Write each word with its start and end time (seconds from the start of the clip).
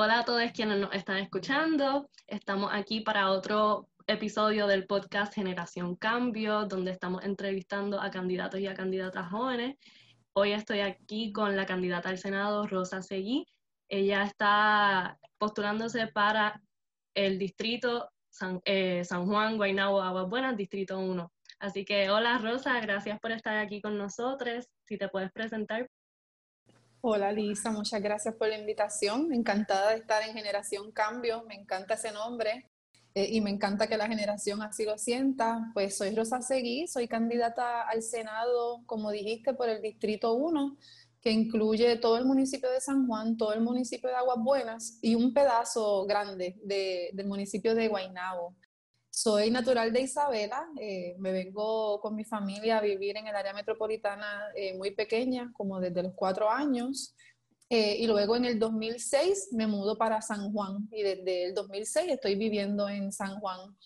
Hola 0.00 0.20
a 0.20 0.24
todos 0.24 0.52
quienes 0.52 0.78
nos 0.78 0.94
están 0.94 1.16
escuchando. 1.16 2.08
Estamos 2.28 2.70
aquí 2.72 3.00
para 3.00 3.32
otro 3.32 3.88
episodio 4.06 4.68
del 4.68 4.86
podcast 4.86 5.34
Generación 5.34 5.96
Cambio, 5.96 6.66
donde 6.66 6.92
estamos 6.92 7.24
entrevistando 7.24 8.00
a 8.00 8.08
candidatos 8.08 8.60
y 8.60 8.68
a 8.68 8.74
candidatas 8.74 9.28
jóvenes. 9.28 9.74
Hoy 10.34 10.52
estoy 10.52 10.82
aquí 10.82 11.32
con 11.32 11.56
la 11.56 11.66
candidata 11.66 12.10
al 12.10 12.18
Senado, 12.18 12.68
Rosa 12.68 13.02
Seguí. 13.02 13.44
Ella 13.88 14.22
está 14.22 15.18
postulándose 15.36 16.06
para 16.06 16.62
el 17.14 17.36
distrito 17.36 18.08
San, 18.30 18.60
eh, 18.66 19.02
Juan, 19.10 19.56
Guaynabo, 19.56 20.00
Aguas 20.00 20.28
Buenas, 20.28 20.56
distrito 20.56 20.96
1. 21.00 21.32
Así 21.58 21.84
que 21.84 22.08
hola 22.08 22.38
Rosa, 22.38 22.78
gracias 22.78 23.18
por 23.18 23.32
estar 23.32 23.56
aquí 23.56 23.80
con 23.80 23.98
nosotros. 23.98 24.68
Si 24.84 24.96
te 24.96 25.08
puedes 25.08 25.32
presentar. 25.32 25.90
Hola 27.00 27.30
Lisa, 27.30 27.70
muchas 27.70 28.02
gracias 28.02 28.34
por 28.34 28.48
la 28.48 28.58
invitación. 28.58 29.32
Encantada 29.32 29.90
de 29.90 29.98
estar 29.98 30.20
en 30.24 30.34
Generación 30.34 30.90
Cambio, 30.90 31.44
me 31.46 31.54
encanta 31.54 31.94
ese 31.94 32.10
nombre 32.10 32.66
eh, 33.14 33.28
y 33.30 33.40
me 33.40 33.50
encanta 33.50 33.86
que 33.86 33.96
la 33.96 34.08
generación 34.08 34.62
así 34.62 34.84
lo 34.84 34.98
sienta. 34.98 35.70
Pues 35.74 35.96
soy 35.96 36.12
Rosa 36.12 36.42
Seguí, 36.42 36.88
soy 36.88 37.06
candidata 37.06 37.82
al 37.82 38.02
Senado, 38.02 38.82
como 38.84 39.12
dijiste, 39.12 39.54
por 39.54 39.68
el 39.68 39.80
Distrito 39.80 40.34
1, 40.34 40.76
que 41.20 41.30
incluye 41.30 41.98
todo 41.98 42.18
el 42.18 42.24
municipio 42.24 42.68
de 42.68 42.80
San 42.80 43.06
Juan, 43.06 43.36
todo 43.36 43.52
el 43.52 43.60
municipio 43.60 44.10
de 44.10 44.16
Aguas 44.16 44.38
Buenas 44.40 44.98
y 45.00 45.14
un 45.14 45.32
pedazo 45.32 46.04
grande 46.04 46.56
del 46.64 47.26
municipio 47.28 47.76
de 47.76 47.86
Guaynabo. 47.86 48.56
Soy 49.20 49.50
natural 49.50 49.92
de 49.92 50.02
Isabela, 50.02 50.68
eh, 50.80 51.16
me 51.18 51.32
vengo 51.32 52.00
con 52.00 52.14
mi 52.14 52.24
familia 52.24 52.78
a 52.78 52.80
vivir 52.80 53.16
en 53.16 53.26
el 53.26 53.34
área 53.34 53.52
metropolitana 53.52 54.44
eh, 54.54 54.78
muy 54.78 54.92
pequeña, 54.92 55.50
como 55.54 55.80
desde 55.80 56.04
los 56.04 56.12
cuatro 56.14 56.48
años, 56.48 57.16
eh, 57.68 57.96
y 57.98 58.06
luego 58.06 58.36
en 58.36 58.44
el 58.44 58.60
2006 58.60 59.48
me 59.50 59.66
mudo 59.66 59.98
para 59.98 60.22
San 60.22 60.52
Juan 60.52 60.88
y 60.92 61.02
desde 61.02 61.46
el 61.46 61.54
2006 61.54 62.12
estoy 62.12 62.36
viviendo 62.36 62.88
en 62.88 63.10
San 63.10 63.40
Juan. 63.40 63.76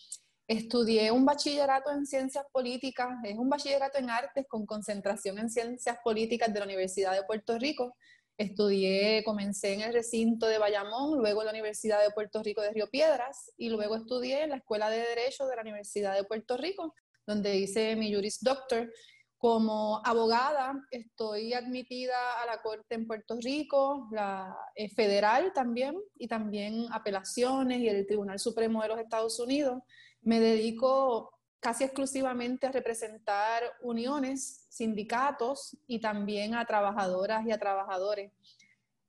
Estudié 0.47 1.10
un 1.10 1.25
bachillerato 1.25 1.91
en 1.91 2.05
ciencias 2.05 2.44
políticas, 2.53 3.16
es 3.25 3.38
un 3.38 3.48
bachillerato 3.48 3.97
en 3.97 4.10
artes 4.10 4.44
con 4.47 4.66
concentración 4.66 5.38
en 5.38 5.48
ciencias 5.48 5.97
políticas 6.05 6.53
de 6.53 6.58
la 6.58 6.66
Universidad 6.66 7.14
de 7.14 7.25
Puerto 7.25 7.58
Rico 7.58 7.97
Estudié, 8.38 9.22
comencé 9.25 9.75
en 9.75 9.83
el 9.83 9.92
recinto 9.92 10.47
de 10.47 10.58
Bayamón, 10.58 11.19
luego 11.19 11.42
en 11.42 11.47
la 11.47 11.52
Universidad 11.52 12.02
de 12.02 12.11
Puerto 12.11 12.42
Rico 12.42 12.62
de 12.62 12.72
Río 12.72 12.88
Piedras 12.88 13.52
y 13.56 13.69
luego 13.69 13.94
estudié 13.97 14.44
en 14.44 14.50
la 14.50 14.56
Escuela 14.56 14.91
de 14.91 14.98
Derecho 14.98 15.47
de 15.47 15.56
la 15.56 15.62
Universidad 15.62 16.14
de 16.14 16.25
Puerto 16.25 16.56
Rico, 16.56 16.94
donde 17.27 17.56
hice 17.56 17.94
mi 17.97 18.12
Juris 18.12 18.41
Doctor. 18.41 18.91
Como 19.36 20.00
abogada 20.05 20.72
estoy 20.92 21.53
admitida 21.53 22.14
a 22.42 22.47
la 22.47 22.62
Corte 22.62 22.94
en 22.94 23.06
Puerto 23.06 23.36
Rico, 23.41 24.08
la 24.12 24.56
eh, 24.77 24.88
federal 24.88 25.53
también, 25.53 25.97
y 26.16 26.28
también 26.28 26.86
apelaciones 26.92 27.80
y 27.80 27.88
el 27.88 28.06
Tribunal 28.06 28.38
Supremo 28.38 28.83
de 28.83 28.88
los 28.88 29.00
Estados 29.00 29.38
Unidos. 29.41 29.83
Me 30.20 30.38
dedico 30.38 31.31
casi 31.62 31.84
exclusivamente 31.84 32.66
a 32.66 32.72
representar 32.72 33.62
uniones, 33.82 34.66
sindicatos 34.68 35.77
y 35.86 36.00
también 36.00 36.56
a 36.56 36.66
trabajadoras 36.66 37.46
y 37.46 37.52
a 37.52 37.58
trabajadores. 37.58 38.32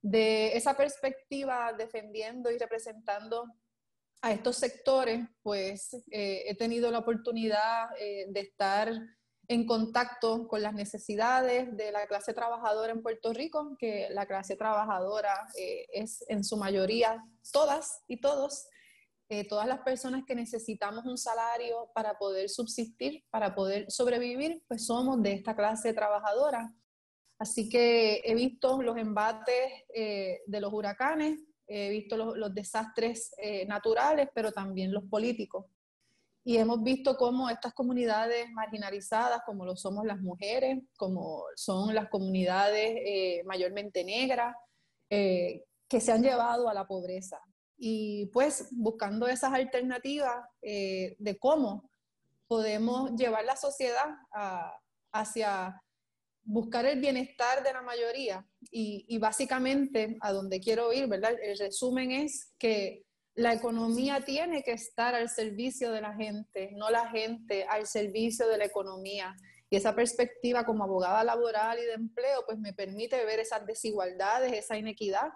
De 0.03 0.55
esa 0.55 0.77
perspectiva, 0.77 1.73
defendiendo 1.73 2.51
y 2.51 2.59
representando 2.59 3.47
a 4.21 4.31
estos 4.31 4.57
sectores, 4.57 5.25
pues 5.41 5.95
eh, 6.11 6.43
he 6.45 6.55
tenido 6.55 6.91
la 6.91 6.99
oportunidad 6.99 7.89
eh, 7.99 8.27
de 8.29 8.41
estar 8.41 9.01
en 9.47 9.65
contacto 9.65 10.47
con 10.47 10.61
las 10.61 10.75
necesidades 10.75 11.75
de 11.75 11.91
la 11.91 12.05
clase 12.05 12.35
trabajadora 12.35 12.93
en 12.93 13.01
Puerto 13.01 13.33
Rico, 13.33 13.75
que 13.79 14.09
la 14.11 14.27
clase 14.27 14.55
trabajadora 14.55 15.47
eh, 15.57 15.88
es 15.91 16.23
en 16.29 16.43
su 16.43 16.55
mayoría 16.55 17.25
todas 17.51 18.03
y 18.07 18.21
todos 18.21 18.67
eh, 19.33 19.47
todas 19.47 19.65
las 19.65 19.79
personas 19.79 20.25
que 20.27 20.35
necesitamos 20.35 21.05
un 21.05 21.17
salario 21.17 21.89
para 21.95 22.19
poder 22.19 22.49
subsistir, 22.49 23.23
para 23.31 23.55
poder 23.55 23.89
sobrevivir, 23.89 24.61
pues 24.67 24.85
somos 24.85 25.23
de 25.23 25.33
esta 25.33 25.55
clase 25.55 25.91
trabajadora. 25.91 26.71
Así 27.39 27.67
que 27.67 28.22
he 28.23 28.35
visto 28.35 28.79
los 28.83 28.95
embates 28.95 29.72
eh, 29.91 30.41
de 30.45 30.61
los 30.61 30.72
huracanes, 30.72 31.39
he 31.66 31.89
visto 31.89 32.16
los, 32.16 32.53
desastres 32.53 33.33
eh, 33.39 33.66
naturales, 33.66 34.29
pero 34.35 34.51
también 34.51 34.93
los 34.93 35.05
políticos. 35.05 35.66
Y 36.43 36.57
hemos 36.57 36.83
visto 36.83 37.17
cómo 37.17 37.49
estas 37.49 37.73
comunidades 37.73 38.51
marginalizadas, 38.51 39.41
como 39.47 39.66
lo 39.66 39.75
somos 39.75 40.05
las 40.05 40.19
mujeres, 40.19 40.77
como 40.95 41.45
son 41.55 41.95
las 41.95 42.07
comunidades 42.09 43.43
mayormente 43.45 44.03
negras, 44.03 44.55
que 45.09 45.99
se 45.99 46.11
han 46.11 46.22
llevado 46.22 46.69
a 46.69 46.73
la 46.75 46.85
pobreza, 46.85 47.39
y 47.85 48.27
pues 48.27 48.69
buscando 48.71 49.27
esas 49.27 49.51
alternativas 49.51 50.47
eh, 50.61 51.17
de 51.19 51.38
cómo 51.38 51.91
podemos 52.47 53.11
llevar 53.17 53.44
la 53.44 53.57
sociedad 53.57 54.07
hacia 55.11 55.83
buscar 56.45 56.85
el 56.85 57.01
bienestar 57.01 57.61
de 57.61 57.73
la 57.73 57.81
mayoría. 57.81 58.47
Y, 58.72 59.03
y, 59.09 59.17
básicamente 59.17 60.16
a 60.22 60.31
donde 60.31 60.61
quiero 60.61 60.93
ir, 60.93 61.07
¿verdad? 61.07 61.33
El 61.43 61.57
resumen 61.57 62.11
es 62.11 62.53
que 62.57 63.03
la 63.35 63.51
economía 63.51 64.23
tiene 64.23 64.63
que 64.63 64.72
estar 64.72 65.13
al 65.13 65.27
servicio 65.27 65.91
de 65.91 65.99
la 65.99 66.13
gente, 66.13 66.72
no 66.75 66.89
la 66.89 67.09
gente 67.09 67.66
al 67.66 67.85
servicio 67.85 68.47
de 68.47 68.59
la 68.59 68.66
economía. 68.66 69.35
Y 69.69 69.75
esa 69.75 69.93
perspectiva 69.93 70.66
como 70.66 70.85
abogada 70.85 71.22
laboral 71.25 71.79
y 71.79 71.85
de 71.85 71.95
empleo, 71.95 72.45
pues 72.45 72.57
me 72.59 72.72
permite 72.72 73.25
ver 73.25 73.41
esas 73.41 73.66
desigualdades, 73.66 74.53
esa 74.53 74.77
inequidad 74.77 75.33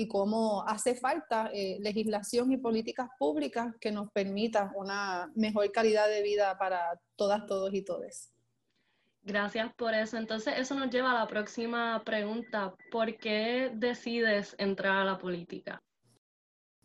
y 0.00 0.08
cómo 0.08 0.64
hace 0.66 0.94
falta 0.94 1.50
eh, 1.52 1.76
legislación 1.80 2.50
y 2.52 2.56
políticas 2.56 3.10
públicas 3.18 3.74
que 3.78 3.92
nos 3.92 4.10
permitan 4.12 4.70
una 4.74 5.30
mejor 5.34 5.70
calidad 5.72 6.08
de 6.08 6.22
vida 6.22 6.56
para 6.56 6.98
todas, 7.16 7.44
todos 7.44 7.74
y 7.74 7.82
todes. 7.82 8.32
Gracias 9.22 9.74
por 9.74 9.92
eso. 9.92 10.16
Entonces, 10.16 10.54
eso 10.56 10.74
nos 10.74 10.88
lleva 10.88 11.10
a 11.10 11.20
la 11.20 11.26
próxima 11.26 12.02
pregunta. 12.02 12.74
¿Por 12.90 13.18
qué 13.18 13.70
decides 13.74 14.56
entrar 14.56 14.96
a 14.96 15.04
la 15.04 15.18
política? 15.18 15.82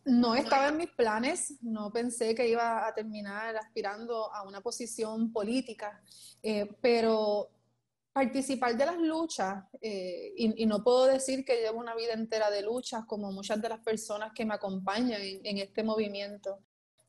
No 0.03 0.35
estaba 0.35 0.67
en 0.67 0.77
mis 0.77 0.91
planes, 0.91 1.57
no 1.61 1.91
pensé 1.91 2.35
que 2.35 2.49
iba 2.49 2.85
a 2.85 2.93
terminar 2.93 3.55
aspirando 3.55 4.31
a 4.33 4.43
una 4.43 4.59
posición 4.59 5.31
política, 5.31 6.03
eh, 6.43 6.67
pero 6.81 7.49
participar 8.15 8.77
de 8.77 8.85
las 8.85 8.97
luchas, 8.97 9.65
eh, 9.81 10.31
y, 10.37 10.65
no 10.65 10.81
puedo 10.85 11.05
decir 11.05 11.43
que 11.43 11.59
llevo 11.59 11.79
una 11.79 11.93
vida 11.95 12.13
entera 12.13 12.49
de 12.49 12.61
luchas 12.61 13.03
como 13.05 13.29
muchas 13.33 13.61
de 13.61 13.67
las 13.67 13.81
personas 13.81 14.31
que 14.33 14.45
me 14.45 14.53
acompañan 14.53 15.19
en, 15.21 15.57
este 15.57 15.83
movimiento, 15.83 16.59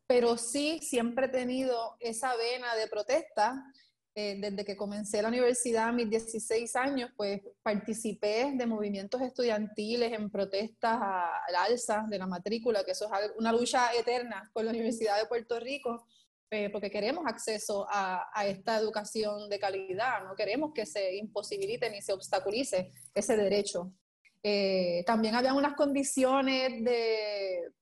pero 0.08 0.36
sí 0.36 0.80
siempre 0.82 1.26
he 1.26 1.28
tenido 1.28 1.96
esa 2.00 2.34
vena 2.34 2.74
de 2.74 2.88
protesta. 2.88 3.72
Eh, 4.16 4.38
desde 4.40 4.64
que 4.64 4.76
comencé 4.76 5.22
la 5.22 5.28
universidad 5.28 5.90
a 5.90 5.92
mis 5.92 6.10
16 6.10 6.74
años, 6.74 7.10
pues 7.16 7.40
participé 7.62 8.52
de 8.56 8.66
movimientos 8.66 9.20
estudiantiles 9.20 10.12
en 10.12 10.28
protestas 10.28 10.98
al 11.00 11.54
alza 11.54 12.04
de 12.08 12.18
la 12.18 12.26
matrícula, 12.26 12.82
que 12.82 12.92
eso 12.92 13.04
es 13.04 13.30
una 13.38 13.52
lucha 13.52 13.94
eterna 13.94 14.50
con 14.52 14.64
la 14.64 14.72
Universidad 14.72 15.20
de 15.20 15.26
Puerto 15.26 15.60
Rico 15.60 16.04
eh, 16.50 16.70
porque 16.70 16.90
queremos 16.90 17.24
acceso 17.26 17.86
a, 17.90 18.28
esta 18.46 18.76
educación 18.78 19.48
de 19.48 19.58
calidad, 19.58 20.24
no 20.24 20.34
queremos 20.36 20.72
que 20.72 20.86
se 20.86 21.16
imposibilite 21.16 21.90
ni 21.90 22.00
se 22.00 22.12
obstaculice 22.12 22.92
ese 23.14 23.36
derecho. 23.36 23.92
Eh, 24.42 25.02
también 25.06 25.34
había 25.34 25.54
unas 25.54 25.74
condiciones 25.74 26.84
de, 26.84 27.72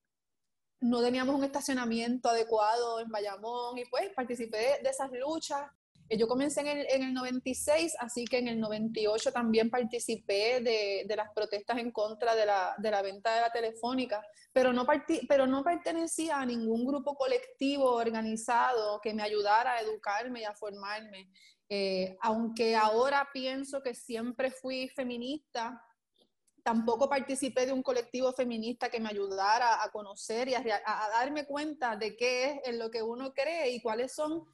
no 0.80 1.02
teníamos 1.02 1.34
un 1.34 1.44
estacionamiento 1.44 2.30
adecuado 2.30 3.00
en 3.00 3.10
Bayamón 3.10 3.76
y 3.76 3.84
pues 3.86 4.10
participé 4.14 4.80
de 4.82 4.88
esas 4.88 5.10
luchas 5.12 5.70
yo 6.10 6.28
comencé 6.28 6.60
en 6.60 6.66
el, 6.66 6.86
en 6.90 7.02
el 7.02 7.14
96, 7.14 7.96
así 7.98 8.24
que 8.24 8.38
en 8.38 8.48
el 8.48 8.60
98 8.60 9.32
también 9.32 9.70
participé 9.70 10.60
de, 10.60 11.04
de 11.06 11.16
las 11.16 11.30
protestas 11.32 11.78
en 11.78 11.90
contra 11.90 12.34
de 12.34 12.46
la, 12.46 12.74
de 12.78 12.90
la, 12.90 13.02
venta 13.02 13.34
de 13.34 13.40
la 13.40 13.50
telefónica, 13.50 14.24
pero 14.52 14.72
no, 14.72 14.86
pero 15.28 15.46
no 15.46 15.64
pertenecía 15.64 16.38
a 16.38 16.46
ningún 16.46 16.84
grupo 16.84 17.16
colectivo 17.16 17.92
organizado 17.92 19.00
que 19.00 19.14
me 19.14 19.22
ayudara 19.22 19.72
a 19.72 19.80
educarme 19.80 20.42
y 20.42 20.44
a 20.44 20.54
formarme. 20.54 21.30
Eh, 21.68 22.16
aunque 22.20 22.76
ahora 22.76 23.28
pienso 23.32 23.82
que 23.82 23.94
siempre 23.94 24.50
fui 24.50 24.88
feminista, 24.88 25.82
tampoco 26.62 27.08
participé 27.08 27.66
de 27.66 27.72
un 27.72 27.82
colectivo 27.82 28.32
feminista 28.32 28.90
que 28.90 29.00
me 29.00 29.08
ayudara 29.08 29.82
a 29.82 29.90
conocer 29.90 30.48
y 30.48 30.54
a, 30.54 30.62
a, 30.84 31.08
darme 31.10 31.46
cuenta 31.46 31.96
de 31.96 32.16
qué 32.16 32.44
es 32.44 32.60
en 32.64 32.78
lo 32.78 32.90
que 32.90 33.02
uno 33.02 33.32
cree 33.32 33.70
y 33.70 33.80
cuáles 33.80 34.14
son 34.14 34.46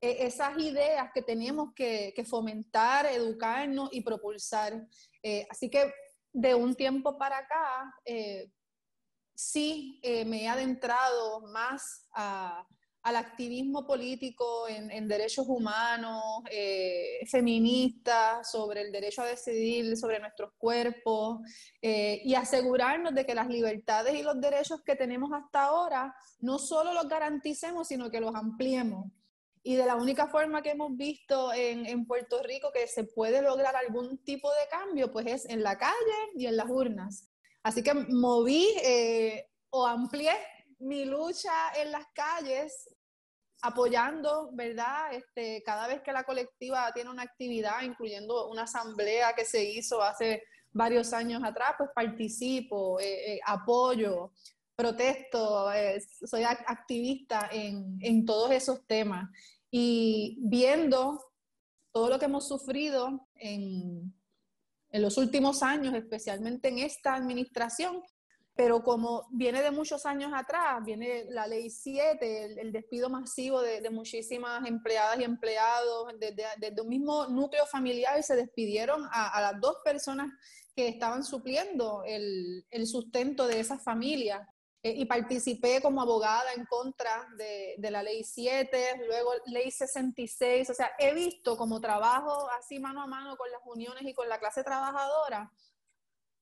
esas 0.00 0.56
ideas 0.58 1.10
que 1.12 1.22
tenemos 1.22 1.74
que, 1.74 2.24
fomentar, 2.28 3.06
educarnos 3.06 3.90
y 3.92 4.02
propulsar. 4.02 4.86
Eh, 5.22 5.46
así 5.50 5.68
que 5.68 5.92
de 6.32 6.54
un 6.54 6.74
tiempo 6.74 7.18
para 7.18 7.38
acá, 7.38 7.94
eh, 8.04 8.50
sí 9.34 10.00
eh, 10.02 10.24
me 10.24 10.44
he 10.44 10.48
adentrado 10.48 11.40
más 11.48 12.06
al 13.02 13.16
activismo 13.16 13.86
político 13.86 14.68
en, 14.68 15.08
derechos 15.08 15.46
humanos, 15.48 16.42
feministas, 17.30 18.50
sobre 18.50 18.82
el 18.82 18.92
derecho 18.92 19.22
a 19.22 19.26
decidir 19.26 19.96
sobre 19.96 20.20
nuestros 20.20 20.52
cuerpos 20.58 21.40
y 21.80 22.34
asegurarnos 22.34 23.14
de 23.14 23.24
que 23.24 23.34
las 23.34 23.48
libertades 23.48 24.14
y 24.14 24.22
los 24.22 24.38
derechos 24.38 24.82
que 24.82 24.96
tenemos 24.96 25.30
hasta 25.32 25.64
ahora 25.64 26.14
no 26.40 26.58
solo 26.58 26.92
los 26.92 27.08
garanticemos, 27.08 27.88
sino 27.88 28.10
que 28.10 28.20
los 28.20 28.34
ampliemos. 28.34 29.06
Y 29.62 29.76
de 29.76 29.84
la 29.84 29.96
única 29.96 30.26
forma 30.28 30.62
que 30.62 30.70
hemos 30.70 30.96
visto 30.96 31.52
en, 31.52 31.84
en 31.86 32.06
Puerto 32.06 32.42
Rico 32.42 32.72
que 32.72 32.86
se 32.86 33.04
puede 33.04 33.42
lograr 33.42 33.76
algún 33.76 34.18
tipo 34.24 34.50
de 34.50 34.68
cambio, 34.70 35.12
pues 35.12 35.26
es 35.26 35.44
en 35.46 35.62
la 35.62 35.76
calle 35.76 36.30
y 36.34 36.46
en 36.46 36.56
las 36.56 36.68
urnas. 36.68 37.30
Así 37.62 37.82
que 37.82 37.92
moví 37.92 38.66
eh, 38.82 39.46
o 39.70 39.86
amplié 39.86 40.32
mi 40.78 41.04
lucha 41.04 41.72
en 41.76 41.92
las 41.92 42.06
calles 42.14 42.88
apoyando, 43.62 44.50
¿verdad? 44.52 45.12
Este, 45.12 45.62
cada 45.62 45.86
vez 45.86 46.00
que 46.00 46.12
la 46.12 46.24
colectiva 46.24 46.90
tiene 46.94 47.10
una 47.10 47.22
actividad, 47.22 47.82
incluyendo 47.82 48.48
una 48.48 48.62
asamblea 48.62 49.34
que 49.34 49.44
se 49.44 49.62
hizo 49.62 50.02
hace 50.02 50.42
varios 50.72 51.12
años 51.12 51.42
atrás, 51.44 51.74
pues 51.76 51.90
participo, 51.94 52.98
eh, 53.00 53.34
eh, 53.34 53.40
apoyo, 53.44 54.32
protesto, 54.80 55.72
eh, 55.72 56.02
soy 56.24 56.42
activista 56.44 57.48
en, 57.52 57.98
en, 58.00 58.24
todos 58.24 58.50
esos 58.50 58.86
temas. 58.86 59.28
Y 59.70 60.38
viendo 60.40 61.20
todo 61.92 62.08
lo 62.08 62.18
que 62.18 62.24
hemos 62.24 62.48
sufrido 62.48 63.28
en, 63.34 64.14
en 64.90 65.02
los 65.02 65.18
últimos 65.18 65.62
años, 65.62 65.94
especialmente 65.94 66.68
en 66.68 66.78
esta 66.78 67.14
administración, 67.14 68.02
pero 68.54 68.82
como 68.82 69.26
viene 69.30 69.62
de 69.62 69.70
muchos 69.70 70.04
años 70.04 70.32
atrás, 70.34 70.84
viene 70.84 71.24
la 71.30 71.46
ley 71.46 71.70
7, 71.70 72.60
el, 72.60 72.72
despido 72.72 73.08
masivo 73.08 73.62
de, 73.62 73.88
muchísimas 73.90 74.66
empleadas 74.66 75.18
y 75.20 75.24
empleados, 75.24 76.12
desde, 76.18 76.44
desde, 76.58 76.82
un 76.82 76.88
mismo 76.88 77.26
núcleo 77.28 77.64
familiar 77.66 78.22
se 78.22 78.36
despidieron 78.36 79.06
a, 79.12 79.40
las 79.40 79.60
dos 79.60 79.76
personas 79.84 80.30
que 80.76 80.88
estaban 80.88 81.24
supliendo 81.24 82.02
el, 82.04 82.66
el 82.70 82.86
sustento 82.86 83.46
de 83.46 83.60
esas 83.60 83.82
familias. 83.82 84.46
Eh, 84.82 84.94
y 84.96 85.04
participé 85.04 85.82
como 85.82 86.00
abogada 86.00 86.54
en 86.54 86.64
contra 86.64 87.28
de, 87.36 87.74
de, 87.76 87.90
la 87.90 88.02
ley 88.02 88.24
7, 88.24 89.02
luego 89.06 89.32
ley 89.46 89.70
66, 89.70 90.70
o 90.70 90.74
sea, 90.74 90.92
he 90.98 91.12
visto 91.12 91.54
como 91.58 91.82
trabajo 91.82 92.48
así 92.58 92.78
mano 92.78 93.02
a 93.02 93.06
mano 93.06 93.36
con 93.36 93.50
las 93.50 93.60
uniones 93.66 94.04
y 94.04 94.14
con 94.14 94.26
la 94.26 94.38
clase 94.38 94.64
trabajadora, 94.64 95.52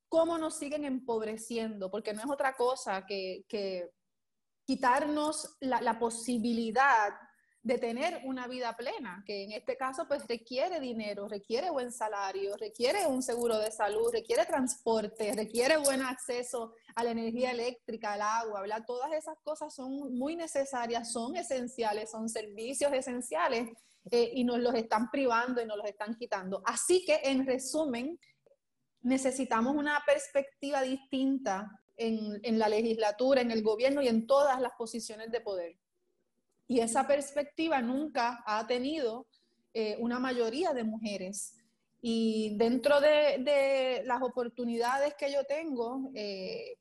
cómo 0.09 0.37
nos 0.37 0.57
siguen 0.57 0.83
empobreciendo, 0.83 1.89
porque 1.91 2.13
no 2.13 2.21
es 2.21 2.29
otra 2.29 2.55
cosa 2.55 3.05
que, 3.05 3.45
quitarnos 4.65 5.57
la, 5.61 5.97
posibilidad 5.97 7.11
de 7.61 7.77
tener 7.77 8.21
una 8.23 8.47
vida 8.47 8.75
plena, 8.77 9.21
que 9.25 9.43
en 9.43 9.51
este 9.51 9.75
caso 9.75 10.07
pues 10.07 10.25
requiere 10.27 10.79
dinero, 10.79 11.27
requiere 11.27 11.69
buen 11.69 11.91
salario, 11.91 12.55
requiere 12.57 13.05
un 13.05 13.21
seguro 13.21 13.57
de 13.57 13.71
salud, 13.71 14.09
requiere 14.11 14.45
transporte, 14.45 15.33
requiere 15.33 15.77
buen 15.77 16.01
acceso 16.01 16.73
a 16.95 17.03
la 17.03 17.11
energía 17.11 17.51
eléctrica, 17.51 18.13
al 18.13 18.21
agua, 18.21 18.61
¿verdad? 18.61 18.83
Todas 18.87 19.11
esas 19.11 19.37
cosas 19.43 19.75
son 19.75 20.13
muy 20.13 20.35
necesarias, 20.35 21.11
son 21.11 21.35
esenciales, 21.35 22.11
son 22.11 22.29
servicios 22.29 22.93
esenciales 22.93 23.69
eh, 24.09 24.31
y 24.33 24.43
nos 24.45 24.59
los 24.59 24.73
están 24.75 25.11
privando 25.11 25.61
y 25.61 25.65
nos 25.65 25.77
los 25.77 25.87
están 25.87 26.15
quitando. 26.15 26.61
Así 26.65 27.03
que 27.05 27.19
en 27.23 27.45
resumen, 27.45 28.17
necesitamos 29.01 29.75
una 29.75 30.01
perspectiva 30.05 30.81
distinta 30.81 31.69
en, 31.97 32.57
la 32.57 32.69
legislatura, 32.69 33.41
en 33.41 33.51
el 33.51 33.61
gobierno 33.61 34.01
y 34.01 34.07
en 34.07 34.25
todas 34.25 34.61
las 34.61 34.71
posiciones 34.77 35.31
de 35.31 35.41
poder. 35.41 35.75
Y 36.69 36.81
esa 36.81 37.07
perspectiva 37.07 37.81
nunca 37.81 38.43
ha 38.45 38.65
tenido 38.67 39.25
eh, 39.73 39.97
una 39.99 40.19
mayoría 40.19 40.71
de 40.71 40.83
mujeres. 40.83 41.55
Y 41.99 42.55
dentro 42.57 43.01
de, 43.01 44.03
las 44.05 44.21
oportunidades 44.21 45.15
que 45.15 45.33
yo 45.33 45.43
tengo, 45.45 46.11
eh, 46.13 46.77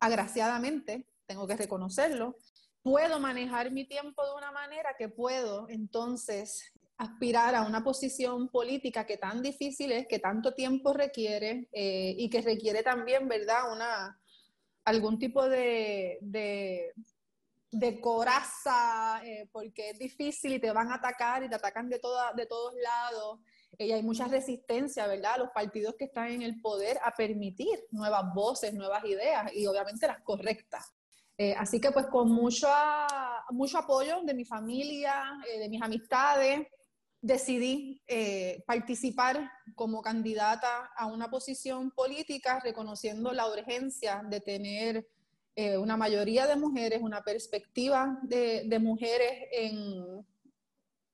agraciadamente, 0.00 1.06
tengo 1.24 1.46
que 1.46 1.56
reconocerlo, 1.56 2.34
puedo 2.82 3.20
manejar 3.20 3.70
mi 3.70 3.84
tiempo 3.86 4.26
de 4.26 4.34
una 4.34 4.50
manera 4.50 4.96
que 4.98 5.08
puedo 5.08 5.68
entonces 5.68 6.72
aspirar 6.96 7.54
a 7.54 7.62
una 7.62 7.84
posición 7.84 8.48
política 8.48 9.06
que 9.06 9.18
tan 9.18 9.40
difícil 9.40 9.92
es, 9.92 10.08
que 10.08 10.18
tanto 10.18 10.52
tiempo 10.52 10.92
requiere 10.92 11.68
eh, 11.72 12.16
y 12.18 12.28
que 12.28 12.42
requiere 12.42 12.82
también, 12.82 13.28
¿verdad?, 13.28 13.72
una, 13.72 14.20
algún 14.84 15.20
tipo 15.20 15.48
de, 15.48 16.18
de, 16.22 16.92
coraza, 18.00 19.20
eh, 19.24 19.48
porque 19.52 19.90
es 19.90 19.98
difícil 19.98 20.54
y 20.54 20.60
te 20.60 20.72
van 20.72 20.90
a 20.90 20.96
atacar 20.96 21.42
y 21.42 21.48
te 21.48 21.54
atacan 21.54 21.88
de, 21.88 21.98
toda, 21.98 22.32
de 22.32 22.46
todos 22.46 22.74
lados. 22.74 23.40
y 23.78 23.92
hay 23.92 24.02
mucha 24.02 24.28
resistencia, 24.28 25.06
¿verdad?, 25.06 25.38
los 25.38 25.50
partidos 25.50 25.94
que 25.98 26.04
están 26.04 26.28
en 26.28 26.42
el 26.42 26.60
poder 26.60 26.98
a 27.02 27.12
permitir 27.12 27.78
nuevas 27.90 28.24
voces, 28.34 28.74
nuevas 28.74 29.04
ideas 29.04 29.50
y 29.54 29.66
obviamente 29.66 30.06
las 30.06 30.20
correctas. 30.20 30.92
Eh, 31.38 31.54
así 31.56 31.80
que 31.80 31.90
pues 31.90 32.06
con 32.06 32.30
mucho, 32.30 32.68
mucho 33.50 33.78
apoyo 33.78 34.20
de 34.22 34.34
mi 34.34 34.44
familia, 34.44 35.24
de 35.58 35.68
mis 35.68 35.80
amistades, 35.80 36.68
decidí 37.22 38.02
eh, 38.08 38.64
participar 38.66 39.48
como 39.76 40.02
candidata 40.02 40.90
a 40.96 41.06
una 41.06 41.30
posición 41.30 41.92
política, 41.92 42.60
reconociendo 42.62 43.32
la 43.32 43.46
urgencia 43.48 44.22
de 44.28 44.40
tener 44.40 45.06
eh, 45.54 45.76
una 45.76 45.96
mayoría 45.96 46.46
de 46.46 46.56
mujeres, 46.56 47.00
una 47.02 47.22
perspectiva 47.22 48.18
de, 48.22 48.78
mujeres 48.80 49.48
en, 49.52 50.26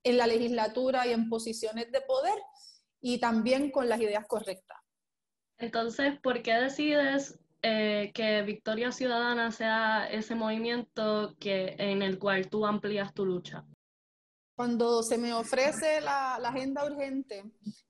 en, 0.05 0.17
la 0.17 0.27
legislatura 0.27 1.07
y 1.07 1.13
en 1.13 1.29
posiciones 1.29 1.91
de 1.91 2.01
poder, 2.03 2.39
y 3.01 3.19
también 3.19 3.71
con 3.71 3.89
las 3.89 4.01
ideas 4.01 4.27
correctas. 4.27 4.79
Entonces, 5.59 6.19
¿por 6.21 6.43
qué 6.43 6.55
decides 6.55 7.41
eh, 7.63 8.13
que 8.15 8.43
Victoria 8.43 8.93
Ciudadana 8.93 9.51
sea 9.51 10.09
ese 10.09 10.37
movimiento 10.37 11.35
que, 11.41 11.75
en 11.79 12.03
el 12.03 12.19
cual 12.19 12.49
tú 12.49 12.65
amplías 12.65 13.13
tu 13.13 13.27
lucha? 13.27 13.65
Cuando 14.59 15.05
se 15.05 15.19
me 15.19 15.33
ofrece 15.33 16.01
la, 16.01 16.35
agenda 16.35 16.85
urgente, 16.85 17.45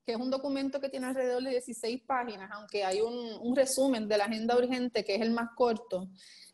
que 0.05 0.13
es 0.13 0.19
un 0.19 0.31
documento 0.31 0.79
que 0.79 0.91
tiene 0.91 1.07
alrededor 1.07 1.43
de 1.43 1.53
16 1.53 2.03
páginas, 2.07 2.51
aunque 2.53 2.85
hay 2.85 3.01
un, 3.01 3.57
resumen 3.57 4.07
de 4.07 4.19
la 4.19 4.27
agenda 4.27 4.55
urgente 4.55 5.03
que 5.03 5.15
es 5.15 5.23
el 5.23 5.31
más 5.31 5.49
corto, 5.57 6.11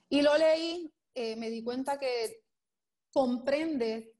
y 0.08 0.22
lo 0.22 0.38
leí, 0.38 0.88
eh, 1.16 1.34
me 1.34 1.50
di 1.50 1.64
cuenta 1.64 1.99
que 1.99 2.44
comprende 3.12 4.14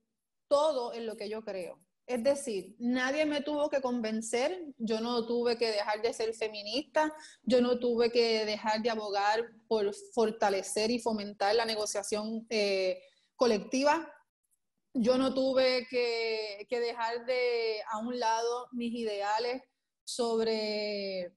todo 0.49 0.93
en 0.95 1.07
lo 1.07 1.17
que 1.17 1.29
yo 1.29 1.45
creo. 1.45 1.79
Es 2.09 2.25
decir, 2.25 2.75
nadie 2.81 3.25
me 3.25 3.43
tuvo 3.43 3.71
que 3.71 3.81
convencer, 3.81 4.75
yo 4.77 5.01
no 5.01 5.25
tuve 5.25 5.57
que 5.57 5.69
dejar 5.69 6.03
de 6.03 6.13
ser 6.13 6.35
feminista, 6.35 7.15
yo 7.45 7.61
no 7.61 7.79
tuve 7.79 8.11
que 8.11 8.45
dejar 8.45 8.83
de 8.83 8.91
abogar 8.91 9.45
por 9.69 9.95
fortalecer 10.13 10.91
y 10.91 10.99
fomentar 10.99 11.55
la 11.55 11.65
negociación 11.65 12.45
eh, 12.51 13.01
colectiva 13.37 14.11
yo 14.95 15.19
no 15.19 15.35
tuve 15.35 15.87
que, 15.91 16.67
dejar 16.71 17.27
de 17.27 17.83
a 17.91 17.99
un 17.99 18.19
lado 18.19 18.69
mis 18.73 18.95
ideales 18.95 19.63
sobre 20.05 21.35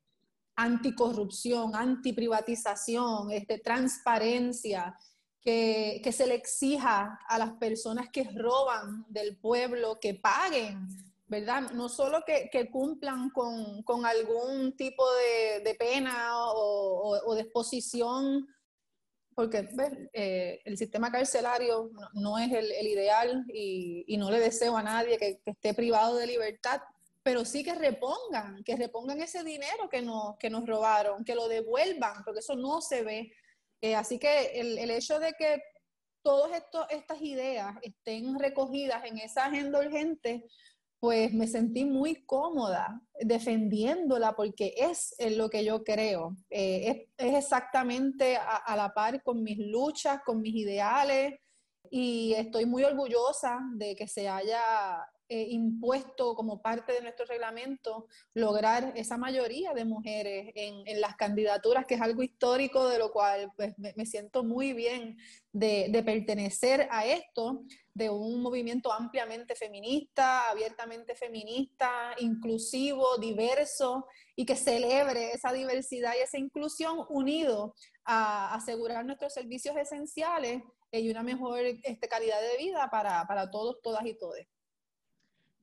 anticorrupción, 0.55 1.75
antiprivatización, 1.75 3.31
este, 3.31 3.59
transparencia, 3.59 4.97
que, 5.41 6.01
se 6.11 6.27
le 6.27 6.35
exija 6.35 7.19
a 7.27 7.37
las 7.39 7.53
personas 7.53 8.09
que 8.09 8.29
roban 8.35 9.05
del 9.07 9.37
pueblo 9.37 9.97
que 9.99 10.15
paguen, 10.15 10.87
¿verdad? 11.27 11.71
No 11.71 11.89
solo 11.89 12.23
que, 12.25 12.69
cumplan 12.69 13.29
con, 13.31 14.05
algún 14.05 14.75
tipo 14.75 15.03
de, 15.63 15.75
pena 15.75 16.31
o, 16.53 17.17
o 17.25 17.35
de 17.35 17.41
exposición 17.41 18.47
porque 19.37 19.69
eh, 20.13 20.63
el 20.65 20.79
sistema 20.79 21.11
carcelario 21.11 21.91
no, 22.13 22.39
es 22.39 22.51
el, 22.51 22.87
ideal 22.87 23.45
y, 23.53 24.17
no 24.17 24.31
le 24.31 24.39
deseo 24.39 24.75
a 24.75 24.81
nadie 24.81 25.19
que, 25.19 25.39
esté 25.45 25.75
privado 25.75 26.15
de 26.15 26.25
libertad, 26.25 26.81
pero 27.21 27.45
sí 27.45 27.63
que 27.63 27.75
repongan, 27.75 28.63
que 28.63 28.75
repongan 28.75 29.21
ese 29.21 29.43
dinero 29.43 29.89
que 29.91 30.01
nos, 30.01 30.37
que 30.39 30.49
nos 30.49 30.65
robaron, 30.65 31.23
que 31.23 31.35
lo 31.35 31.47
devuelvan, 31.47 32.23
porque 32.23 32.39
eso 32.39 32.55
no 32.55 32.81
se 32.81 33.03
ve. 33.03 33.31
Eh, 33.79 33.93
así 33.93 34.17
que 34.17 34.59
el, 34.59 34.79
el, 34.79 34.89
hecho 34.89 35.19
de 35.19 35.33
que 35.33 35.61
todas 36.23 36.59
estas 36.89 37.21
ideas 37.21 37.75
estén 37.83 38.39
recogidas 38.39 39.05
en 39.05 39.19
esa 39.19 39.45
agenda 39.45 39.77
urgente, 39.77 40.47
pues 40.99 41.33
me 41.33 41.47
sentí 41.47 41.85
muy 41.85 42.25
cómoda 42.25 43.01
defendiéndola 43.19 44.35
porque 44.35 44.73
es 44.77 45.13
en 45.19 45.37
lo 45.37 45.49
que 45.49 45.63
yo 45.63 45.83
creo. 45.83 46.35
Eh, 46.49 47.07
es, 47.17 47.35
exactamente 47.35 48.37
a, 48.37 48.75
la 48.75 48.93
par 48.93 49.21
con 49.23 49.43
mis 49.43 49.57
luchas, 49.57 50.21
con 50.25 50.41
mis 50.41 50.55
ideales 50.55 51.35
y 51.89 52.33
estoy 52.33 52.65
muy 52.65 52.83
orgullosa 52.83 53.59
de 53.75 53.95
que 53.95 54.07
se 54.07 54.27
haya 54.27 55.07
eh, 55.29 55.47
impuesto 55.49 56.35
como 56.35 56.61
parte 56.61 56.93
de 56.93 57.01
nuestro 57.01 57.25
reglamento 57.25 58.07
lograr 58.33 58.93
esa 58.95 59.17
mayoría 59.17 59.73
de 59.73 59.83
mujeres 59.83 60.53
en, 60.55 61.01
las 61.01 61.17
candidaturas, 61.17 61.85
que 61.85 61.95
es 61.95 62.01
algo 62.01 62.23
histórico 62.23 62.87
de 62.87 62.97
lo 62.97 63.11
cual 63.11 63.51
pues, 63.57 63.73
me, 63.77 64.05
siento 64.05 64.43
muy 64.43 64.71
bien 64.71 65.17
de, 65.51 65.87
de, 65.89 66.01
pertenecer 66.01 66.87
a 66.91 67.05
esto, 67.05 67.65
de 67.93 68.09
un 68.09 68.41
movimiento 68.41 68.93
ampliamente 68.93 69.53
feminista, 69.55 70.49
abiertamente 70.49 71.13
feminista, 71.13 72.15
inclusivo, 72.19 73.17
diverso 73.17 74.07
y 74.33 74.45
que 74.45 74.55
celebre 74.55 75.31
esa 75.31 75.51
diversidad 75.51 76.13
y 76.17 76.23
esa 76.23 76.37
inclusión 76.37 77.05
unido 77.09 77.75
a 78.05 78.53
asegurar 78.53 79.05
nuestros 79.05 79.33
servicios 79.33 79.75
esenciales 79.75 80.63
y 80.91 81.09
una 81.09 81.23
mejor 81.23 81.59
este, 81.59 82.07
calidad 82.07 82.39
de 82.39 82.63
vida 82.63 82.89
para, 82.89 83.25
para 83.27 83.51
todos, 83.51 83.81
todas 83.81 84.05
y 84.05 84.17
todos. 84.17 84.37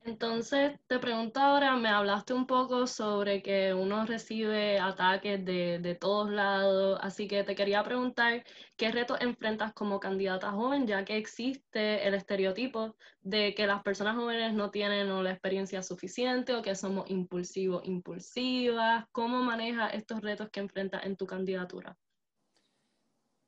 Entonces, 0.07 0.79
te 0.87 0.99
pregunto 0.99 1.41
ahora, 1.41 1.77
me 1.77 1.89
hablaste 1.89 2.35
un 2.35 2.47
poco 2.47 2.87
sobre 2.87 3.43
que 3.43 3.73
uno 3.73 4.05
recibe 4.05 4.79
ataques 4.79 5.43
de, 5.43 5.79
de, 5.79 5.95
todos 5.95 6.31
lados, 6.31 6.99
así 7.01 7.27
que 7.27 7.43
te 7.43 7.55
quería 7.55 7.83
preguntar 7.83 8.45
qué 8.77 8.91
retos 8.91 9.19
enfrentas 9.23 9.73
como 9.73 10.01
candidata 10.01 10.53
joven, 10.53 10.87
ya 10.87 11.07
que 11.07 11.17
existe 11.17 12.07
el 12.07 12.13
estereotipo 12.13 12.97
de 13.23 13.55
que 13.55 13.67
las 13.67 13.83
personas 13.83 14.15
jóvenes 14.15 14.53
no 14.53 14.71
tienen 14.71 15.25
la 15.25 15.31
experiencia 15.31 15.83
suficiente 15.83 16.55
o 16.55 16.61
que 16.61 16.75
somos 16.75 17.09
impulsivos, 17.09 17.83
impulsivas. 17.87 19.07
¿Cómo 19.11 19.43
manejas 19.43 19.95
estos 19.95 20.21
retos 20.21 20.51
que 20.51 20.61
enfrentas 20.61 21.07
en 21.07 21.17
tu 21.17 21.27
candidatura? 21.27 21.97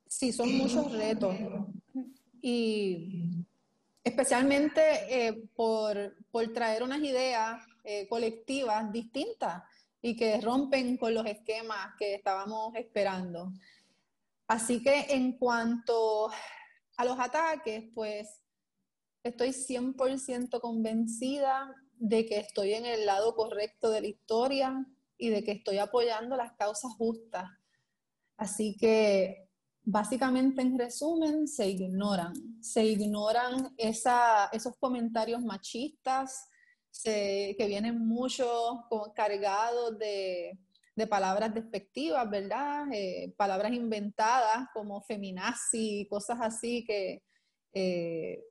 Sí, 0.07 0.31
son 0.31 0.57
muchos 0.57 0.91
retos. 0.91 1.35
Y 2.41 3.16
especialmente 4.07 4.81
eh, 5.09 5.49
por, 5.55 6.15
traer 6.53 6.83
unas 6.83 6.99
ideas 6.99 7.61
eh, 7.83 8.07
colectivas 8.07 8.91
distintas 8.91 9.63
y 10.01 10.15
que 10.15 10.39
rompen 10.39 10.97
con 10.97 11.13
los 11.13 11.25
esquemas 11.25 11.93
que 11.97 12.15
estábamos 12.15 12.73
esperando. 12.75 13.51
Así 14.47 14.81
que 14.81 15.07
en 15.09 15.33
cuanto 15.33 16.29
a 16.95 17.05
los 17.05 17.19
ataques, 17.19 17.83
pues 17.93 18.41
estoy 19.23 19.49
100% 19.49 20.61
convencida 20.61 21.75
de 21.93 22.25
que 22.25 22.37
estoy 22.37 22.73
en 22.73 22.85
el 22.85 23.05
lado 23.05 23.35
correcto 23.35 23.89
de 23.89 24.01
la 24.01 24.07
historia 24.07 24.85
y 25.17 25.29
de 25.29 25.43
que 25.43 25.51
estoy 25.51 25.79
apoyando 25.79 26.37
las 26.37 26.53
causas 26.53 26.93
justas. 26.93 27.49
Así 28.37 28.77
que 28.77 29.46
básicamente 29.89 30.61
en 30.61 30.77
resumen, 30.77 31.47
se 31.47 31.69
ignoran. 31.69 32.33
Se 32.61 32.83
ignoran 32.83 33.73
esos 33.77 34.75
comentarios 34.79 35.41
machistas 35.41 36.49
que 37.03 37.65
vienen 37.67 38.05
mucho 38.05 38.85
cargados 39.15 39.97
de, 39.97 40.59
palabras 41.09 41.53
despectivas, 41.53 42.29
¿verdad? 42.29 42.87
Eh, 42.91 43.33
palabras 43.37 43.71
inventadas 43.71 44.67
como 44.73 45.01
feminazi, 45.03 46.05
cosas 46.09 46.39
así 46.41 46.83
que 46.83 47.23
eh, 47.71 48.43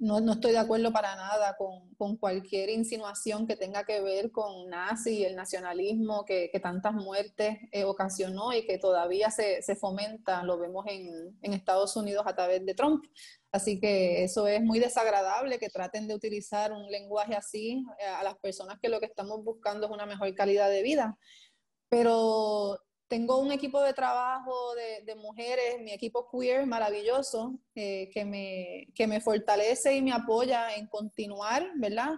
no, 0.00 0.18
no, 0.20 0.32
estoy 0.32 0.52
de 0.52 0.58
acuerdo 0.58 0.92
para 0.92 1.14
nada 1.14 1.56
con, 1.58 1.94
con, 1.96 2.16
cualquier 2.16 2.70
insinuación 2.70 3.46
que 3.46 3.54
tenga 3.54 3.84
que 3.84 4.00
ver 4.00 4.32
con 4.32 4.70
nazi 4.70 5.18
y 5.18 5.24
el 5.24 5.36
nacionalismo 5.36 6.24
que, 6.24 6.48
que 6.50 6.58
tantas 6.58 6.94
muertes 6.94 7.58
eh, 7.70 7.84
ocasionó 7.84 8.54
y 8.54 8.64
que 8.66 8.78
todavía 8.78 9.30
se, 9.30 9.60
se 9.60 9.76
fomenta, 9.76 10.42
lo 10.42 10.58
vemos 10.58 10.86
en, 10.88 11.38
en, 11.42 11.52
Estados 11.52 11.96
Unidos 11.96 12.24
a 12.26 12.34
través 12.34 12.64
de 12.64 12.74
Trump. 12.74 13.04
Así 13.52 13.78
que 13.78 14.24
eso 14.24 14.46
es 14.46 14.62
muy 14.62 14.78
desagradable 14.78 15.58
que 15.58 15.68
traten 15.68 16.08
de 16.08 16.14
utilizar 16.14 16.72
un 16.72 16.90
lenguaje 16.90 17.34
así 17.34 17.84
eh, 17.98 18.06
a 18.06 18.24
las 18.24 18.38
personas 18.38 18.78
que 18.80 18.88
lo 18.88 19.00
que 19.00 19.06
estamos 19.06 19.44
buscando 19.44 19.86
es 19.86 19.92
una 19.92 20.06
mejor 20.06 20.34
calidad 20.34 20.70
de 20.70 20.82
vida. 20.82 21.18
Pero 21.90 22.78
tengo 23.10 23.38
un 23.38 23.50
equipo 23.50 23.82
de 23.82 23.92
trabajo 23.92 24.54
de, 25.04 25.14
mujeres, 25.16 25.82
mi 25.82 25.90
equipo 25.90 26.28
queer 26.30 26.64
maravilloso, 26.64 27.58
eh, 27.74 28.08
que, 28.14 28.24
me, 28.24 28.86
que 28.94 29.08
me 29.08 29.20
fortalece 29.20 29.96
y 29.96 30.00
me 30.00 30.12
apoya 30.12 30.76
en 30.76 30.86
continuar, 30.86 31.72
¿verdad? 31.74 32.12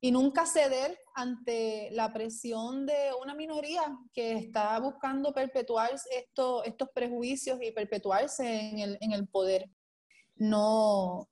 Y 0.00 0.10
nunca 0.10 0.46
ceder 0.46 0.98
ante 1.14 1.90
la 1.92 2.14
presión 2.14 2.86
de 2.86 3.10
una 3.20 3.34
minoría 3.34 3.82
que 4.14 4.32
está 4.32 4.80
buscando 4.80 5.34
perpetuar 5.34 5.90
esto, 6.16 6.64
estos 6.64 6.88
prejuicios 6.94 7.58
y 7.60 7.70
perpetuarse 7.70 8.70
en 8.70 8.78
el, 8.78 8.98
en 9.02 9.12
el 9.12 9.28
poder. 9.28 9.68
No, 10.36 11.28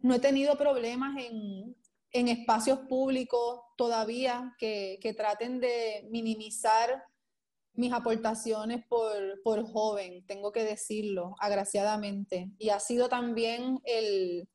no 0.00 0.14
he 0.14 0.18
tenido 0.18 0.58
problemas 0.58 1.16
en, 1.16 1.76
en 2.10 2.28
espacios 2.28 2.80
públicos 2.88 3.60
todavía 3.76 4.52
que, 4.58 4.98
que 5.00 5.14
traten 5.14 5.60
de 5.60 6.08
minimizar 6.10 7.04
mis 7.78 7.92
aportaciones 7.92 8.84
por, 8.88 9.40
por 9.44 9.64
joven, 9.64 10.26
tengo 10.26 10.50
que 10.50 10.64
decirlo, 10.64 11.36
agraciadamente. 11.38 12.50
Y 12.58 12.70
ha 12.70 12.80
sido 12.80 13.08
también 13.08 13.78
el, 13.84 14.48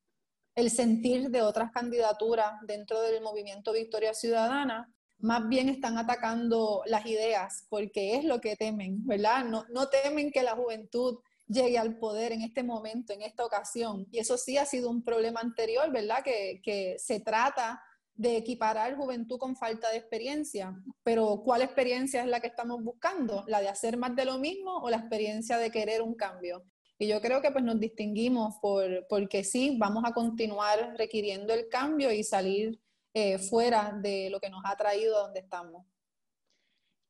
el 0.56 0.70
sentir 0.70 1.30
de 1.30 1.42
otras 1.42 1.72
candidaturas 1.72 2.52
dentro 2.68 3.02
del 3.02 3.24
movimiento 3.24 3.72
Victoria 3.72 4.14
Ciudadana, 4.14 4.94
más 5.20 5.48
bien 5.48 5.70
están 5.70 5.98
atacando 5.98 6.84
las 6.86 7.06
ideas, 7.06 7.66
porque 7.70 8.18
es 8.18 8.26
lo 8.26 8.42
que 8.42 8.58
temen, 8.58 9.08
¿verdad? 9.08 9.46
No, 9.46 9.64
no 9.70 9.88
temen 9.88 10.30
que 10.30 10.44
la 10.44 10.58
juventud 10.58 11.20
llegue 11.48 11.78
al 11.78 11.98
poder 11.98 12.34
en 12.34 12.42
este 12.42 12.62
momento, 12.62 13.14
en 13.14 13.22
esta 13.22 13.46
ocasión. 13.46 14.06
Y 14.12 14.20
eso 14.20 14.38
sí 14.38 14.58
ha 14.58 14.66
sido 14.66 14.90
un 14.90 15.02
problema 15.02 15.40
anterior, 15.40 15.90
¿verdad? 15.94 16.24
Que, 16.26 16.60
que 16.62 16.98
se 17.00 17.22
trata 17.22 17.82
de 18.16 18.38
equiparar 18.38 18.96
juventud 18.96 19.38
con 19.38 19.56
falta 19.56 19.90
de 19.90 19.98
experiencia, 19.98 20.76
pero 21.04 21.42
¿cuál 21.44 21.62
experiencia 21.62 22.22
es 22.22 22.28
la 22.28 22.40
que 22.40 22.48
estamos 22.48 22.84
buscando? 22.84 23.44
¿La 23.48 23.60
de 23.60 23.70
hacer 23.70 23.98
más 23.98 24.16
de 24.16 24.26
lo 24.26 24.38
mismo 24.38 24.78
o 24.78 24.90
la 24.90 24.98
experiencia 24.98 25.58
de 25.58 25.72
querer 25.72 26.02
un 26.02 26.16
cambio? 26.16 26.64
Y 27.00 27.08
yo 27.08 27.20
creo 27.22 27.42
que 27.42 27.52
pues 27.52 27.64
nos 27.64 27.80
distinguimos 27.80 28.56
por, 28.62 29.08
porque 29.10 29.44
sí, 29.44 29.78
vamos 29.80 30.04
a 30.06 30.14
continuar 30.14 30.96
requiriendo 30.98 31.54
el 31.54 31.68
cambio 31.70 32.12
y 32.12 32.24
salir 32.24 32.80
eh, 33.14 33.40
fuera 33.40 33.98
de 34.02 34.30
lo 34.30 34.40
que 34.40 34.50
nos 34.50 34.62
ha 34.66 34.76
traído 34.76 35.18
a 35.18 35.24
donde 35.24 35.40
estamos. 35.40 35.86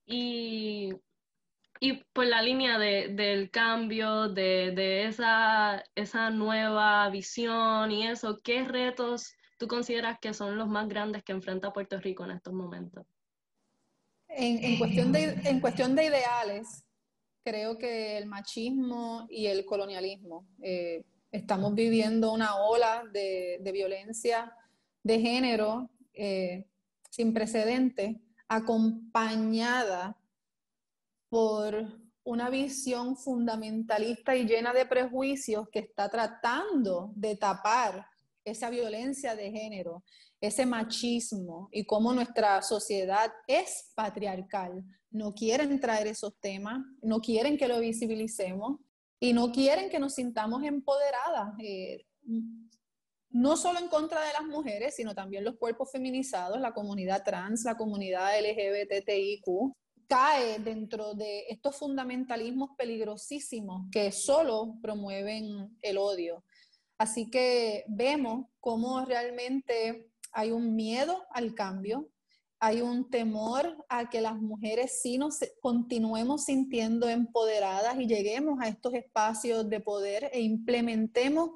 Y, 0.06 0.94
y 1.80 1.94
por 2.14 2.26
la 2.26 2.42
línea 2.42 2.78
de, 2.78 3.10
del 3.10 3.52
cambio, 3.52 4.30
de, 4.30 4.72
de 4.72 5.06
esa, 5.06 5.84
esa 5.96 6.30
nueva 6.30 7.10
visión 7.10 7.92
y 7.92 8.08
eso, 8.08 8.40
¿qué 8.42 8.64
retos 8.64 9.36
tú 9.58 9.68
consideras 9.68 10.20
que 10.20 10.34
son 10.34 10.58
los 10.58 10.68
más 10.68 10.88
grandes 10.88 11.24
que 11.24 11.32
enfrenta 11.32 11.74
Puerto 11.74 12.00
Rico 12.00 12.26
en 12.26 12.32
estos 12.32 12.54
momentos? 12.54 13.06
En, 14.36 14.80
cuestión, 14.80 15.12
de, 15.96 16.06
ideales, 16.06 16.86
creo 17.44 17.78
que 17.78 18.18
el 18.18 18.26
machismo 18.26 19.28
y 19.30 19.46
el 19.46 19.64
colonialismo. 19.66 20.48
Eh, 20.62 21.04
estamos 21.32 21.74
viviendo 21.74 22.32
una 22.32 22.56
ola 22.56 23.04
de, 23.12 23.60
violencia 23.72 24.56
de 25.04 25.20
género 25.20 25.90
eh, 26.14 26.66
sin 27.10 27.34
precedentes, 27.34 28.16
acompañada 28.48 30.18
por 31.30 31.86
una 32.24 32.50
visión 32.50 33.18
fundamentalista 33.18 34.36
y 34.36 34.46
llena 34.46 34.74
de 34.74 34.86
prejuicios 34.86 35.68
que 35.70 35.80
está 35.80 36.10
tratando 36.10 37.12
de 37.16 37.36
tapar 37.36 38.08
esa 38.46 38.70
violencia 38.70 39.36
de 39.36 39.52
género, 39.52 40.04
ese 40.42 40.66
machismo 40.66 41.70
y 41.72 41.86
cómo 41.86 42.14
nuestra 42.14 42.62
sociedad 42.62 43.32
es 43.48 43.92
patriarcal. 43.96 44.84
No 45.10 45.34
quieren 45.34 45.80
traer 45.80 46.08
esos 46.08 46.38
temas, 46.40 46.84
no 47.02 47.20
quieren 47.20 47.58
que 47.58 47.68
lo 47.68 47.80
visibilicemos 47.80 48.80
y 49.20 49.34
no 49.34 49.52
quieren 49.52 49.90
que 49.90 50.00
nos 50.00 50.16
sintamos 50.16 50.64
empoderadas. 50.64 51.54
Eh, 51.60 52.06
no 53.30 53.58
solo 53.58 53.80
en 53.80 53.88
contra 53.88 54.22
de 54.22 54.34
las 54.34 54.44
mujeres, 54.44 54.96
sino 54.96 55.16
también 55.16 55.44
los 55.44 55.58
cuerpos 55.58 55.92
feminizados, 55.92 56.60
la 56.62 56.74
comunidad 56.74 57.24
trans, 57.24 57.64
la 57.64 57.76
comunidad 57.76 58.30
LGBTIQ, 58.40 59.74
cae 60.08 60.60
dentro 60.60 61.16
de 61.16 61.46
estos 61.50 61.76
fundamentalismos 61.76 62.72
peligrosísimos 62.78 63.88
que 63.92 64.12
solo 64.12 64.76
promueven 64.82 65.76
el 65.82 65.98
odio. 65.98 66.44
Así 67.04 67.30
que 67.30 67.84
vemos 67.90 68.46
cómo 68.62 69.04
realmente 69.04 70.10
hay 70.32 70.52
un 70.52 70.74
miedo 70.74 71.26
al 71.32 71.54
cambio, 71.54 72.10
hay 72.62 72.80
un 72.80 73.10
temor 73.10 73.76
a 73.90 74.10
que 74.10 74.22
las 74.22 74.38
mujeres 74.38 75.02
sí 75.02 75.18
nos 75.18 75.40
continuemos 75.60 76.46
sintiendo 76.46 77.10
empoderadas 77.10 78.00
y 78.00 78.08
lleguemos 78.08 78.58
a 78.62 78.70
estos 78.70 78.94
espacios 78.94 79.70
de 79.70 79.82
poder 79.82 80.30
e 80.32 80.40
implementemos 80.40 81.50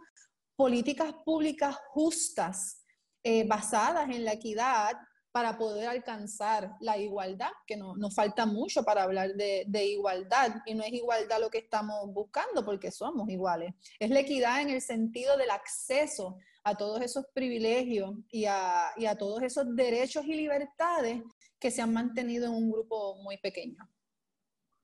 políticas 0.57 1.13
públicas 1.23 1.77
justas, 1.91 2.83
eh, 3.23 3.47
basadas 3.47 4.09
en 4.09 4.25
la 4.25 4.33
equidad, 4.33 4.97
para 5.37 5.55
poder 5.55 5.87
alcanzar 5.87 6.71
la 6.79 6.97
igualdad, 6.97 7.51
que 7.67 7.77
no, 7.77 7.95
nos 7.95 8.15
falta 8.15 8.47
mucho 8.47 8.81
para 8.81 9.03
hablar 9.03 9.35
de, 9.35 9.85
igualdad, 9.85 10.63
y 10.65 10.73
no 10.73 10.81
es 10.83 10.91
igualdad 10.91 11.39
lo 11.39 11.51
que 11.51 11.59
estamos 11.59 12.11
buscando 12.11 12.65
porque 12.65 12.89
somos 12.89 13.29
iguales, 13.29 13.75
es 13.99 14.09
la 14.09 14.21
equidad 14.21 14.63
en 14.63 14.71
el 14.71 14.81
sentido 14.81 15.37
del 15.37 15.51
acceso 15.51 16.39
a 16.63 16.73
todos 16.73 17.03
esos 17.03 17.23
privilegios 17.35 18.15
y 18.31 18.45
a, 18.45 18.87
y 18.97 19.05
a 19.05 19.15
todos 19.15 19.43
esos 19.43 19.75
derechos 19.75 20.25
y 20.25 20.33
libertades 20.33 21.21
que 21.59 21.69
se 21.69 21.83
han 21.83 21.93
mantenido 21.93 22.47
en 22.47 22.55
un 22.55 22.71
grupo 22.71 23.17
muy 23.21 23.37
pequeño. 23.37 23.87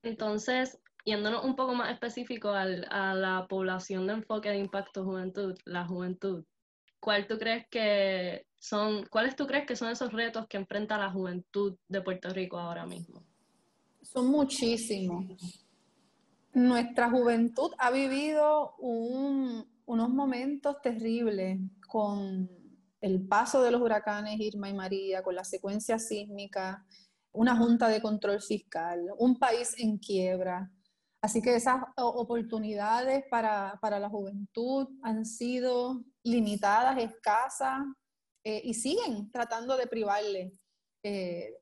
Entonces, 0.04 0.78
yéndonos 1.04 1.44
un 1.44 1.56
poco 1.56 1.74
más 1.74 1.90
específico 1.92 2.50
al, 2.50 2.86
a 2.92 3.12
la 3.12 3.48
población 3.48 4.06
de 4.06 4.12
enfoque 4.12 4.50
de 4.50 4.58
impacto 4.58 5.02
juventud, 5.02 5.58
la 5.64 5.84
juventud, 5.84 6.44
¿cuál 7.04 7.26
tú 7.26 7.36
crees 7.38 7.66
que 7.68 8.46
son, 8.58 9.04
cuáles 9.10 9.36
tú 9.36 9.46
crees 9.46 9.66
que 9.66 9.76
son 9.76 9.90
esos 9.90 10.10
retos 10.10 10.46
que 10.48 10.56
enfrenta 10.56 10.96
la 10.96 11.10
juventud 11.10 11.76
de 11.86 12.00
Puerto 12.00 12.30
Rico 12.30 12.58
ahora 12.58 12.86
mismo? 12.86 13.22
Son 14.00 14.26
muchísimos. 14.28 15.62
Nuestra 16.54 17.10
juventud 17.10 17.72
ha 17.76 17.90
vivido 17.90 18.74
unos 18.78 20.08
momentos 20.08 20.80
terribles 20.80 21.60
con 21.86 22.48
el 23.02 23.26
paso 23.28 23.62
de 23.62 23.70
los 23.70 23.82
huracanes 23.82 24.40
Irma 24.40 24.70
y 24.70 24.72
María, 24.72 25.22
con 25.22 25.34
la 25.34 25.44
secuencia 25.44 25.98
sísmica, 25.98 26.86
una 27.32 27.54
junta 27.54 27.88
de 27.88 28.00
control 28.00 28.40
fiscal, 28.40 29.10
un 29.18 29.38
país 29.38 29.74
en 29.76 29.98
quiebra. 29.98 30.70
Así 31.20 31.42
que 31.42 31.54
esas 31.54 31.82
oportunidades 31.96 33.24
para, 33.30 33.78
la 33.82 34.08
juventud 34.08 34.88
han 35.02 35.26
sido 35.26 36.02
limitadas, 36.24 36.98
escasas, 36.98 37.80
eh, 38.42 38.60
y 38.64 38.74
siguen 38.74 39.30
tratando 39.30 39.76
de 39.76 39.86
privarle. 39.86 40.52
Eh, 41.02 41.54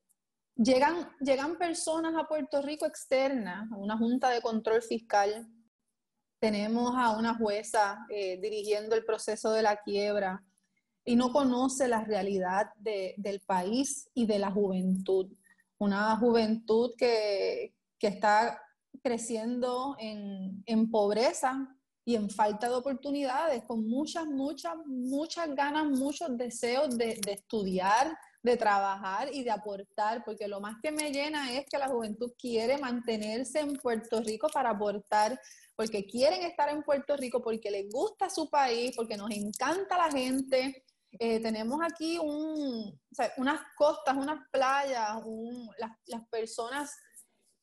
llegan, 0.55 1.09
llegan 1.19 1.57
personas 1.57 2.13
a 2.15 2.27
Puerto 2.27 2.61
Rico 2.61 2.85
externas, 2.85 3.71
a 3.71 3.77
una 3.77 3.97
junta 3.97 4.29
de 4.29 4.41
control 4.41 4.81
fiscal. 4.81 5.47
Tenemos 6.39 6.93
a 6.95 7.17
una 7.17 7.35
jueza 7.35 8.05
eh, 8.09 8.37
dirigiendo 8.41 8.95
el 8.95 9.05
proceso 9.05 9.51
de 9.51 9.61
la 9.61 9.77
quiebra 9.77 10.43
y 11.05 11.15
no 11.15 11.31
conoce 11.31 11.87
la 11.87 12.03
realidad 12.03 12.67
del 12.77 13.41
país 13.41 14.09
y 14.13 14.25
de 14.25 14.39
la 14.39 14.51
juventud 14.51 15.29
una 15.83 16.15
juventud 16.17 16.93
que, 16.97 17.73
está 17.99 18.61
creciendo 19.01 19.95
en, 19.97 20.91
pobreza 20.91 21.73
y 22.05 22.15
en 22.15 22.29
falta 22.29 22.67
de 22.67 22.75
oportunidades, 22.75 23.63
con 23.63 23.87
muchas, 23.87 24.25
muchas, 24.25 24.75
muchas 24.85 25.55
ganas, 25.55 25.85
muchos 25.85 26.37
deseos 26.37 26.97
de, 26.97 27.19
estudiar, 27.27 28.17
de 28.41 28.57
trabajar 28.57 29.29
y 29.33 29.43
de 29.43 29.51
aportar, 29.51 30.23
porque 30.25 30.47
lo 30.47 30.59
más 30.59 30.75
que 30.81 30.91
me 30.91 31.11
llena 31.11 31.53
es 31.53 31.65
que 31.65 31.77
la 31.77 31.87
juventud 31.87 32.33
quiere 32.37 32.77
mantenerse 32.77 33.59
en 33.59 33.77
Puerto 33.77 34.19
Rico 34.19 34.47
para 34.49 34.71
aportar, 34.71 35.39
porque 35.77 36.05
quieren 36.05 36.41
estar 36.41 36.69
en 36.69 36.83
Puerto 36.83 37.15
Rico, 37.15 37.41
porque 37.41 37.71
les 37.71 37.89
gusta 37.89 38.29
su 38.29 38.49
país, 38.49 38.93
porque 38.95 39.15
nos 39.15 39.31
encanta 39.31 39.97
la 39.97 40.11
gente, 40.11 40.83
eh, 41.19 41.39
tenemos 41.39 41.79
aquí 41.83 42.17
unas 42.19 43.61
costas, 43.77 44.15
unas 44.17 44.39
playas, 44.51 45.21
las, 46.07 46.27
personas, 46.29 46.91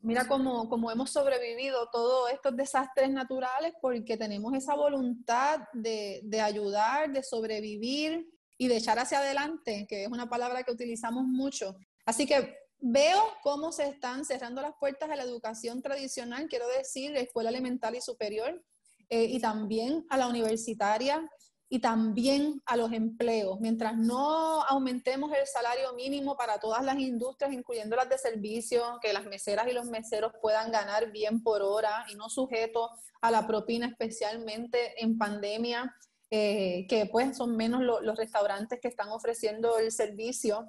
mira 0.03 0.27
cómo, 0.27 0.91
hemos 0.91 1.11
sobrevivido 1.11 1.89
todos 1.91 2.31
estos 2.33 2.57
desastres 2.57 3.11
naturales 3.11 3.75
porque 3.81 4.17
tenemos 4.17 4.55
esa 4.55 4.75
voluntad 4.75 5.61
de, 5.73 6.41
ayudar, 6.43 7.13
de 7.13 7.23
sobrevivir 7.23 8.29
y 8.57 8.69
de 8.69 8.77
echar 8.77 8.99
hacia 8.99 9.19
adelante, 9.19 9.87
que 9.89 10.05
es 10.05 10.09
una 10.09 10.29
palabra 10.29 10.63
que 10.63 10.73
utilizamos 10.73 11.25
mucho. 11.25 11.77
Así 12.05 12.27
que 12.27 12.57
veo 12.79 13.23
cómo 13.43 13.73
se 13.73 13.89
están 13.89 14.25
cerrando 14.25 14.63
las 14.63 14.75
puertas 14.79 15.11
a 15.11 15.17
la 15.17 15.25
educación 15.25 15.83
tradicional, 15.83 16.49
quiero 16.49 16.67
decir, 16.69 17.13
la 17.13 17.21
escuela 17.21 17.51
elemental 17.51 17.95
y 17.95 18.01
superior, 18.01 18.63
eh, 19.09 19.25
y 19.25 19.41
también 19.41 20.07
a 20.09 20.17
la 20.17 20.29
universitaria 20.29 21.29
y 21.73 21.79
también 21.79 22.61
a 22.67 22.77
los 22.77 22.93
empleos. 22.93 23.61
Mientras 23.61 23.97
no 23.97 24.61
aumentemos 24.65 25.33
el 25.33 25.47
salario 25.47 25.95
mínimo 25.95 26.37
para 26.37 26.59
todas 26.59 26.85
las 26.85 26.99
industrias, 26.99 27.53
incluyendo 27.53 27.95
las 27.95 28.09
de 28.09 28.19
servicio, 28.19 28.99
que 29.01 29.13
las 29.13 29.25
meseras 29.27 29.69
y 29.69 29.73
los 29.73 29.87
meseros 29.87 30.33
puedan 30.43 30.73
ganar 30.73 31.13
bien 31.13 31.45
por 31.45 31.63
hora 31.63 32.05
y 32.11 32.17
no 32.17 32.29
sujetos 32.29 32.91
a 33.21 33.31
la 33.31 33.47
propina, 33.47 33.87
especialmente 33.87 35.01
en 35.01 35.17
pandemia, 35.17 35.95
eh, 36.29 36.87
que 36.89 37.07
pues 37.07 37.37
son 37.37 37.57
menos 37.57 37.83
los 37.83 38.17
restaurantes 38.17 38.81
que 38.81 38.89
están 38.89 39.11
ofreciendo 39.11 39.79
el 39.79 39.93
servicio 39.93 40.69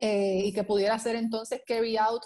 eh, 0.00 0.42
y 0.44 0.52
que 0.52 0.64
pudiera 0.64 0.98
ser 0.98 1.14
entonces 1.14 1.62
carry 1.64 1.96
out 1.96 2.24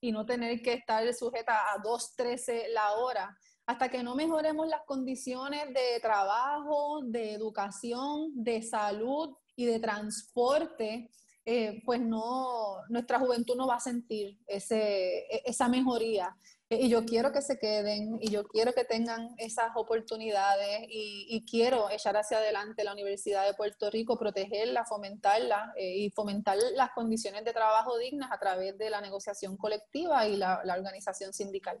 y 0.00 0.12
no 0.12 0.26
tener 0.26 0.62
que 0.62 0.74
estar 0.74 1.12
sujeta 1.12 1.72
a 1.72 1.82
2.13 1.82 2.68
la 2.68 2.92
hora 2.92 3.36
hasta 3.66 3.88
que 3.88 4.02
no 4.02 4.14
mejoremos 4.14 4.68
las 4.68 4.82
condiciones 4.82 5.66
de 5.74 6.00
trabajo, 6.00 7.00
de 7.02 7.32
educación, 7.32 8.30
de 8.32 8.62
salud 8.62 9.36
y 9.56 9.66
de 9.66 9.80
transporte, 9.80 11.10
eh, 11.44 11.82
pues 11.84 12.00
no, 12.00 12.78
nuestra 12.88 13.18
juventud 13.18 13.56
no 13.56 13.66
va 13.66 13.76
a 13.76 13.80
sentir 13.80 14.38
e, 14.46 15.42
esa 15.44 15.68
mejoría. 15.68 16.36
Eh, 16.70 16.78
y 16.82 16.88
yo 16.88 17.04
quiero 17.04 17.32
que 17.32 17.42
se 17.42 17.58
queden 17.58 18.18
y 18.20 18.30
yo 18.30 18.44
quiero 18.44 18.72
que 18.72 18.84
tengan 18.84 19.34
esas 19.38 19.70
oportunidades 19.74 20.86
y, 20.88 21.44
quiero 21.48 21.90
echar 21.90 22.16
hacia 22.16 22.38
adelante 22.38 22.84
la 22.84 22.92
Universidad 22.92 23.46
de 23.46 23.54
Puerto 23.54 23.90
Rico, 23.90 24.18
protegerla, 24.18 24.84
fomentarla 24.84 25.72
eh, 25.76 25.96
y 25.98 26.10
fomentar 26.10 26.56
las 26.74 26.90
condiciones 26.90 27.44
de 27.44 27.52
trabajo 27.52 27.98
dignas 27.98 28.30
a 28.32 28.38
través 28.38 28.76
de 28.78 28.90
la 28.90 29.00
negociación 29.00 29.56
colectiva 29.56 30.26
y 30.26 30.36
la 30.36 30.62
organización 30.64 31.32
sindical. 31.32 31.80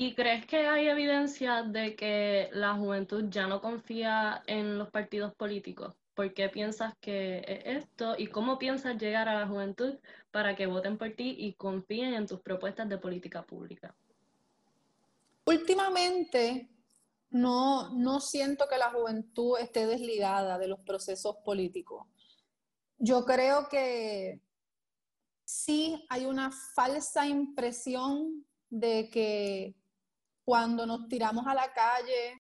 ¿Y 0.00 0.14
crees 0.14 0.46
que 0.46 0.58
hay 0.68 0.86
evidencia 0.86 1.64
de 1.64 1.96
que 1.96 2.50
la 2.52 2.74
juventud 2.74 3.24
ya 3.30 3.48
no 3.48 3.60
confía 3.60 4.44
en 4.46 4.78
los 4.78 4.90
partidos 4.92 5.34
políticos? 5.34 5.92
¿Por 6.14 6.32
qué 6.34 6.48
piensas 6.48 6.94
que 7.00 7.38
es 7.38 7.82
esto? 7.82 8.14
¿Y 8.16 8.28
cómo 8.28 8.60
piensas 8.60 8.96
llegar 8.96 9.28
a 9.28 9.40
la 9.40 9.48
juventud 9.48 9.98
para 10.30 10.54
que 10.54 10.66
voten 10.66 10.98
por 10.98 11.10
ti 11.16 11.34
y 11.36 11.54
confíen 11.54 12.14
en 12.14 12.28
tus 12.28 12.40
propuestas 12.40 12.88
de 12.88 12.98
política 12.98 13.42
pública? 13.42 13.92
Últimamente, 15.46 16.70
no, 17.30 17.90
no 17.90 18.20
siento 18.20 18.66
que 18.70 18.78
la 18.78 18.90
juventud 18.90 19.58
esté 19.58 19.84
desligada 19.88 20.58
de 20.58 20.68
los 20.68 20.78
procesos 20.78 21.38
políticos. 21.44 22.06
Yo 22.98 23.24
creo 23.24 23.68
que 23.68 24.40
sí 25.44 26.06
hay 26.08 26.24
una 26.24 26.52
falsa 26.76 27.26
impresión 27.26 28.46
de 28.70 29.10
que 29.10 29.74
cuando 30.48 30.86
nos 30.86 31.08
tiramos 31.08 31.46
a 31.46 31.52
la 31.52 31.70
calle, 31.74 32.40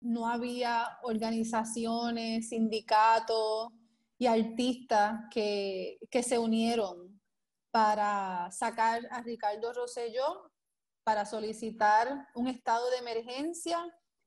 no 0.00 0.26
había 0.26 0.98
organizaciones, 1.04 2.48
sindicatos 2.48 3.68
y 4.18 4.26
artistas 4.26 5.20
que, 5.30 6.00
se 6.24 6.38
unieron 6.40 7.20
para 7.70 8.50
sacar 8.50 9.06
a 9.12 9.22
Ricardo 9.22 9.72
Rosselló, 9.72 10.50
para 11.04 11.24
solicitar 11.24 12.26
un 12.34 12.48
estado 12.48 12.90
de 12.90 12.96
emergencia, 12.96 13.78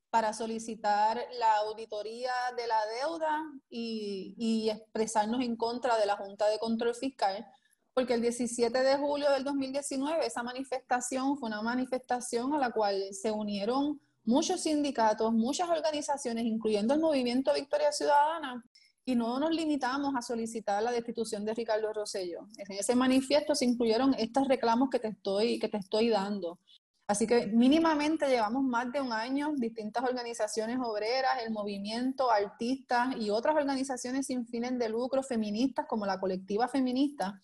para 0.09 0.31
solicitar 0.31 1.21
la 1.37 1.57
auditoría 1.57 2.31
de 2.55 2.67
la 2.67 2.85
deuda 3.01 3.43
y, 3.69 4.33
y 4.37 4.69
expresarnos 4.69 5.41
en 5.41 5.57
contra 5.57 5.97
de 5.97 6.05
la 6.05 6.15
Junta 6.15 6.47
de 6.47 6.57
Control 6.57 6.95
Fiscal 6.95 7.45
porque 7.93 8.15
el 8.15 8.21
17 8.21 8.83
de 8.83 8.97
julio 8.97 9.29
del 9.31 9.43
2019 9.43 10.25
esa 10.25 10.43
manifestación 10.43 11.37
fue 11.37 11.47
una 11.47 11.61
manifestación 11.61 12.53
a 12.53 12.57
la 12.57 12.71
cual 12.71 13.13
se 13.13 13.31
unieron 13.31 14.01
muchos 14.25 14.61
sindicatos, 14.61 15.31
muchas 15.33 15.69
organizaciones, 15.69 16.45
incluyendo 16.45 16.93
el 16.93 16.99
movimiento 16.99 17.53
Victoria 17.53 17.91
Ciudadana, 17.91 18.63
y 19.05 19.15
no 19.15 19.37
nos 19.39 19.51
limitamos 19.51 20.13
a 20.15 20.21
solicitar 20.21 20.81
la 20.81 20.91
destitución 20.91 21.43
de 21.43 21.53
Ricardo 21.53 21.91
Rosello. 21.91 22.47
En 22.57 22.77
ese 22.77 22.95
manifiesto 22.95 23.53
se 23.53 23.65
incluyeron 23.65 24.15
estos 24.17 24.47
reclamos 24.47 24.89
que 24.89 24.99
te 24.99 25.09
estoy, 25.09 25.59
que 25.59 25.67
te 25.67 25.77
estoy 25.77 26.09
dando. 26.09 26.59
Así 27.05 27.27
que 27.27 27.47
mínimamente 27.47 28.29
llevamos 28.29 28.63
más 28.63 28.89
de 28.93 29.01
un 29.01 29.11
año, 29.11 29.51
distintas 29.57 30.05
organizaciones 30.05 30.77
obreras, 30.81 31.43
el 31.45 31.51
movimiento, 31.51 32.31
artistas 32.31 33.17
y 33.19 33.29
otras 33.29 33.55
organizaciones 33.55 34.27
sin 34.27 34.47
fines 34.47 34.79
de 34.79 34.87
lucro 34.87 35.21
feministas 35.21 35.85
como 35.85 36.05
la 36.05 36.17
colectiva 36.17 36.69
feminista, 36.69 37.41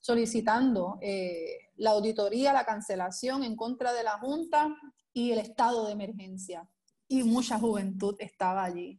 solicitando 0.00 0.98
eh, 1.00 1.70
la 1.76 1.90
auditoría, 1.90 2.52
la 2.52 2.64
cancelación 2.64 3.44
en 3.44 3.56
contra 3.56 3.92
de 3.92 4.02
la 4.02 4.18
Junta 4.18 4.74
y 5.12 5.32
el 5.32 5.38
estado 5.38 5.86
de 5.86 5.92
emergencia. 5.92 6.68
Y 7.08 7.22
mucha 7.22 7.58
juventud 7.58 8.16
estaba 8.18 8.64
allí. 8.64 8.98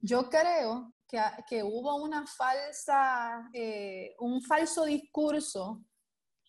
Yo 0.00 0.28
creo 0.28 0.94
que, 1.08 1.20
que 1.48 1.62
hubo 1.62 1.96
una 1.96 2.26
falsa, 2.26 3.48
eh, 3.52 4.14
un 4.18 4.42
falso 4.42 4.84
discurso 4.84 5.84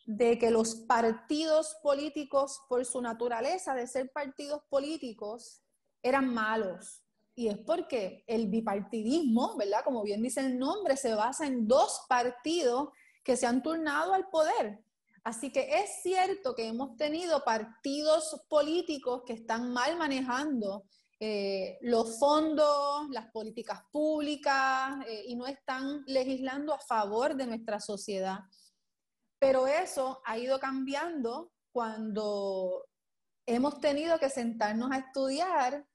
de 0.06 0.38
que 0.40 0.52
los 0.52 0.76
partidos 0.76 1.76
políticos, 1.84 2.62
por 2.70 2.86
su 2.86 3.02
naturaleza 3.02 3.74
de 3.76 3.88
ser 3.88 4.12
partidos 4.12 4.62
políticos, 4.70 5.62
eran 6.02 6.34
malos, 6.34 7.04
Y 7.36 7.50
es 7.50 7.58
porque 7.60 8.24
el 8.26 8.48
bipartidismo, 8.48 9.56
¿verdad? 9.58 9.84
Como 9.84 10.02
bien 10.04 10.24
dice 10.24 10.40
el 10.40 10.58
nombre, 10.58 10.98
se 10.98 11.14
basa 11.14 11.46
en 11.46 11.68
dos 11.68 12.06
partidos 12.10 12.90
que 13.28 13.36
se 13.36 13.46
han 13.46 13.62
turnado 13.62 14.14
al 14.14 14.30
poder. 14.30 14.80
Así 15.22 15.52
que 15.52 15.82
es 15.82 16.02
cierto 16.02 16.56
que 16.56 16.66
hemos 16.66 16.96
tenido 16.96 17.44
partidos 17.44 18.42
políticos 18.48 19.24
que 19.26 19.34
están 19.34 19.74
mal 19.74 19.98
manejando 19.98 20.86
eh, 21.20 21.78
los 21.82 22.18
fondos, 22.20 23.10
las 23.10 23.30
políticas 23.32 23.82
públicas 23.92 25.06
eh, 25.06 25.26
y 25.28 25.36
no 25.36 25.46
están 25.46 26.06
legislando 26.06 26.74
a 26.74 26.80
favor 26.80 27.36
de 27.36 27.48
nuestra 27.48 27.82
sociedad. 27.82 28.40
Pero 29.40 29.68
eso 29.68 30.22
ha 30.24 30.38
ido 30.38 30.58
cambiando 30.58 31.52
cuando 31.74 32.86
hemos 33.46 33.82
tenido 33.82 34.18
que 34.20 34.30
sentarnos 34.30 34.90
a 34.90 35.00
estudiar 35.00 35.86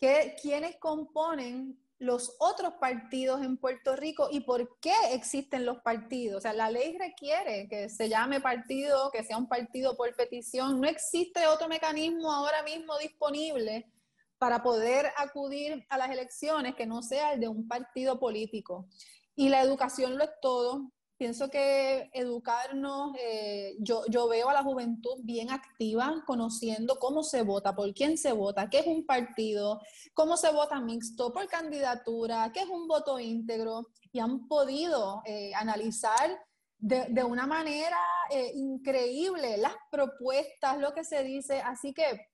que, 0.00 0.36
quiénes 0.40 0.78
componen 0.78 1.83
los 1.98 2.36
otros 2.38 2.74
partidos 2.74 3.42
en 3.42 3.56
Puerto 3.56 3.96
Rico 3.96 4.28
y 4.30 4.40
por 4.40 4.78
qué 4.80 4.94
existen 5.12 5.64
los 5.64 5.80
partidos. 5.80 6.38
O 6.38 6.40
sea, 6.40 6.52
la 6.52 6.70
ley 6.70 6.96
requiere 6.98 7.68
que 7.68 7.88
se 7.88 8.08
llame 8.08 8.40
partido, 8.40 9.10
que 9.10 9.24
sea 9.24 9.38
un 9.38 9.48
partido 9.48 9.96
por 9.96 10.14
petición. 10.14 10.80
No 10.80 10.88
existe 10.88 11.46
otro 11.46 11.68
mecanismo 11.68 12.32
ahora 12.32 12.62
mismo 12.62 12.98
disponible 12.98 13.90
para 14.38 14.62
poder 14.62 15.12
acudir 15.16 15.86
a 15.88 15.96
las 15.96 16.10
elecciones 16.10 16.74
que 16.74 16.86
no 16.86 17.02
sea 17.02 17.32
el 17.32 17.40
de 17.40 17.48
un 17.48 17.66
partido 17.68 18.18
político. 18.18 18.88
Y 19.36 19.48
la 19.48 19.62
educación 19.62 20.18
lo 20.18 20.24
es 20.24 20.30
todo 20.42 20.92
pienso 21.16 21.48
que 21.48 22.10
educarnos, 22.12 23.16
eh, 23.20 23.76
yo, 23.78 24.04
yo 24.08 24.28
veo 24.28 24.48
a 24.48 24.54
la 24.54 24.62
juventud 24.62 25.20
bien 25.22 25.50
activa, 25.50 26.22
conociendo 26.26 26.98
cómo 26.98 27.22
se 27.22 27.42
vota, 27.42 27.74
por 27.74 27.92
quién 27.94 28.18
se 28.18 28.32
vota, 28.32 28.68
qué 28.68 28.80
es 28.80 28.86
un 28.86 29.06
partido, 29.06 29.80
cómo 30.12 30.36
se 30.36 30.52
vota 30.52 30.80
mixto, 30.80 31.32
por 31.32 31.46
candidatura, 31.48 32.50
qué 32.52 32.60
es 32.60 32.68
un 32.68 32.88
voto 32.88 33.20
íntegro, 33.20 33.88
y 34.12 34.20
han 34.20 34.48
podido 34.48 35.22
eh, 35.24 35.52
analizar 35.54 36.38
de, 36.78 37.06
de, 37.08 37.24
una 37.24 37.46
manera 37.46 37.98
eh, 38.30 38.52
increíble 38.54 39.56
las 39.56 39.74
propuestas, 39.90 40.78
lo 40.78 40.92
que 40.92 41.04
se 41.04 41.22
dice. 41.22 41.60
Así 41.60 41.94
que 41.94 42.28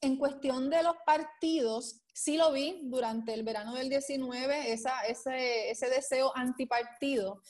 en 0.00 0.16
cuestión 0.16 0.70
de 0.70 0.82
los 0.82 0.96
partidos, 1.04 2.00
sí 2.12 2.36
lo 2.36 2.52
vi 2.52 2.80
durante 2.84 3.34
el 3.34 3.42
verano 3.42 3.74
del 3.74 3.88
19, 3.88 4.72
esa, 4.72 5.02
ese, 5.02 5.70
ese 5.70 5.88
deseo 5.88 6.32
antipartido 6.34 7.42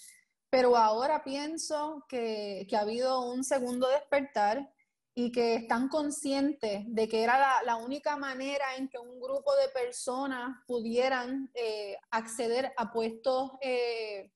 pero 0.54 0.76
ahora 0.76 1.24
pienso 1.24 2.06
que, 2.08 2.64
ha 2.76 2.78
habido 2.78 3.22
un 3.22 3.42
segundo 3.42 3.88
despertar 3.88 4.72
y 5.12 5.32
que 5.32 5.56
están 5.56 5.88
conscientes 5.88 6.84
de 6.86 7.08
que 7.08 7.24
era 7.24 7.60
la, 7.64 7.74
única 7.74 8.16
manera 8.16 8.76
en 8.76 8.88
que 8.88 9.00
un 9.00 9.18
grupo 9.18 9.52
de 9.56 9.68
personas 9.70 10.56
pudieran 10.68 11.50
eh, 11.54 11.96
acceder 12.12 12.72
a 12.76 12.92
puestos 12.92 13.50
eh, 13.62 14.30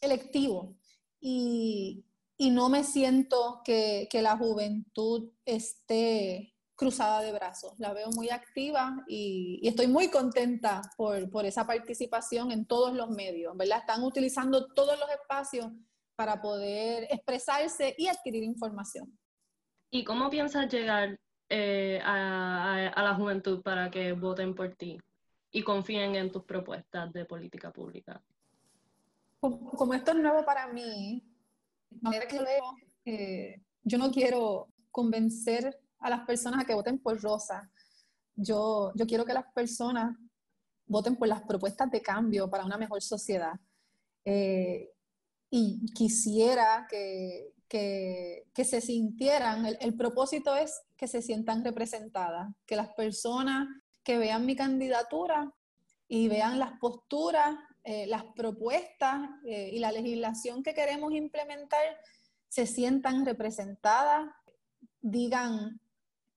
electivos. 0.00 0.74
Y, 1.20 2.06
no 2.38 2.70
me 2.70 2.82
siento 2.82 3.60
que, 3.62 4.08
que 4.10 4.22
la 4.22 4.38
juventud 4.38 5.32
esté 5.44 6.51
cruzada 6.82 7.22
de 7.22 7.32
brazos. 7.32 7.74
La 7.78 7.92
veo 7.92 8.10
muy 8.10 8.28
activa 8.30 9.04
y, 9.06 9.60
estoy 9.62 9.86
muy 9.86 10.08
contenta 10.10 10.82
por, 10.96 11.46
esa 11.46 11.64
participación 11.64 12.50
en 12.50 12.66
todos 12.66 12.92
los 12.92 13.08
medios, 13.10 13.56
¿verdad? 13.56 13.78
Están 13.78 14.02
utilizando 14.02 14.66
todos 14.74 14.98
los 14.98 15.08
espacios 15.10 15.68
para 16.16 16.40
poder 16.42 17.04
expresarse 17.04 17.94
y 17.96 18.08
adquirir 18.08 18.42
información. 18.42 19.16
¿Y 19.90 20.02
cómo 20.02 20.28
piensas 20.28 20.68
llegar 20.72 21.20
eh, 21.48 22.00
a, 22.04 22.92
la 22.96 23.14
juventud 23.14 23.62
para 23.62 23.88
que 23.88 24.12
voten 24.12 24.54
por 24.54 24.74
ti 24.74 24.98
y 25.52 25.62
confíen 25.62 26.16
en 26.16 26.32
tus 26.32 26.42
propuestas 26.42 27.12
de 27.12 27.24
política 27.24 27.72
pública? 27.72 28.20
Como, 29.38 29.94
esto 29.94 30.10
es 30.10 30.16
nuevo 30.16 30.44
para 30.44 30.66
mí, 30.66 31.22
de 31.90 32.00
manera 32.00 32.26
que 32.26 32.38
veo, 32.38 32.76
eh, 33.04 33.62
yo 33.84 33.98
no 33.98 34.10
quiero 34.10 34.68
convencer 34.90 35.81
a 36.02 36.10
las 36.10 36.26
personas 36.26 36.62
a 36.62 36.64
que 36.64 36.74
voten 36.74 36.98
por 36.98 37.20
Rosa. 37.20 37.70
Yo, 38.34 38.92
yo 38.94 39.06
quiero 39.06 39.24
que 39.24 39.34
las 39.34 39.52
personas 39.52 40.16
voten 40.86 41.16
por 41.16 41.28
las 41.28 41.42
propuestas 41.42 41.90
de 41.90 42.02
cambio 42.02 42.50
para 42.50 42.64
una 42.64 42.76
mejor 42.76 43.02
sociedad. 43.02 43.54
Eh, 44.24 44.90
y 45.50 45.84
quisiera 45.92 46.86
que, 46.88 47.54
que, 47.68 48.46
que 48.54 48.64
se 48.64 48.80
sintieran, 48.80 49.66
el, 49.66 49.76
el, 49.80 49.94
propósito 49.96 50.56
es 50.56 50.82
que 50.96 51.06
se 51.06 51.20
sientan 51.22 51.64
representadas, 51.64 52.48
que 52.66 52.76
las 52.76 52.88
personas 52.94 53.68
que 54.02 54.18
vean 54.18 54.46
mi 54.46 54.56
candidatura 54.56 55.52
y 56.08 56.28
vean 56.28 56.58
las 56.58 56.78
posturas, 56.78 57.56
eh, 57.84 58.06
las 58.06 58.24
propuestas 58.36 59.28
eh, 59.44 59.70
y 59.72 59.78
la 59.78 59.92
legislación 59.92 60.62
que 60.62 60.74
queremos 60.74 61.12
implementar, 61.12 61.82
se 62.48 62.66
sientan 62.66 63.24
representadas, 63.24 64.30
digan, 65.00 65.80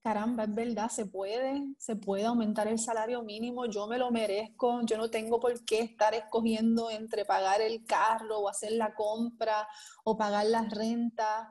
caramba, 0.06 0.44
es 0.44 0.54
verdad, 0.54 0.88
se 0.92 1.08
puede, 1.08 1.64
se 1.80 1.96
puede 1.96 2.26
aumentar 2.26 2.68
el 2.68 2.78
salario 2.78 3.24
mínimo, 3.24 3.66
yo 3.66 3.88
me 3.88 3.98
lo 3.98 4.12
merezco, 4.12 4.82
yo 4.86 4.98
no 4.98 5.10
tengo 5.10 5.40
por 5.40 5.66
qué 5.66 5.80
estar 5.80 6.14
escogiendo 6.14 6.92
entre 6.92 7.26
pagar 7.26 7.60
el 7.60 7.84
carro 7.86 8.38
o 8.38 8.48
hacer 8.48 8.74
la 8.74 8.94
compra 8.94 9.68
o 10.04 10.16
pagar 10.16 10.46
la 10.46 10.62
renta, 10.70 11.50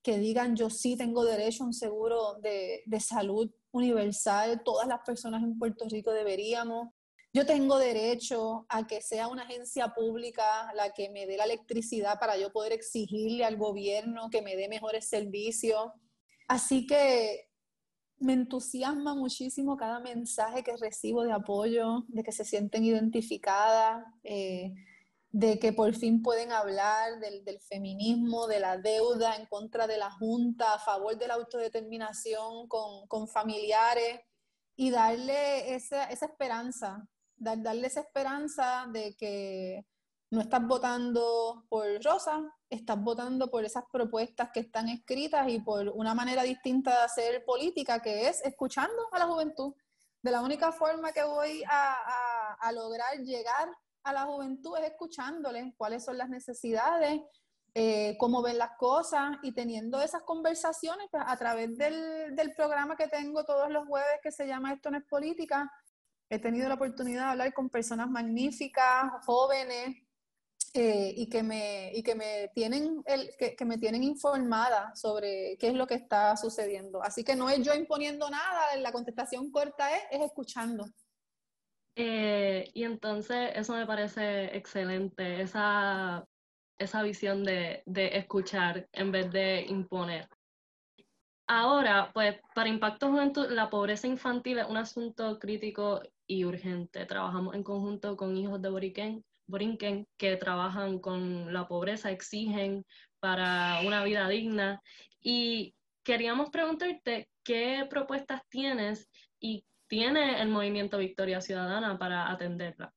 que 0.00 0.16
digan 0.16 0.54
yo 0.54 0.70
sí 0.70 0.96
tengo 0.96 1.24
derecho 1.24 1.64
a 1.64 1.66
un 1.66 1.72
seguro 1.72 2.34
de, 2.34 2.84
de 2.86 3.00
salud 3.00 3.50
universal, 3.72 4.62
todas 4.64 4.86
las 4.86 5.00
personas 5.00 5.42
en 5.42 5.58
Puerto 5.58 5.84
Rico 5.88 6.12
deberíamos. 6.12 6.90
Yo 7.32 7.46
tengo 7.46 7.78
derecho 7.78 8.64
a 8.68 8.86
que 8.86 9.02
sea 9.02 9.26
una 9.26 9.42
agencia 9.42 9.88
pública 9.88 10.72
la 10.76 10.90
que 10.92 11.10
me 11.10 11.26
dé 11.26 11.36
la 11.36 11.46
electricidad 11.46 12.20
para 12.20 12.36
yo 12.36 12.52
poder 12.52 12.72
exigirle 12.72 13.44
al 13.44 13.56
gobierno 13.56 14.30
que 14.30 14.40
me 14.40 14.54
dé 14.54 14.68
mejores 14.68 15.08
servicios. 15.08 15.90
Así 16.46 16.86
que 16.86 17.47
me 18.20 18.32
entusiasma 18.32 19.14
muchísimo 19.14 19.76
cada 19.76 20.00
mensaje 20.00 20.62
que 20.62 20.76
recibo 20.76 21.22
de 21.22 21.32
apoyo, 21.32 22.04
de 22.08 22.22
que 22.22 22.32
se 22.32 22.44
sienten 22.44 22.84
identificadas, 22.84 24.04
eh, 24.24 24.74
de 25.30 25.58
que 25.58 25.72
por 25.72 25.94
fin 25.94 26.22
pueden 26.22 26.52
hablar 26.52 27.20
del, 27.20 27.60
feminismo, 27.60 28.46
de 28.46 28.60
la 28.60 28.78
deuda 28.78 29.36
en 29.36 29.46
contra 29.46 29.86
de 29.86 29.98
la 29.98 30.10
Junta, 30.10 30.74
a 30.74 30.78
favor 30.78 31.16
de 31.16 31.28
la 31.28 31.34
autodeterminación 31.34 32.66
con, 32.66 33.28
familiares 33.28 34.20
y 34.74 34.90
darle 34.90 35.74
esa, 35.74 36.04
esperanza, 36.04 37.06
darle 37.36 37.86
esa 37.86 38.00
esperanza 38.00 38.86
de 38.92 39.14
que 39.16 39.84
no 40.30 40.40
estás 40.40 40.66
votando 40.66 41.66
por 41.68 41.86
Rosa, 42.02 42.42
estás 42.70 43.00
votando 43.00 43.50
por 43.50 43.64
esas 43.64 43.84
propuestas 43.90 44.50
que 44.52 44.60
están 44.60 44.88
escritas 44.88 45.48
y 45.48 45.60
por 45.60 45.88
una 45.88 46.14
manera 46.14 46.42
distinta 46.42 46.90
de 46.90 47.04
hacer 47.04 47.44
política, 47.44 48.00
que 48.00 48.28
es 48.28 48.44
escuchando 48.44 49.08
a 49.12 49.18
la 49.18 49.26
juventud. 49.26 49.74
De 50.22 50.30
la 50.30 50.42
única 50.42 50.72
forma 50.72 51.12
que 51.12 51.22
voy 51.22 51.62
a, 51.68 52.70
lograr 52.72 53.16
llegar 53.18 53.68
a 54.02 54.12
la 54.12 54.24
juventud 54.24 54.76
es 54.78 54.90
escuchándoles 54.90 55.72
cuáles 55.76 56.04
son 56.04 56.18
las 56.18 56.28
necesidades, 56.28 57.20
eh, 57.74 58.16
cómo 58.18 58.42
ven 58.42 58.58
las 58.58 58.72
cosas 58.76 59.36
y 59.42 59.52
teniendo 59.52 60.00
esas 60.00 60.22
conversaciones 60.22 61.06
pues, 61.10 61.22
a 61.26 61.36
través 61.36 61.76
del, 61.78 62.34
del 62.34 62.54
programa 62.54 62.96
que 62.96 63.08
tengo 63.08 63.44
todos 63.44 63.70
los 63.70 63.86
jueves 63.86 64.18
que 64.22 64.32
se 64.32 64.46
llama 64.46 64.72
Esto 64.72 64.90
no 64.90 64.98
es 64.98 65.04
política. 65.04 65.70
He 66.28 66.38
tenido 66.38 66.68
la 66.68 66.74
oportunidad 66.74 67.24
de 67.24 67.30
hablar 67.30 67.54
con 67.54 67.70
personas 67.70 68.10
magníficas, 68.10 69.24
jóvenes, 69.24 69.96
eh, 70.80 71.12
y, 71.16 71.28
que 71.28 71.42
me, 71.42 71.90
y 71.92 72.04
que, 72.04 72.14
me 72.14 72.52
tienen 72.54 73.02
el, 73.04 73.34
que, 73.36 73.56
que, 73.56 73.64
me 73.64 73.78
tienen 73.78 74.04
informada 74.04 74.94
sobre 74.94 75.56
qué 75.58 75.66
es 75.70 75.74
lo 75.74 75.88
que 75.88 75.96
está 75.96 76.36
sucediendo. 76.36 77.02
Así 77.02 77.24
que 77.24 77.34
no 77.34 77.50
es 77.50 77.66
yo 77.66 77.74
imponiendo 77.74 78.30
nada, 78.30 78.76
la 78.76 78.92
contestación 78.92 79.50
corta 79.50 79.92
es, 79.96 80.02
es 80.12 80.20
escuchando. 80.20 80.86
Eh, 81.96 82.70
y 82.74 82.84
entonces 82.84 83.50
eso 83.56 83.74
me 83.74 83.86
parece 83.86 84.56
excelente, 84.56 85.40
esa, 85.40 86.24
esa 86.78 87.02
visión 87.02 87.42
de, 87.42 87.82
de 87.84 88.16
escuchar 88.16 88.88
en 88.92 89.10
vez 89.10 89.32
de 89.32 89.62
imponer. 89.62 90.28
Ahora, 91.48 92.12
pues 92.14 92.36
para 92.54 92.68
Impacto 92.68 93.10
Juventud, 93.10 93.50
la 93.50 93.68
pobreza 93.68 94.06
infantil 94.06 94.60
es 94.60 94.68
un 94.68 94.76
asunto 94.76 95.40
crítico 95.40 96.02
y 96.28 96.44
urgente. 96.44 97.04
Trabajamos 97.04 97.56
en 97.56 97.64
conjunto 97.64 98.16
con 98.16 98.36
Hijos 98.36 98.62
de 98.62 98.70
Boriquén 98.70 99.24
Borinquen 99.48 100.06
que 100.16 100.36
trabajan 100.36 101.00
con 101.00 101.52
la 101.52 101.66
pobreza, 101.66 102.10
exigen 102.10 102.84
para 103.18 103.80
una 103.84 104.04
vida 104.04 104.28
digna. 104.28 104.80
Y 105.20 105.74
queríamos 106.04 106.50
preguntarte 106.50 107.28
qué 107.42 107.86
propuestas 107.88 108.42
tienes 108.48 109.08
y 109.40 109.64
tiene 109.88 110.40
el 110.40 110.48
movimiento 110.48 110.98
Victoria 110.98 111.40
Ciudadana 111.40 111.98
para 111.98 112.30
atenderla. 112.30 112.92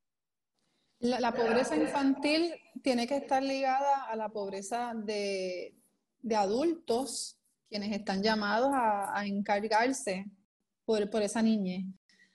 La, 0.99 1.33
pobreza 1.33 1.75
infantil 1.75 2.53
tiene 2.83 3.07
que 3.07 3.15
estar 3.15 3.41
ligada 3.41 4.03
a 4.03 4.15
la 4.15 4.29
pobreza 4.29 4.93
de, 4.93 5.73
adultos, 6.35 7.39
quienes 7.67 7.91
están 7.91 8.21
llamados 8.21 8.69
a, 8.73 9.25
encargarse 9.25 10.25
por, 10.85 11.09
por 11.09 11.23
esa 11.23 11.41
niñez. 11.41 11.85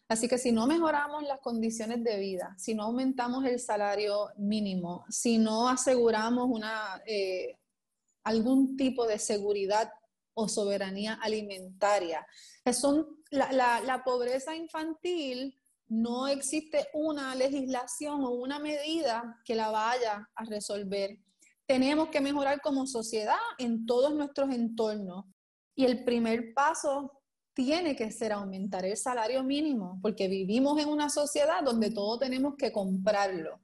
Así 0.09 0.29
que 0.29 0.39
si 0.39 0.53
no 0.53 0.67
mejoramos 0.67 1.25
las 1.25 1.41
condiciones 1.41 2.05
de 2.05 2.19
vida, 2.19 2.55
si 2.59 2.75
no 2.75 2.85
aumentamos 2.85 3.45
el 3.45 3.59
salario 3.59 4.29
mínimo, 4.37 5.05
si 5.09 5.39
no 5.39 5.69
aseguramos 5.69 6.47
una, 6.49 7.03
eh, 7.07 7.59
algún 8.23 8.77
tipo 8.77 9.07
de 9.07 9.19
seguridad 9.19 9.93
o 10.35 10.49
soberanía 10.49 11.15
alimentaria, 11.15 12.25
son, 12.73 13.07
la, 13.31 13.81
la 13.81 14.05
pobreza 14.05 14.55
infantil 14.55 15.59
no 15.89 16.29
existe 16.29 16.89
una 16.93 17.35
legislación 17.35 18.25
o 18.25 18.31
una 18.31 18.59
medida 18.59 19.41
que 19.45 19.55
la 19.55 19.71
vaya 19.71 20.29
a 20.35 20.45
resolver. 20.45 21.19
Tenemos 21.67 22.09
que 22.11 22.21
mejorar 22.21 22.61
como 22.61 22.87
sociedad 22.87 23.39
en 23.59 23.87
todos 23.87 24.15
nuestros 24.15 24.51
entornos. 24.51 25.25
Y 25.75 25.85
el 25.85 26.05
primer 26.05 26.55
paso 26.55 27.16
tiene 27.57 27.97
que 27.97 28.11
ser 28.11 28.33
aumentar 28.33 28.85
el 28.85 28.99
salario 28.99 29.43
mínimo, 29.43 29.99
porque 30.03 30.29
vivimos 30.29 30.79
en 30.79 30.91
una 30.91 31.09
sociedad 31.09 31.63
donde 31.65 31.91
todo 31.91 32.19
tenemos 32.19 32.55
que 32.57 32.71
comprarlo. 32.71 33.61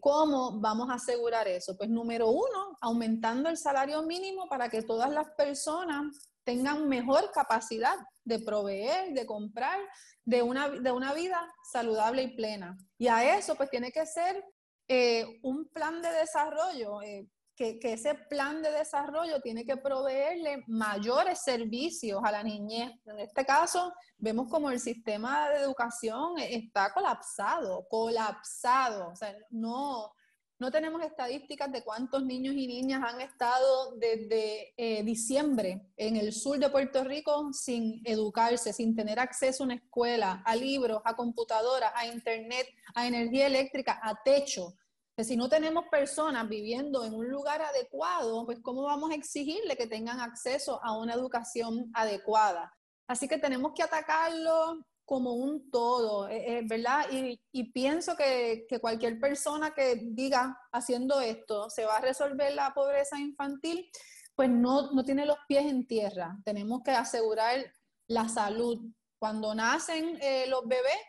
¿Cómo 0.00 0.60
vamos 0.60 0.90
a 0.90 0.94
asegurar 0.94 1.46
eso? 1.48 1.76
Pues 1.76 1.88
número 1.88 2.28
uno, 2.28 2.76
aumentando 2.82 3.48
el 3.48 3.56
salario 3.56 4.02
mínimo 4.02 4.48
para 4.48 4.68
que 4.68 4.82
todas 4.82 5.10
las 5.10 5.30
personas 5.38 6.28
tengan 6.44 6.88
mejor 6.88 7.30
capacidad 7.32 7.96
de 8.24 8.40
proveer, 8.40 9.14
de 9.14 9.24
comprar, 9.24 9.78
de 10.24 10.42
una, 10.42 10.68
de 10.68 10.90
una 10.90 11.14
vida 11.14 11.40
saludable 11.72 12.24
y 12.24 12.34
plena. 12.34 12.76
Y 12.98 13.06
a 13.06 13.38
eso 13.38 13.54
pues 13.54 13.70
tiene 13.70 13.92
que 13.92 14.04
ser 14.06 14.44
eh, 14.88 15.38
un 15.44 15.68
plan 15.68 16.02
de 16.02 16.10
desarrollo. 16.10 17.00
Eh, 17.00 17.26
que, 17.60 17.92
ese 17.92 18.14
plan 18.14 18.62
de 18.62 18.70
desarrollo 18.70 19.40
tiene 19.42 19.66
que 19.66 19.76
proveerle 19.76 20.64
mayores 20.66 21.40
servicios 21.42 22.22
a 22.24 22.32
la 22.32 22.42
niñez. 22.42 22.90
En 23.04 23.18
este 23.18 23.44
caso, 23.44 23.92
vemos 24.16 24.48
como 24.48 24.70
el 24.70 24.80
sistema 24.80 25.50
de 25.50 25.58
educación 25.58 26.38
está 26.38 26.92
colapsado, 26.94 27.86
colapsado. 27.90 29.10
O 29.10 29.16
sea, 29.16 29.36
no, 29.50 30.10
no 30.58 30.70
tenemos 30.70 31.02
estadísticas 31.02 31.70
de 31.70 31.84
cuántos 31.84 32.24
niños 32.24 32.54
y 32.54 32.66
niñas 32.66 33.02
han 33.06 33.20
estado 33.20 33.94
desde 33.96 34.72
eh, 34.78 35.02
diciembre 35.02 35.82
en 35.98 36.16
el 36.16 36.32
sur 36.32 36.58
de 36.58 36.70
Puerto 36.70 37.04
Rico 37.04 37.52
sin 37.52 38.00
educarse, 38.06 38.72
sin 38.72 38.96
tener 38.96 39.20
acceso 39.20 39.64
a 39.64 39.66
una 39.66 39.74
escuela, 39.74 40.42
a 40.46 40.56
libros, 40.56 41.02
a 41.04 41.14
computadoras, 41.14 41.92
a 41.94 42.06
internet, 42.06 42.66
a 42.94 43.06
energía 43.06 43.46
eléctrica, 43.46 44.00
a 44.02 44.18
techo 44.22 44.78
si 45.24 45.36
no 45.36 45.48
tenemos 45.48 45.86
personas 45.86 46.48
viviendo 46.48 47.04
en 47.04 47.14
un 47.14 47.28
lugar 47.28 47.62
adecuado, 47.62 48.44
pues 48.46 48.60
¿cómo 48.60 48.82
vamos 48.84 49.10
a 49.10 49.14
exigirle 49.14 49.76
que 49.76 49.86
tengan 49.86 50.20
acceso 50.20 50.82
a 50.82 50.96
una 50.96 51.14
educación 51.14 51.90
adecuada? 51.94 52.72
Así 53.06 53.26
que 53.26 53.38
tenemos 53.38 53.72
que 53.74 53.82
atacarlo 53.82 54.84
como 55.04 55.34
un 55.34 55.72
todo, 55.72 56.28
eh, 56.28 56.58
eh, 56.58 56.62
¿verdad? 56.64 57.06
Y, 57.10 57.72
pienso 57.72 58.16
que, 58.16 58.68
cualquier 58.80 59.18
persona 59.18 59.74
que 59.74 59.96
diga 60.00 60.56
haciendo 60.70 61.20
esto 61.20 61.68
se 61.68 61.84
va 61.84 61.96
a 61.96 62.00
resolver 62.00 62.54
la 62.54 62.72
pobreza 62.72 63.18
infantil, 63.18 63.90
pues 64.36 64.48
no, 64.48 64.92
no 64.92 65.04
tiene 65.04 65.26
los 65.26 65.38
pies 65.48 65.66
en 65.66 65.88
tierra. 65.88 66.38
Tenemos 66.44 66.82
que 66.84 66.92
asegurar 66.92 67.74
la 68.06 68.28
salud. 68.28 68.78
Cuando 69.18 69.52
nacen 69.52 70.16
eh, 70.22 70.46
los 70.46 70.68
bebés, 70.68 71.02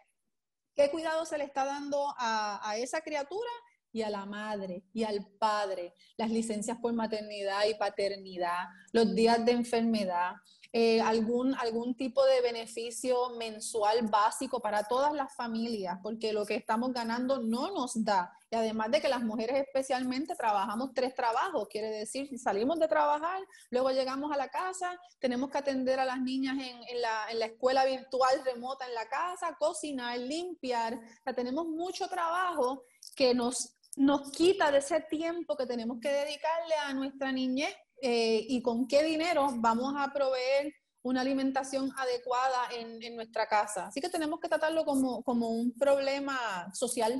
¿qué 0.75 0.89
cuidado 0.89 1.23
se 1.27 1.37
le 1.37 1.43
está 1.43 1.63
dando 1.65 2.11
a, 2.17 2.67
a 2.67 2.77
esa 2.77 3.01
criatura? 3.01 3.51
Y 3.91 4.01
a 4.01 4.09
la 4.09 4.25
madre 4.25 4.83
y 4.93 5.03
al 5.03 5.25
padre, 5.39 5.93
las 6.17 6.29
licencias 6.29 6.77
por 6.77 6.93
maternidad 6.93 7.65
y 7.69 7.75
paternidad, 7.75 8.67
los 8.91 9.13
días 9.13 9.43
de 9.45 9.51
enfermedad, 9.51 10.35
eh, 10.73 11.01
algún, 11.01 11.53
algún 11.55 11.95
tipo 11.95 12.25
de 12.25 12.39
beneficio 12.39 13.31
mensual 13.31 14.07
básico 14.07 14.61
para 14.61 14.85
todas 14.85 15.11
las 15.11 15.35
familias, 15.35 15.99
porque 16.01 16.31
lo 16.31 16.45
que 16.45 16.55
estamos 16.55 16.93
ganando 16.93 17.41
no 17.41 17.71
nos 17.73 18.01
da. 18.05 18.31
Y 18.49 18.55
además 18.55 18.89
de 18.89 19.01
que 19.01 19.09
las 19.09 19.21
mujeres 19.21 19.65
especialmente 19.67 20.33
trabajamos 20.33 20.91
tres 20.93 21.13
trabajos, 21.13 21.67
quiere 21.67 21.89
decir, 21.89 22.29
salimos 22.39 22.79
de 22.79 22.87
trabajar, 22.87 23.41
luego 23.69 23.91
llegamos 23.91 24.31
a 24.31 24.37
la 24.37 24.47
casa, 24.47 24.97
tenemos 25.19 25.49
que 25.49 25.57
atender 25.57 25.99
a 25.99 26.05
las 26.05 26.21
niñas 26.21 26.57
en, 26.57 27.01
la, 27.01 27.29
en 27.29 27.39
la, 27.39 27.47
escuela 27.47 27.83
virtual 27.83 28.41
remota 28.45 28.87
en 28.87 28.93
la 28.93 29.09
casa, 29.09 29.57
cocinar, 29.59 30.19
limpiar, 30.19 30.93
o 30.93 31.23
sea, 31.23 31.33
tenemos 31.33 31.67
mucho 31.67 32.07
trabajo 32.07 32.85
que 33.13 33.33
nos 33.33 33.75
nos 33.97 34.31
quita 34.31 34.71
de 34.71 34.79
ese 34.79 35.01
tiempo 35.01 35.55
que 35.55 35.65
tenemos 35.65 35.99
que 35.99 36.09
dedicarle 36.09 36.75
a 36.85 36.93
nuestra 36.93 37.31
niñez 37.31 37.75
eh, 38.01 38.45
y 38.47 38.61
con 38.61 38.87
qué 38.87 39.03
dinero 39.03 39.47
vamos 39.57 39.93
a 39.97 40.11
proveer 40.11 40.73
una 41.03 41.21
alimentación 41.21 41.91
adecuada 41.97 42.69
en, 42.73 43.15
nuestra 43.15 43.47
casa. 43.47 43.87
Así 43.87 43.99
que 43.99 44.09
tenemos 44.09 44.39
que 44.39 44.47
tratarlo 44.47 44.85
como, 44.85 45.49
un 45.49 45.73
problema 45.73 46.71
social. 46.73 47.19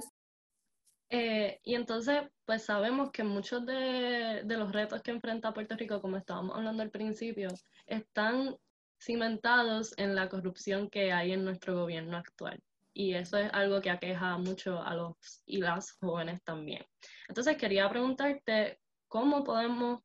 Eh, 1.09 1.59
y 1.63 1.75
entonces, 1.75 2.21
pues 2.45 2.63
sabemos 2.63 3.11
que 3.11 3.23
muchos 3.23 3.65
de, 3.65 4.43
de 4.45 4.57
los 4.57 4.71
retos 4.71 5.01
que 5.01 5.11
enfrenta 5.11 5.53
Puerto 5.53 5.75
Rico, 5.75 5.99
como 5.99 6.17
estábamos 6.17 6.55
hablando 6.55 6.83
al 6.83 6.91
principio, 6.91 7.49
están 7.85 8.55
cimentados 8.99 9.97
en 9.97 10.15
la 10.15 10.29
corrupción 10.29 10.89
que 10.89 11.11
hay 11.11 11.33
en 11.33 11.43
nuestro 11.43 11.75
gobierno 11.75 12.17
actual 12.17 12.61
y 12.93 13.13
eso 13.13 13.37
es 13.37 13.49
algo 13.53 13.81
que 13.81 13.89
aqueja 13.89 14.37
mucho 14.37 14.81
a 14.81 14.93
los 14.93 15.15
y 15.45 15.57
las 15.57 15.91
jóvenes 15.93 16.41
también. 16.43 16.85
Entonces 17.27 17.57
quería 17.57 17.89
preguntarte, 17.89 18.79
¿cómo 19.07 19.43
podemos 19.43 20.01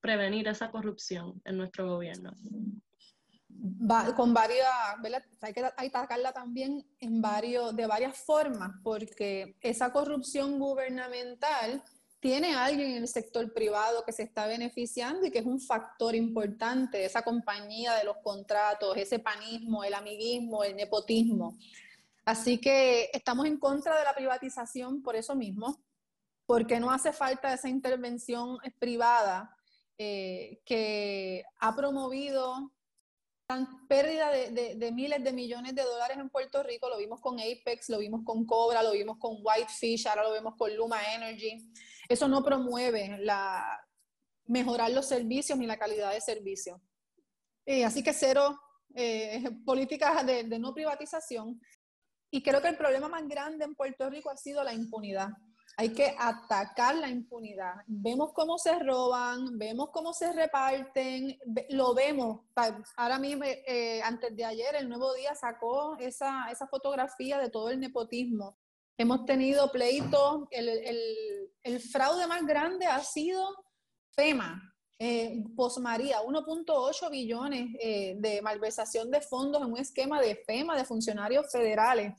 prevenir 0.00 0.48
esa 0.48 0.70
corrupción 0.70 1.40
en 1.44 1.56
nuestro 1.56 1.88
gobierno? 1.88 2.32
con 4.16 4.32
varias, 4.32 4.68
hay 5.40 5.52
que 5.52 5.64
atacarla 5.64 6.32
también 6.32 6.86
en 6.98 7.20
varios, 7.20 7.74
de 7.76 7.86
varias 7.86 8.16
formas, 8.16 8.72
porque 8.82 9.56
esa 9.60 9.92
corrupción 9.92 10.58
gubernamental 10.58 11.82
tiene 12.20 12.54
alguien 12.54 12.92
en 12.92 12.96
el 12.98 13.08
sector 13.08 13.52
privado 13.52 14.04
que 14.04 14.12
se 14.12 14.22
está 14.22 14.46
beneficiando 14.46 15.26
y 15.26 15.30
que 15.30 15.38
es 15.38 15.46
un 15.46 15.60
factor 15.60 16.14
importante, 16.14 17.04
esa 17.04 17.22
compañía 17.22 17.94
de 17.94 18.04
los 18.04 18.18
contratos, 18.22 18.96
ese 18.96 19.18
panismo, 19.18 19.84
el 19.84 19.94
amiguismo, 19.94 20.62
el 20.62 20.76
nepotismo. 20.76 21.58
Así 22.24 22.58
que 22.58 23.10
estamos 23.12 23.46
en 23.46 23.58
contra 23.58 23.98
de 23.98 24.04
la 24.04 24.14
privatización 24.14 25.02
por 25.02 25.16
eso 25.16 25.34
mismo, 25.34 25.82
porque 26.46 26.80
no 26.80 26.90
hace 26.90 27.12
falta 27.12 27.54
esa 27.54 27.68
intervención 27.68 28.58
privada 28.78 29.56
eh, 29.98 30.60
que 30.64 31.44
ha 31.58 31.74
promovido 31.76 32.72
tan 33.46 33.86
pérdida 33.88 34.30
de, 34.30 34.92
miles 34.92 35.24
de 35.24 35.32
millones 35.32 35.74
de 35.74 35.82
dólares 35.82 36.16
en 36.18 36.30
Puerto 36.30 36.62
Rico. 36.62 36.88
Lo 36.88 36.98
vimos 36.98 37.20
con 37.20 37.40
Apex, 37.40 37.88
lo 37.88 37.98
vimos 37.98 38.22
con 38.24 38.46
Cobra, 38.46 38.82
lo 38.82 38.92
vimos 38.92 39.18
con 39.18 39.38
Whitefish, 39.42 40.06
ahora 40.06 40.22
lo 40.22 40.30
vemos 40.30 40.54
con 40.56 40.74
Luma 40.76 41.02
Energy. 41.14 41.70
Eso 42.08 42.28
no 42.28 42.44
promueve 42.44 43.18
la, 43.18 43.84
mejorar 44.46 44.92
los 44.92 45.06
servicios 45.06 45.58
ni 45.58 45.66
la 45.66 45.78
calidad 45.78 46.12
de 46.12 46.20
servicio. 46.20 46.80
Eh, 47.66 47.84
así 47.84 48.02
que 48.02 48.12
cero 48.12 48.56
eh, 48.94 49.50
políticas 49.64 50.24
de, 50.24 50.44
de 50.44 50.58
no 50.58 50.72
privatización 50.72 51.60
y 52.30 52.42
creo 52.42 52.62
que 52.62 52.68
el 52.68 52.76
problema 52.76 53.08
más 53.08 53.26
grande 53.26 53.64
en 53.64 53.74
Puerto 53.74 54.08
Rico 54.08 54.30
ha 54.30 54.36
sido 54.36 54.62
la 54.62 54.72
impunidad. 54.72 55.30
Hay 55.76 55.90
que 55.94 56.14
atacar 56.18 56.96
la 56.96 57.08
impunidad. 57.08 57.74
Vemos 57.86 58.32
cómo 58.34 58.58
se 58.58 58.78
roban, 58.80 59.56
vemos 59.58 59.90
cómo 59.90 60.12
se 60.12 60.32
reparten, 60.32 61.38
lo 61.70 61.94
vemos. 61.94 62.40
Ahora 62.96 63.18
mismo, 63.18 63.44
eh, 63.44 64.02
antes 64.02 64.36
de 64.36 64.44
ayer, 64.44 64.74
el 64.76 64.88
Nuevo 64.88 65.14
Día 65.14 65.34
sacó 65.34 65.96
esa, 65.98 66.50
esa 66.50 66.66
fotografía 66.66 67.38
de 67.38 67.50
todo 67.50 67.70
el 67.70 67.80
nepotismo. 67.80 68.58
Hemos 68.98 69.24
tenido 69.24 69.72
pleitos, 69.72 70.42
el, 70.50 70.68
el, 70.68 71.50
el 71.62 71.80
fraude 71.80 72.26
más 72.26 72.44
grande 72.44 72.86
ha 72.86 73.00
sido 73.00 73.48
FEMA, 74.14 74.69
eh, 75.02 75.42
Posmaría, 75.56 76.20
1.8 76.20 77.10
billones 77.10 77.74
eh, 77.80 78.16
de 78.18 78.42
malversación 78.42 79.10
de 79.10 79.22
fondos 79.22 79.62
en 79.62 79.72
un 79.72 79.78
esquema 79.78 80.20
de 80.20 80.36
FEMA, 80.36 80.76
de 80.76 80.84
funcionarios 80.84 81.50
federales. 81.50 82.12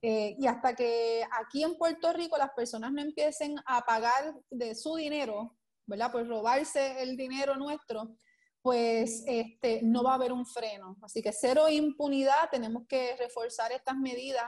Eh, 0.00 0.36
y 0.38 0.46
hasta 0.46 0.76
que 0.76 1.24
aquí 1.32 1.64
en 1.64 1.76
Puerto 1.76 2.12
Rico 2.12 2.38
las 2.38 2.50
personas 2.50 2.92
no 2.92 3.02
empiecen 3.02 3.56
a 3.66 3.84
pagar 3.84 4.36
de 4.50 4.76
su 4.76 4.94
dinero, 4.94 5.56
¿verdad? 5.84 6.12
Pues 6.12 6.28
robarse 6.28 7.02
el 7.02 7.16
dinero 7.16 7.56
nuestro, 7.56 8.16
pues 8.62 9.24
este, 9.26 9.80
no 9.82 10.04
va 10.04 10.12
a 10.12 10.14
haber 10.14 10.32
un 10.32 10.46
freno. 10.46 10.96
Así 11.02 11.20
que 11.20 11.32
cero 11.32 11.68
impunidad, 11.68 12.50
tenemos 12.52 12.86
que 12.86 13.16
reforzar 13.16 13.72
estas 13.72 13.96
medidas 13.96 14.44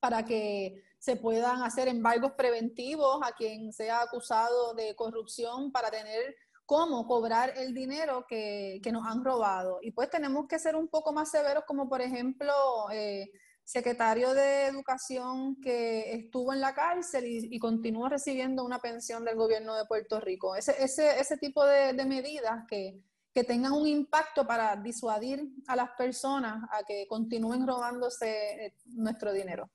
para 0.00 0.24
que 0.24 0.82
se 0.98 1.16
puedan 1.16 1.62
hacer 1.62 1.86
embargos 1.86 2.32
preventivos 2.32 3.20
a 3.22 3.32
quien 3.32 3.74
sea 3.74 4.00
acusado 4.00 4.72
de 4.72 4.96
corrupción 4.96 5.70
para 5.70 5.90
tener 5.90 6.34
cómo 6.66 7.06
cobrar 7.06 7.52
el 7.56 7.74
dinero 7.74 8.26
que, 8.28 8.80
nos 8.92 9.06
han 9.06 9.24
robado. 9.24 9.78
Y 9.82 9.90
pues 9.90 10.10
tenemos 10.10 10.46
que 10.48 10.58
ser 10.58 10.76
un 10.76 10.88
poco 10.88 11.12
más 11.12 11.30
severos, 11.30 11.64
como 11.66 11.88
por 11.88 12.00
ejemplo, 12.00 12.52
eh, 12.92 13.30
secretario 13.62 14.34
de 14.34 14.66
Educación 14.66 15.60
que 15.60 16.12
estuvo 16.12 16.52
en 16.52 16.60
la 16.60 16.74
cárcel 16.74 17.24
y, 17.26 17.58
continúa 17.58 18.08
recibiendo 18.08 18.64
una 18.64 18.78
pensión 18.78 19.24
del 19.24 19.36
gobierno 19.36 19.74
de 19.74 19.86
Puerto 19.86 20.20
Rico. 20.20 20.54
Ese, 20.54 20.74
ese, 20.82 21.18
ese 21.18 21.36
tipo 21.38 21.64
de, 21.64 21.92
medidas 22.04 22.64
que, 22.68 23.00
que 23.32 23.44
tengan 23.44 23.72
un 23.72 23.86
impacto 23.86 24.46
para 24.46 24.76
disuadir 24.76 25.48
a 25.66 25.76
las 25.76 25.90
personas 25.98 26.62
a 26.70 26.84
que 26.84 27.06
continúen 27.08 27.66
robándose 27.66 28.66
eh, 28.66 28.74
nuestro 28.86 29.32
dinero. 29.32 29.70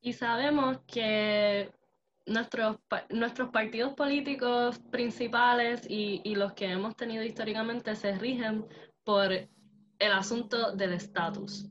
Y 0.00 0.12
sabemos 0.12 0.78
que 0.86 1.72
nuestros, 2.28 2.78
nuestros 3.10 3.50
partidos 3.50 3.94
políticos 3.94 4.78
principales 4.90 5.82
y, 5.88 6.34
los 6.34 6.52
que 6.52 6.66
hemos 6.66 6.96
tenido 6.96 7.24
históricamente 7.24 7.96
se 7.96 8.16
rigen 8.16 8.66
por 9.04 9.32
el 9.32 10.12
asunto 10.12 10.72
del 10.72 10.92
estatus. 10.92 11.66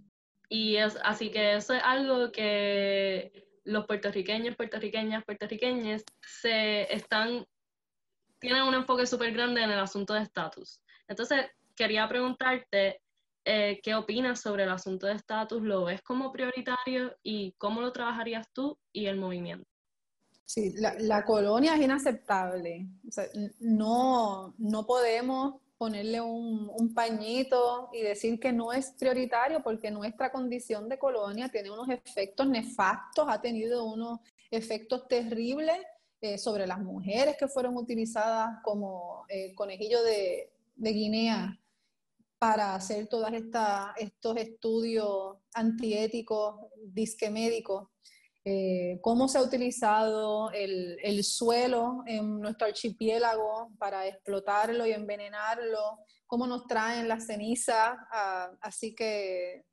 Y 0.49 0.77
es, 0.77 0.97
así 1.03 1.29
que 1.29 1.55
eso 1.55 1.73
es 1.73 1.83
algo 1.83 2.31
que 2.31 3.31
los 3.63 3.85
puertorriqueños, 3.85 4.55
puertorriqueñas, 4.55 5.23
puertorriqueñas 5.25 6.03
se 6.21 6.93
están, 6.93 7.45
tienen 8.39 8.63
un 8.63 8.73
enfoque 8.73 9.05
súper 9.05 9.33
grande 9.33 9.61
en 9.61 9.71
el 9.71 9.79
asunto 9.79 10.13
de 10.13 10.21
estatus. 10.21 10.81
Entonces, 11.07 11.47
quería 11.75 12.07
preguntarte, 12.07 13.01
eh, 13.45 13.79
¿qué 13.83 13.95
opinas 13.95 14.41
sobre 14.41 14.63
el 14.63 14.69
asunto 14.71 15.07
de 15.07 15.13
estatus? 15.13 15.61
¿Lo 15.61 15.85
ves 15.85 16.01
como 16.01 16.31
prioritario 16.31 17.15
y 17.23 17.53
cómo 17.57 17.81
lo 17.81 17.91
trabajarías 17.91 18.51
tú 18.51 18.77
y 18.91 19.05
el 19.05 19.17
movimiento? 19.17 19.76
Sí, 20.47 20.73
la, 20.77 21.25
colonia 21.25 21.75
es 21.75 21.81
inaceptable. 21.81 22.87
no, 23.59 24.55
no 24.57 24.85
podemos 24.87 25.55
ponerle 25.77 26.21
un, 26.21 26.71
un, 26.73 26.93
pañito 26.93 27.89
y 27.91 28.01
decir 28.01 28.39
que 28.39 28.53
no 28.53 28.71
es 28.71 28.91
prioritario 28.97 29.61
porque 29.61 29.91
nuestra 29.91 30.31
condición 30.31 30.87
de 30.87 30.97
colonia 30.97 31.49
tiene 31.49 31.69
unos 31.69 31.89
efectos 31.89 32.47
nefastos, 32.47 33.27
ha 33.29 33.41
tenido 33.41 33.85
unos 33.85 34.21
efectos 34.49 35.07
terribles 35.07 35.77
eh, 36.21 36.37
sobre 36.37 36.65
las 36.65 36.79
mujeres 36.79 37.35
que 37.37 37.47
fueron 37.47 37.77
utilizadas 37.77 38.57
como 38.63 39.25
eh, 39.29 39.53
conejillo 39.53 40.01
de, 40.01 40.49
de, 40.75 40.91
Guinea 40.91 41.59
para 42.39 42.73
hacer 42.73 43.07
todos 43.07 43.29
estos 43.97 44.37
estudios 44.37 45.37
antiéticos, 45.53 46.55
disque 46.85 47.29
médicos. 47.29 47.87
Eh, 48.49 48.99
cómo 49.01 49.27
se 49.27 49.37
ha 49.37 49.41
utilizado 49.41 50.51
el, 50.51 50.97
el, 51.03 51.21
suelo 51.25 52.03
en 52.05 52.39
nuestro 52.39 52.65
archipiélago 52.67 53.73
para 53.77 54.07
explotarlo 54.07 54.85
y 54.85 54.93
envenenarlo, 54.93 55.99
cómo 56.25 56.47
nos 56.47 56.65
traen 56.65 57.09
la 57.09 57.19
ceniza. 57.19 57.97
Ah, 58.09 58.49
así 58.61 58.95
que 58.95 59.65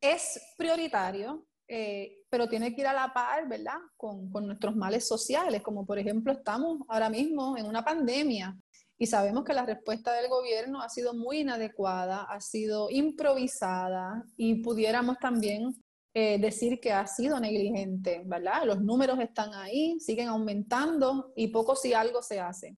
es 0.00 0.52
prioritario, 0.58 1.46
eh, 1.68 2.24
pero 2.28 2.48
tiene 2.48 2.74
que 2.74 2.80
ir 2.80 2.88
a 2.88 2.92
la 2.92 3.12
par, 3.14 3.48
¿verdad? 3.48 3.78
Con, 3.96 4.28
con 4.30 4.48
nuestros 4.48 4.74
males 4.74 5.06
sociales, 5.06 5.62
como 5.62 5.86
por 5.86 5.96
ejemplo 5.96 6.32
estamos 6.32 6.80
ahora 6.88 7.08
mismo 7.08 7.56
en 7.56 7.66
una 7.66 7.84
pandemia 7.84 8.58
y 8.98 9.06
sabemos 9.06 9.44
que 9.44 9.54
la 9.54 9.64
respuesta 9.64 10.12
del 10.14 10.28
gobierno 10.28 10.82
ha 10.82 10.88
sido 10.88 11.14
muy 11.14 11.38
inadecuada, 11.38 12.24
ha 12.24 12.40
sido 12.40 12.90
improvisada 12.90 14.24
y 14.36 14.56
pudiéramos 14.56 15.18
también 15.20 15.72
eh, 16.14 16.38
decir 16.38 16.78
que 16.78 16.92
ha 16.92 17.06
sido 17.06 17.40
negligente, 17.40 18.20
¿verdad? 18.26 18.64
Los 18.66 18.82
números 18.82 19.18
están 19.18 19.54
ahí, 19.54 19.98
siguen 19.98 20.28
aumentando 20.28 21.32
y 21.34 21.48
poco 21.48 21.74
si 21.74 21.94
algo 21.94 22.20
se 22.20 22.38
hace. 22.38 22.76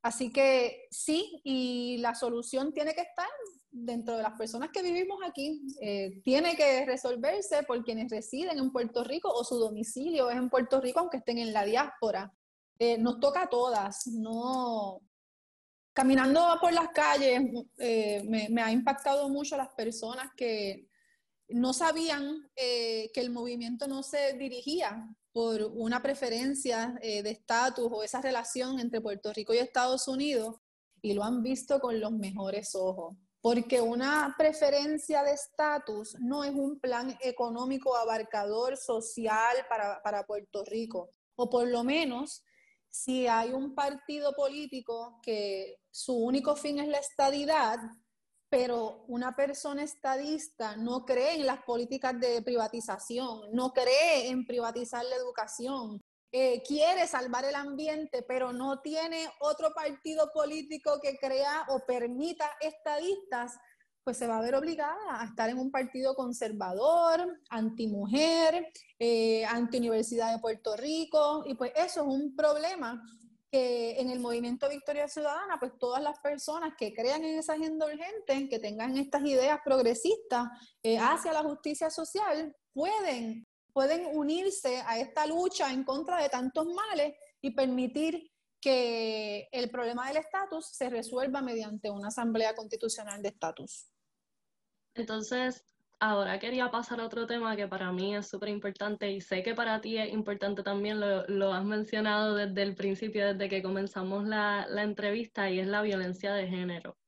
Así 0.00 0.32
que 0.32 0.86
sí, 0.90 1.38
y 1.44 1.98
la 1.98 2.14
solución 2.14 2.72
tiene 2.72 2.94
que 2.94 3.02
estar 3.02 3.28
dentro 3.70 4.16
de 4.16 4.22
las 4.22 4.38
personas 4.38 4.70
que 4.72 4.82
vivimos 4.82 5.18
aquí. 5.22 5.66
Eh, 5.82 6.22
tiene 6.24 6.56
que 6.56 6.86
resolverse 6.86 7.62
por 7.64 7.84
quienes 7.84 8.10
residen 8.10 8.58
en 8.58 8.72
Puerto 8.72 9.04
Rico 9.04 9.30
o 9.30 9.44
su 9.44 9.58
domicilio 9.58 10.30
es 10.30 10.36
en 10.36 10.48
Puerto 10.48 10.80
Rico, 10.80 11.00
aunque 11.00 11.18
estén 11.18 11.36
en 11.36 11.52
la 11.52 11.62
diáspora. 11.66 12.32
Eh, 12.78 12.96
nos 12.96 13.20
toca 13.20 13.42
a 13.42 13.48
todas, 13.48 14.06
no... 14.06 15.02
Caminando 15.92 16.42
por 16.60 16.72
las 16.74 16.88
calles, 16.88 17.40
me, 17.78 18.48
me 18.50 18.62
ha 18.62 18.70
impactado 18.70 19.30
mucho 19.30 19.56
las 19.56 19.68
personas 19.70 20.28
que 20.36 20.88
no 21.48 21.72
sabían 21.72 22.50
eh, 22.56 23.10
que 23.12 23.20
el 23.20 23.30
movimiento 23.30 23.86
no 23.86 24.02
se 24.02 24.34
dirigía 24.34 25.08
por 25.32 25.62
una 25.62 26.02
preferencia 26.02 26.98
eh, 27.02 27.22
de 27.22 27.30
estatus 27.30 27.88
o 27.90 28.02
esa 28.02 28.20
relación 28.20 28.80
entre 28.80 29.00
Puerto 29.00 29.32
Rico 29.32 29.52
y 29.54 29.58
Estados 29.58 30.08
Unidos 30.08 30.56
y 31.02 31.12
lo 31.12 31.22
han 31.22 31.42
visto 31.42 31.78
con 31.78 32.00
los 32.00 32.12
mejores 32.12 32.74
ojos. 32.74 33.16
Porque 33.40 33.80
una 33.80 34.34
preferencia 34.36 35.22
de 35.22 35.32
estatus 35.32 36.16
no 36.18 36.42
es 36.42 36.52
un 36.52 36.80
plan 36.80 37.16
económico 37.20 37.96
abarcador 37.96 38.76
social 38.76 39.56
para, 39.68 40.02
para 40.02 40.24
Puerto 40.24 40.64
Rico. 40.64 41.10
O 41.36 41.48
por 41.48 41.68
lo 41.68 41.84
menos, 41.84 42.42
si 42.90 43.28
hay 43.28 43.52
un 43.52 43.74
partido 43.74 44.32
político 44.32 45.20
que 45.22 45.76
su 45.92 46.16
único 46.16 46.56
fin 46.56 46.80
es 46.80 46.88
la 46.88 46.98
estadidad, 46.98 47.78
pero 48.56 49.04
una 49.08 49.36
persona 49.36 49.82
estadista 49.82 50.76
no 50.76 51.04
cree 51.04 51.34
en 51.34 51.44
las 51.44 51.62
políticas 51.64 52.18
de 52.18 52.40
privatización, 52.40 53.52
no 53.52 53.74
cree 53.74 54.30
en 54.30 54.46
privatizar 54.46 55.04
la 55.04 55.14
educación, 55.14 56.00
eh, 56.32 56.62
quiere 56.66 57.06
salvar 57.06 57.44
el 57.44 57.54
ambiente, 57.54 58.24
pero 58.26 58.54
no 58.54 58.80
tiene 58.80 59.28
otro 59.40 59.74
partido 59.74 60.30
político 60.32 60.98
que 61.02 61.18
crea 61.18 61.66
o 61.68 61.80
permita 61.84 62.50
estadistas, 62.62 63.58
pues 64.02 64.16
se 64.16 64.26
va 64.26 64.38
a 64.38 64.42
ver 64.42 64.54
obligada 64.54 65.20
a 65.20 65.26
estar 65.26 65.50
en 65.50 65.58
un 65.58 65.70
partido 65.70 66.14
conservador, 66.14 67.38
antimujer, 67.50 68.72
eh, 68.98 69.44
anti 69.44 69.76
Universidad 69.76 70.32
de 70.32 70.40
Puerto 70.40 70.78
Rico, 70.78 71.44
y 71.46 71.56
pues 71.56 71.72
eso 71.76 72.00
es 72.00 72.06
un 72.06 72.34
problema 72.34 73.02
que 73.50 74.00
en 74.00 74.10
el 74.10 74.20
movimiento 74.20 74.68
Victoria 74.68 75.08
Ciudadana, 75.08 75.58
pues 75.58 75.72
todas 75.78 76.02
las 76.02 76.18
personas 76.18 76.74
que 76.76 76.92
crean 76.92 77.24
en 77.24 77.38
esa 77.38 77.54
agenda 77.54 77.86
urgente, 77.86 78.48
que 78.48 78.58
tengan 78.58 78.96
estas 78.96 79.24
ideas 79.24 79.60
progresistas 79.64 80.48
eh, 80.82 80.98
hacia 80.98 81.32
la 81.32 81.42
justicia 81.42 81.90
social, 81.90 82.54
pueden, 82.72 83.46
pueden 83.72 84.06
unirse 84.16 84.82
a 84.86 84.98
esta 84.98 85.26
lucha 85.26 85.72
en 85.72 85.84
contra 85.84 86.22
de 86.22 86.28
tantos 86.28 86.66
males 86.66 87.14
y 87.40 87.52
permitir 87.52 88.30
que 88.60 89.48
el 89.52 89.70
problema 89.70 90.08
del 90.08 90.16
estatus 90.16 90.66
se 90.72 90.90
resuelva 90.90 91.40
mediante 91.40 91.90
una 91.90 92.08
asamblea 92.08 92.54
constitucional 92.54 93.22
de 93.22 93.28
estatus. 93.28 93.86
Entonces, 94.94 95.62
Ahora 95.98 96.38
quería 96.38 96.70
pasar 96.70 97.00
a 97.00 97.06
otro 97.06 97.26
tema 97.26 97.56
que 97.56 97.68
para 97.68 97.90
mí 97.90 98.14
es 98.14 98.28
súper 98.28 98.50
importante 98.50 99.10
y 99.10 99.22
sé 99.22 99.42
que 99.42 99.54
para 99.54 99.80
ti 99.80 99.96
es 99.96 100.12
importante 100.12 100.62
también, 100.62 101.00
lo, 101.00 101.52
has 101.54 101.64
mencionado 101.64 102.34
desde 102.34 102.62
el 102.62 102.74
principio, 102.74 103.32
desde 103.32 103.48
que 103.48 103.62
comenzamos 103.62 104.26
la, 104.26 104.66
la 104.68 104.82
entrevista, 104.82 105.50
y 105.50 105.58
es 105.58 105.66
la 105.66 105.80
violencia 105.80 106.34
de 106.34 106.48
género. 106.48 106.98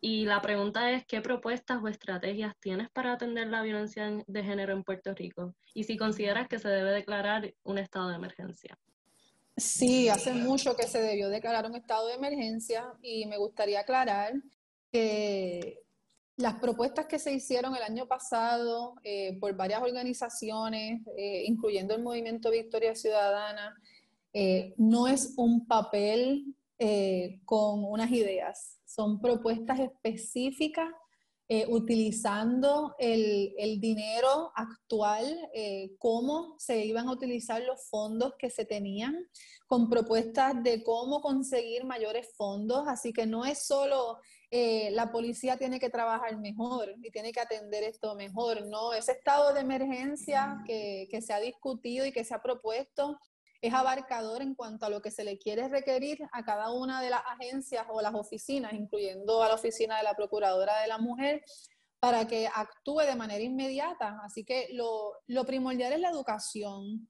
Y 0.00 0.24
la 0.24 0.40
pregunta 0.40 0.92
es, 0.92 1.04
¿qué 1.06 1.20
propuestas 1.20 1.82
o 1.82 1.88
estrategias 1.88 2.54
tienes 2.60 2.88
para 2.90 3.14
atender 3.14 3.48
la 3.48 3.62
violencia 3.62 4.22
de 4.24 4.44
género 4.44 4.72
en 4.72 4.84
Puerto 4.84 5.12
Rico? 5.14 5.56
Y 5.74 5.84
si 5.84 5.96
consideras 5.96 6.46
que 6.46 6.60
se 6.60 6.68
debe 6.68 6.92
declarar 6.92 7.52
un 7.64 7.78
estado 7.78 8.08
de 8.08 8.14
emergencia. 8.14 8.78
Sí, 9.56 10.08
hace 10.08 10.32
mucho 10.32 10.76
que 10.76 10.86
se 10.86 11.02
debió 11.02 11.28
declarar 11.28 11.66
un 11.66 11.74
estado 11.74 12.06
de 12.06 12.14
emergencia 12.14 12.94
y 13.02 13.26
me 13.26 13.38
gustaría 13.38 13.80
aclarar 13.80 14.34
que 14.92 15.80
las 16.38 16.54
propuestas 16.60 17.06
que 17.06 17.18
se 17.18 17.32
hicieron 17.32 17.74
el 17.74 17.82
año 17.82 18.06
pasado 18.06 18.94
eh, 19.02 19.36
por 19.40 19.56
varias 19.56 19.82
organizaciones, 19.82 21.02
eh, 21.16 21.42
incluyendo 21.46 21.96
el 21.96 22.02
Movimiento 22.02 22.52
Victoria 22.52 22.94
Ciudadana, 22.94 23.76
eh, 24.32 24.72
no 24.78 25.08
es 25.08 25.34
un 25.36 25.66
papel 25.66 26.54
con 27.44 27.82
unas 27.82 28.12
ideas, 28.12 28.78
son 28.84 29.20
propuestas 29.20 29.80
específicas 29.80 30.88
utilizando 31.70 32.94
el, 33.00 33.52
el, 33.58 33.80
dinero 33.80 34.52
actual, 34.54 35.50
cómo 35.98 36.54
se 36.56 36.84
iban 36.84 37.08
a 37.08 37.12
utilizar 37.12 37.60
los 37.62 37.88
fondos 37.88 38.34
que 38.38 38.48
se 38.48 38.64
tenían, 38.64 39.26
con 39.66 39.90
propuestas 39.90 40.62
de 40.62 40.84
cómo 40.84 41.20
conseguir 41.20 41.84
mayores 41.84 42.28
fondos, 42.36 42.86
así 42.86 43.12
que 43.12 43.26
no 43.26 43.44
es 43.44 43.66
solo 43.66 44.20
eh, 44.50 44.90
la 44.92 45.12
policía 45.12 45.58
tiene 45.58 45.78
que 45.78 45.90
trabajar 45.90 46.38
mejor 46.38 46.94
y 47.02 47.10
tiene 47.10 47.32
que 47.32 47.40
atender 47.40 47.84
esto 47.84 48.14
mejor, 48.14 48.66
¿no? 48.66 48.94
Ese 48.94 49.12
estado 49.12 49.52
de 49.52 49.60
emergencia 49.60 50.62
que, 50.66 51.06
se 51.20 51.32
ha 51.34 51.40
discutido 51.40 52.06
y 52.06 52.12
que 52.12 52.24
se 52.24 52.34
ha 52.34 52.40
propuesto 52.40 53.18
es 53.60 53.74
abarcador 53.74 54.40
en 54.40 54.54
cuanto 54.54 54.86
a 54.86 54.88
lo 54.88 55.02
que 55.02 55.10
se 55.10 55.24
le 55.24 55.36
quiere 55.36 55.68
requerir 55.68 56.18
a 56.32 56.44
cada 56.44 56.70
una 56.72 57.02
de 57.02 57.10
las 57.10 57.22
agencias 57.26 57.84
o 57.90 58.00
las 58.00 58.14
oficinas, 58.14 58.72
incluyendo 58.72 59.42
a 59.42 59.48
la 59.48 59.54
oficina 59.54 59.98
de 59.98 60.04
la 60.04 60.14
Procuradora 60.14 60.80
de 60.80 60.88
la 60.88 60.96
Mujer, 60.96 61.44
para 62.00 62.26
que 62.26 62.46
actúe 62.46 63.00
de 63.00 63.16
manera 63.16 63.42
inmediata. 63.42 64.20
Así 64.24 64.44
que 64.44 64.68
lo 64.70 65.44
primordial 65.44 65.92
es 65.92 66.00
la 66.00 66.10
educación. 66.10 67.08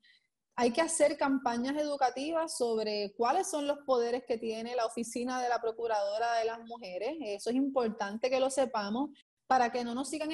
Hay 0.60 0.72
que 0.72 0.80
hacer 0.80 1.16
campañas 1.16 1.76
educativas 1.76 2.58
sobre 2.58 3.14
cuáles 3.16 3.48
son 3.48 3.68
los 3.68 3.78
poderes 3.86 4.24
que 4.26 4.38
tiene 4.38 4.74
la 4.74 4.86
oficina 4.86 5.40
de 5.40 5.48
la 5.48 5.60
Procuradora 5.60 6.34
de 6.34 6.46
las 6.46 6.58
Mujeres. 6.64 7.16
Eso 7.20 7.50
es 7.50 7.54
importante 7.54 8.28
que 8.28 8.40
lo 8.40 8.50
sepamos 8.50 9.10
para 9.46 9.70
que 9.70 9.84
no 9.84 9.94
nos 9.94 10.08
sigan 10.08 10.30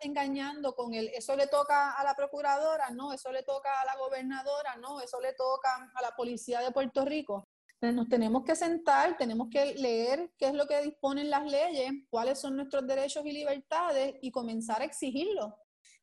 engañando, 0.00 0.74
con 0.74 0.94
el 0.94 1.10
eso 1.14 1.36
le 1.36 1.46
toca 1.46 1.92
a 1.92 2.02
la 2.02 2.16
procuradora, 2.16 2.90
no, 2.90 3.12
eso 3.12 3.30
le 3.30 3.44
toca 3.44 3.80
a 3.80 3.84
la 3.84 3.96
gobernadora, 3.98 4.74
no, 4.80 5.00
eso 5.00 5.20
le 5.20 5.32
toca 5.34 5.92
a 5.94 6.02
la 6.02 6.10
policía 6.16 6.58
de 6.58 6.72
Puerto 6.72 7.04
Rico. 7.04 7.46
nos 7.80 8.08
tenemos 8.08 8.42
que 8.42 8.56
sentar, 8.56 9.16
tenemos 9.16 9.46
que 9.48 9.76
leer 9.76 10.32
qué 10.38 10.48
es 10.48 10.54
lo 10.54 10.66
que 10.66 10.82
disponen 10.82 11.30
las 11.30 11.48
leyes, 11.48 11.92
cuáles 12.10 12.40
son 12.40 12.56
nuestros 12.56 12.84
derechos 12.84 13.24
y 13.24 13.30
libertades 13.30 14.16
y 14.22 14.32
comenzar 14.32 14.82
a 14.82 14.86
exigirlo. 14.86 15.56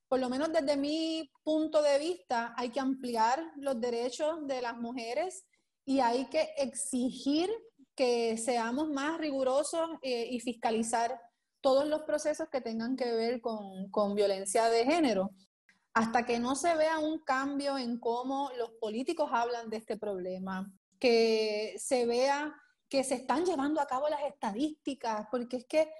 Por 0.09 0.19
lo 0.19 0.27
menos 0.27 0.51
desde 0.51 0.75
mi 0.75 1.31
punto 1.43 1.81
de 1.83 1.99
vista, 1.99 2.53
hay 2.57 2.71
que 2.71 2.79
ampliar 2.79 3.41
los 3.57 3.79
derechos 3.79 4.45
de 4.47 4.61
las 4.61 4.75
mujeres 4.75 5.45
y 5.85 5.99
hay 5.99 6.25
que 6.29 6.49
exigir 6.57 7.49
que 7.95 8.35
seamos 8.37 8.89
más 8.89 9.19
rigurosos 9.19 9.87
eh, 10.01 10.27
y 10.31 10.39
fiscalizar 10.39 11.21
todos 11.61 11.87
los 11.87 12.01
procesos 12.01 12.49
que 12.49 12.59
tengan 12.59 12.95
que 12.95 13.13
ver 13.13 13.39
con, 13.39 13.91
con 13.91 14.15
violencia 14.15 14.67
de 14.69 14.83
género. 14.83 15.29
Hasta 15.93 16.25
que 16.25 16.39
no 16.39 16.55
se 16.55 16.75
vea 16.75 16.97
un 16.97 17.19
cambio 17.19 17.77
en 17.77 17.99
cómo 17.99 18.49
los 18.57 18.71
políticos 18.81 19.29
hablan 19.31 19.69
de 19.69 19.77
este 19.77 19.97
problema, 19.97 20.71
que 20.99 21.75
se 21.77 22.05
vea 22.05 22.55
que 22.89 23.03
se 23.03 23.13
están 23.15 23.45
llevando 23.45 23.79
a 23.79 23.85
cabo 23.85 24.09
las 24.09 24.23
estadísticas, 24.23 25.27
porque 25.29 25.57
es 25.57 25.65
que 25.65 25.91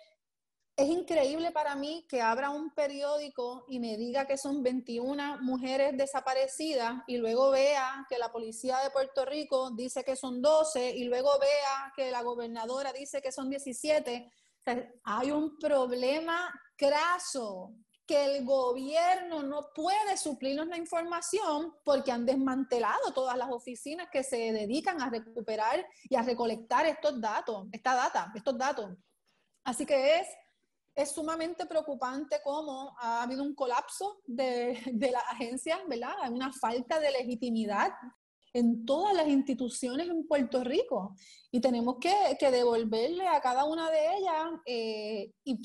es 0.79 0.87
increíble 0.87 1.51
para 1.51 1.75
mí 1.75 2.05
que 2.07 2.21
abra 2.21 2.51
un 2.51 2.69
periódico 2.69 3.65
y 3.67 3.79
me 3.79 3.97
diga 3.97 4.25
que 4.25 4.37
son 4.37 4.63
21 4.63 5.41
mujeres 5.41 5.97
desaparecidas 5.97 7.03
y 7.05 7.17
luego 7.17 7.49
vea 7.51 8.05
que 8.07 8.17
la 8.17 8.31
policía 8.31 8.77
de 8.77 8.89
Puerto 8.89 9.25
Rico 9.25 9.71
dice 9.71 10.05
que 10.05 10.15
son 10.15 10.41
12 10.41 10.91
y 10.95 11.03
luego 11.03 11.37
vea 11.37 11.91
que 11.97 12.09
la 12.11 12.21
gobernadora 12.21 12.93
dice 12.93 13.21
que 13.21 13.33
son 13.33 13.49
17. 13.49 14.31
hay 15.03 15.31
un 15.31 15.57
problema 15.57 16.49
craso 16.77 17.73
que 18.07 18.37
el 18.37 18.45
gobierno 18.45 19.43
no 19.43 19.71
puede 19.75 20.15
suplirnos 20.15 20.67
la 20.67 20.77
información 20.77 21.75
porque 21.83 22.13
han 22.13 22.25
desmantelado 22.25 23.11
todas 23.13 23.37
las 23.37 23.51
oficinas 23.51 24.07
que 24.09 24.23
se 24.23 24.53
dedican 24.53 25.01
a 25.01 25.09
recuperar 25.09 25.85
y 26.05 26.15
a 26.15 26.21
recolectar 26.21 26.85
estos 26.85 27.19
datos, 27.19 27.67
esta 27.73 27.95
data, 27.95 28.31
estos 28.33 28.57
datos. 28.57 28.97
Así 29.65 29.85
que 29.85 30.21
es, 30.21 30.27
es 31.01 31.11
sumamente 31.11 31.65
preocupante 31.65 32.41
cómo 32.43 32.95
ha 32.99 33.23
habido 33.23 33.43
un 33.43 33.55
colapso 33.55 34.21
de, 34.25 34.79
de 34.93 35.11
las 35.11 35.23
agencias, 35.29 35.79
¿verdad? 35.87 36.13
Hay 36.21 36.31
una 36.31 36.51
falta 36.51 36.99
de 36.99 37.11
legitimidad 37.11 37.91
en 38.53 38.85
todas 38.85 39.13
las 39.13 39.27
instituciones 39.27 40.09
en 40.09 40.27
Puerto 40.27 40.63
Rico 40.63 41.15
y 41.51 41.61
tenemos 41.61 41.97
que, 41.99 42.13
que 42.39 42.51
devolverle 42.51 43.27
a 43.27 43.41
cada 43.41 43.65
una 43.65 43.89
de 43.89 44.17
ellas 44.17 44.45
eh, 44.65 45.33
y 45.43 45.61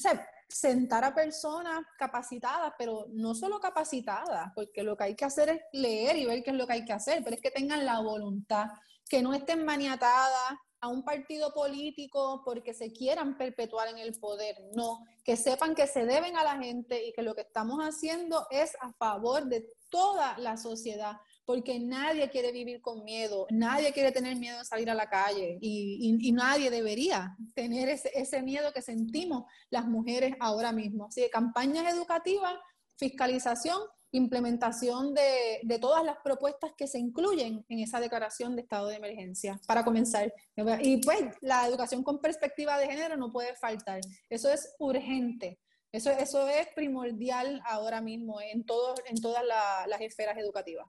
sentar 0.49 1.05
a 1.05 1.15
personas 1.15 1.81
capacitadas, 1.99 2.73
pero 2.79 3.07
no 3.13 3.35
solo 3.35 3.59
capacitadas, 3.59 4.53
porque 4.55 4.83
lo 4.83 4.97
que 4.97 5.05
hay 5.05 5.17
que 5.17 5.25
hacer 5.25 5.49
es 5.49 5.61
leer 5.73 6.17
y 6.17 6.27
ver 6.27 6.43
qué 6.43 6.51
es 6.51 6.57
lo 6.57 6.67
que 6.67 6.75
hay 6.75 6.85
que 6.85 6.93
hacer, 6.93 7.23
pero 7.25 7.37
es 7.37 7.43
que 7.43 7.51
tengan 7.51 7.85
la 7.85 8.01
voluntad, 8.01 8.67
que 9.09 9.23
no 9.23 9.33
estén 9.33 9.65
maniatadas 9.65 10.59
a 10.85 10.89
un 10.89 11.03
partido 11.03 11.55
político 11.55 12.43
porque 12.45 12.75
se 12.75 12.93
quieran 12.93 13.39
perpetuar 13.39 13.89
en 13.89 13.97
el 13.97 14.13
poder, 14.21 14.55
no, 14.75 15.03
que 15.25 15.35
sepan 15.35 15.75
que 15.75 15.87
se 15.87 16.05
deben 16.05 16.37
a 16.37 16.45
la 16.45 16.59
gente 16.59 17.07
y 17.07 17.13
que 17.15 17.23
lo 17.23 17.35
que 17.35 17.41
estamos 17.41 17.81
haciendo 17.81 18.47
es 18.51 18.77
a 18.83 18.93
favor 18.93 19.47
de 19.47 19.67
toda 19.89 20.37
la 20.37 20.59
sociedad, 20.59 21.17
porque 21.47 21.81
nadie 21.81 22.29
quiere 22.29 22.53
vivir 22.53 22.83
con 22.83 23.03
miedo, 23.03 23.47
nadie 23.51 23.95
quiere 23.95 24.13
tener 24.13 24.37
miedo 24.37 24.59
de 24.59 24.67
salir 24.67 24.91
a 24.91 24.95
la 24.95 25.09
calle 25.09 25.57
y, 25.63 26.33
nadie 26.33 26.71
debería 26.71 27.35
tener 27.55 27.89
ese, 27.89 28.43
miedo 28.43 28.71
que 28.75 28.83
sentimos 28.83 29.45
las 29.71 29.87
mujeres 29.87 30.35
ahora 30.39 30.71
mismo. 30.71 31.07
Así 31.07 31.23
que 31.23 31.31
campañas 31.31 31.95
educativas, 31.95 32.53
fiscalización, 32.99 33.81
implementación 34.15 35.13
de, 35.13 35.61
de, 35.63 35.79
todas 35.81 36.05
las 36.05 36.19
propuestas 36.23 36.73
que 36.77 36.87
se 36.87 36.99
incluyen 37.01 37.65
en 37.69 37.81
esa 37.81 37.99
declaración 37.99 38.55
de 38.55 38.63
estado 38.63 38.87
de 38.87 38.97
emergencia, 38.97 39.61
para 39.67 39.85
comenzar. 39.85 40.33
Y 40.81 40.99
pues 40.99 41.21
la 41.41 41.67
educación 41.67 42.05
con 42.05 42.21
perspectiva 42.21 42.79
de 42.79 42.87
género 42.87 43.17
no 43.17 43.33
puede 43.33 43.57
faltar. 43.57 44.01
Eso 44.31 44.49
es 44.49 44.75
urgente. 44.79 45.59
Eso, 45.91 46.11
eso 46.11 46.49
es 46.49 46.69
primordial 46.75 47.61
ahora 47.65 48.01
mismo 48.01 48.41
en, 48.41 48.65
todo, 48.65 48.95
en 49.07 49.21
todas 49.21 49.45
las 49.45 50.01
esferas 50.01 50.39
educativas. 50.39 50.87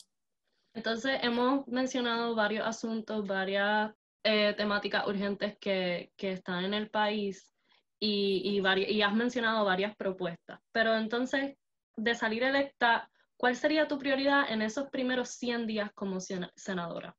Entonces, 0.73 1.19
hemos 1.23 1.67
mencionado 1.67 2.35
varios 2.35 2.67
asuntos, 2.67 3.25
varias 3.25 3.91
eh, 4.23 4.53
temáticas 4.55 5.07
urgentes 5.07 5.57
que, 5.57 6.11
están 6.17 6.65
en 6.65 6.73
el 6.75 6.89
país 6.91 7.55
y, 7.99 8.59
y, 8.59 9.01
has 9.01 9.13
mencionado 9.15 9.65
varias 9.65 9.95
propuestas. 9.95 10.59
Pero 10.71 10.95
entonces, 10.95 11.55
de 11.95 12.15
salir 12.15 12.43
electa, 12.43 13.09
¿cuál 13.37 13.55
sería 13.55 13.87
tu 13.87 13.97
prioridad 13.97 14.51
en 14.51 14.61
esos 14.61 14.89
primeros 14.89 15.29
100 15.31 15.67
días 15.67 15.91
como 15.93 16.19
senadora? 16.19 17.15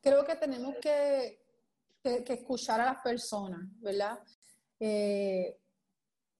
Creo 0.00 0.24
que 0.24 0.36
tenemos 0.36 0.74
que, 0.80 1.40
escuchar 2.02 2.80
a 2.80 2.86
las 2.86 3.02
personas, 3.02 3.62
¿verdad? 3.80 4.18
Eh, 4.78 5.56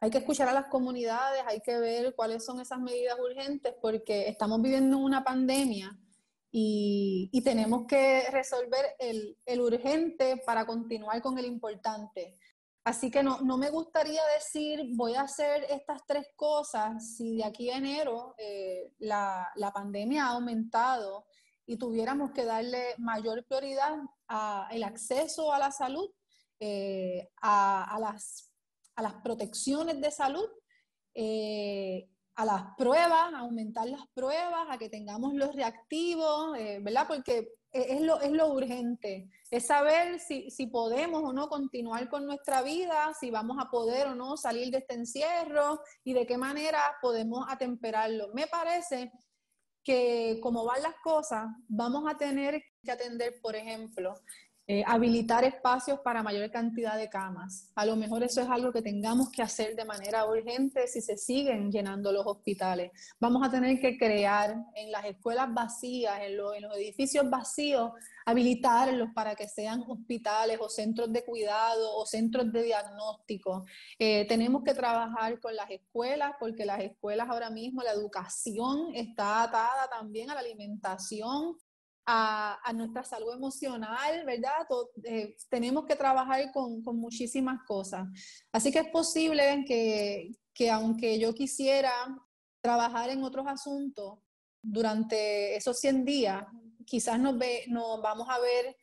hay 0.01 0.11
que 0.11 0.19
escuchar 0.19 0.49
a 0.49 0.53
las 0.53 0.67
comunidades, 0.67 1.43
hay 1.47 1.61
que 1.61 1.79
ver 1.79 2.15
cuáles 2.15 2.45
son 2.45 2.61
esas 2.61 2.79
medidas 2.79 3.19
urgentes, 3.19 3.75
porque 3.81 4.29
estamos 4.29 4.61
viviendo 4.61 4.99
una 4.99 5.25
pandemia 5.25 5.99
y, 6.51 7.43
tenemos 7.43 7.87
que 7.87 8.31
resolver 8.31 8.85
el, 8.99 9.37
el, 9.45 9.61
urgente 9.61 10.43
para 10.45 10.67
continuar 10.67 11.21
con 11.23 11.39
el 11.39 11.47
importante. 11.47 12.37
Así 12.85 13.11
que 13.11 13.23
no, 13.23 13.41
no, 13.41 13.57
me 13.57 13.71
gustaría 13.71 14.21
decir 14.35 14.91
voy 14.95 15.15
a 15.15 15.23
hacer 15.23 15.65
estas 15.71 16.05
tres 16.07 16.27
cosas 16.37 17.17
si 17.17 17.39
de 17.39 17.45
aquí 17.45 17.71
a 17.71 17.79
enero 17.79 18.35
eh, 18.37 18.93
la, 18.99 19.51
la, 19.57 19.73
pandemia 19.73 20.27
ha 20.27 20.33
aumentado 20.33 21.25
y 21.65 21.79
tuviéramos 21.79 22.33
que 22.33 22.45
darle 22.45 22.95
mayor 22.99 23.43
prioridad 23.47 23.97
al 24.29 24.83
acceso 24.83 25.51
a 25.51 25.59
la 25.59 25.71
salud, 25.71 26.11
eh, 26.61 27.31
a, 27.41 27.85
a, 27.85 27.99
las, 27.99 28.53
a, 28.97 29.03
las, 29.03 29.15
protecciones 29.15 29.99
de 29.99 30.11
salud 30.11 30.47
eh, 31.15 32.07
a 32.35 32.45
las 32.45 32.65
pruebas, 32.77 33.33
a 33.33 33.39
aumentar 33.39 33.89
las 33.89 34.07
pruebas, 34.13 34.67
a 34.69 34.77
que 34.77 34.91
tengamos 34.91 35.33
los 35.33 35.55
reactivos, 35.55 36.53
¿verdad? 36.83 37.07
Porque 37.09 37.49
es 37.75 38.01
lo, 38.01 38.21
es 38.21 38.31
lo 38.31 38.53
urgente, 38.53 39.29
es 39.51 39.67
saber 39.67 40.21
si, 40.21 40.49
si, 40.51 40.69
podemos 40.69 41.23
o 41.25 41.33
no 41.33 41.49
continuar 41.49 42.09
con 42.09 42.25
nuestra 42.25 42.63
vida, 42.63 43.13
si 43.19 43.31
vamos 43.31 43.57
a 43.61 43.69
poder 43.69 44.07
o 44.07 44.15
no 44.15 44.37
salir 44.37 44.71
de 44.71 44.79
este 44.79 44.95
encierro 44.95 45.81
y 46.05 46.15
de 46.15 46.25
qué 46.25 46.39
manera 46.39 46.81
podemos 47.03 47.45
atemperarlo. 47.49 48.29
Me 48.33 48.47
parece 48.47 49.13
que 49.83 50.39
como 50.41 50.65
van 50.65 50.83
las 50.83 50.95
cosas, 51.03 51.47
vamos 51.69 52.05
a 52.09 52.17
tener 52.17 52.63
que 52.83 52.93
atender, 52.93 53.41
por 53.43 53.57
ejemplo, 53.57 54.15
eh, 54.67 54.83
habilitar 54.87 55.45
espacios 55.45 56.01
para 56.01 56.23
mayor 56.23 56.51
cantidad 56.51 56.97
de 56.97 57.11
camas. 57.11 57.71
A 57.75 57.85
lo 57.85 57.97
mejor 57.97 58.23
eso 58.23 58.41
es 58.41 58.49
algo 58.49 58.73
que 58.73 58.81
tengamos 58.81 59.31
que 59.31 59.43
hacer 59.43 59.77
de 59.77 59.85
manera 59.85 60.25
urgente 60.25 60.87
si 60.87 61.03
se 61.03 61.19
siguen 61.19 61.71
llenando 61.71 62.11
los 62.11 62.27
hospitales. 62.27 62.91
Vamos 63.21 63.47
a 63.47 63.51
tener 63.51 63.79
que 63.79 63.99
crear 63.99 64.57
en 64.75 64.91
las 64.91 65.05
escuelas 65.05 65.53
vacías, 65.53 66.19
en, 66.23 66.39
los 66.39 66.57
edificios 66.79 67.29
vacíos, 67.29 67.93
habilitarlos 68.25 69.11
para 69.15 69.35
que 69.35 69.47
sean 69.47 69.85
hospitales 69.87 70.57
o 70.59 70.71
centros 70.71 71.13
de 71.13 71.27
cuidado 71.27 71.97
o 71.99 72.07
centros 72.07 72.51
de 72.51 72.63
diagnóstico. 72.63 73.67
Eh, 73.99 74.25
tenemos 74.29 74.65
que 74.65 74.73
trabajar 74.73 75.41
con 75.41 75.55
las 75.55 75.71
escuelas 75.71 76.33
porque 76.41 76.65
las 76.65 76.81
escuelas 76.81 77.29
ahora 77.29 77.51
mismo, 77.51 77.83
la 77.83 77.93
educación 77.93 78.95
está 78.95 79.43
atada 79.43 79.91
también 79.91 80.31
a 80.31 80.35
la 80.35 80.41
alimentación 80.41 81.59
a, 82.07 82.73
nuestra 82.75 83.05
salud 83.05 83.33
emocional, 83.33 84.25
¿verdad? 84.27 84.67
Eh, 85.05 85.37
tenemos 85.49 85.85
que 85.87 85.97
trabajar 85.97 86.53
con, 86.53 86.83
muchísimas 86.97 87.63
cosas. 87.67 88.07
Así 88.53 88.71
que 88.71 88.81
es 88.81 88.89
posible 88.89 89.65
que, 89.67 90.71
aunque 90.71 91.19
yo 91.19 91.35
quisiera 91.35 91.93
trabajar 92.61 93.11
en 93.11 93.23
otros 93.23 93.47
asuntos 93.47 94.19
durante 94.63 95.57
esos 95.57 95.79
100 95.79 96.05
días, 96.05 96.45
quizás 96.87 97.19
nos, 97.19 97.39
ve, 97.39 97.65
nos 97.69 98.01
vamos 98.03 98.29
a 98.29 98.39
ver 98.39 98.77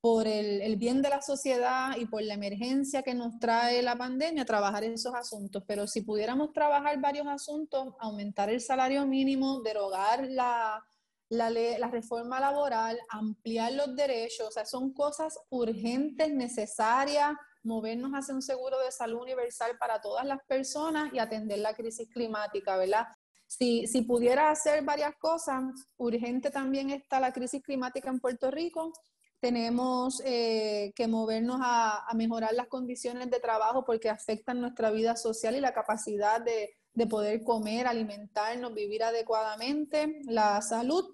por 0.00 0.26
el, 0.26 0.62
el, 0.62 0.76
bien 0.76 1.02
de 1.02 1.10
la 1.10 1.20
sociedad 1.20 1.94
y 1.98 2.06
por 2.06 2.22
la 2.22 2.34
emergencia 2.34 3.02
que 3.02 3.14
nos 3.14 3.38
trae 3.38 3.82
la 3.82 3.96
pandemia, 3.96 4.46
trabajar 4.46 4.82
esos 4.82 5.14
asuntos. 5.14 5.62
Pero 5.66 5.86
si 5.86 6.00
pudiéramos 6.00 6.52
trabajar 6.52 6.98
varios 7.00 7.26
asuntos, 7.26 7.94
aumentar 7.98 8.48
el 8.48 8.62
salario 8.62 9.06
mínimo, 9.06 9.60
derogar 9.60 10.26
la, 10.30 10.82
la, 11.30 11.48
la 11.48 11.88
reforma 11.88 12.40
laboral, 12.40 12.98
ampliar 13.08 13.72
los 13.72 13.94
derechos, 13.94 14.48
o 14.48 14.50
sea, 14.50 14.66
son 14.66 14.92
cosas 14.92 15.38
urgentes, 15.48 16.30
necesarias, 16.32 17.32
movernos 17.62 18.12
hacia 18.12 18.34
un 18.34 18.42
seguro 18.42 18.78
de 18.80 18.90
salud 18.90 19.22
universal 19.22 19.76
para 19.78 20.00
todas 20.00 20.26
las 20.26 20.40
personas 20.46 21.12
y 21.14 21.18
atender 21.18 21.58
la 21.60 21.74
crisis 21.74 22.08
climática, 22.12 22.76
¿verdad? 22.76 23.06
Si, 23.46 23.86
si 23.86 24.02
pudiera 24.02 24.50
hacer 24.50 24.84
varias 24.84 25.14
cosas, 25.18 25.62
urgente 25.96 26.50
también 26.50 26.90
está 26.90 27.20
la 27.20 27.32
crisis 27.32 27.62
climática 27.62 28.10
en 28.10 28.20
Puerto 28.20 28.50
Rico. 28.50 28.92
Tenemos 29.40 30.22
eh, 30.24 30.92
que 30.94 31.06
movernos 31.06 31.60
a, 31.62 32.06
a, 32.08 32.14
mejorar 32.14 32.54
las 32.54 32.68
condiciones 32.68 33.30
de 33.30 33.40
trabajo 33.40 33.84
porque 33.84 34.08
afectan 34.08 34.60
nuestra 34.60 34.90
vida 34.90 35.16
social 35.16 35.56
y 35.56 35.60
la 35.60 35.72
capacidad 35.72 36.40
de, 36.40 36.76
de 36.92 37.06
poder 37.06 37.42
comer, 37.42 37.86
alimentarnos, 37.86 38.74
vivir 38.74 39.02
adecuadamente, 39.02 40.20
la 40.26 40.60
salud. 40.62 41.04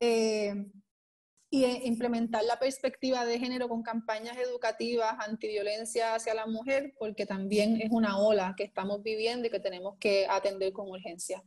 Eh, 0.00 0.54
y 1.54 1.64
e 1.64 1.86
implementar 1.86 2.42
la 2.44 2.58
perspectiva 2.58 3.24
de 3.24 3.38
género 3.38 3.68
con 3.68 3.84
campañas 3.84 4.36
educativas 4.36 5.14
antiviolencia 5.20 6.16
hacia 6.16 6.34
la 6.34 6.46
mujer, 6.46 6.94
porque 6.98 7.26
también 7.26 7.80
es 7.80 7.92
una 7.92 8.18
ola 8.18 8.54
que 8.56 8.64
estamos 8.64 9.04
viviendo 9.04 9.46
y 9.46 9.50
que 9.50 9.60
tenemos 9.60 9.96
que 10.00 10.26
atender 10.28 10.72
con 10.72 10.88
urgencia. 10.90 11.44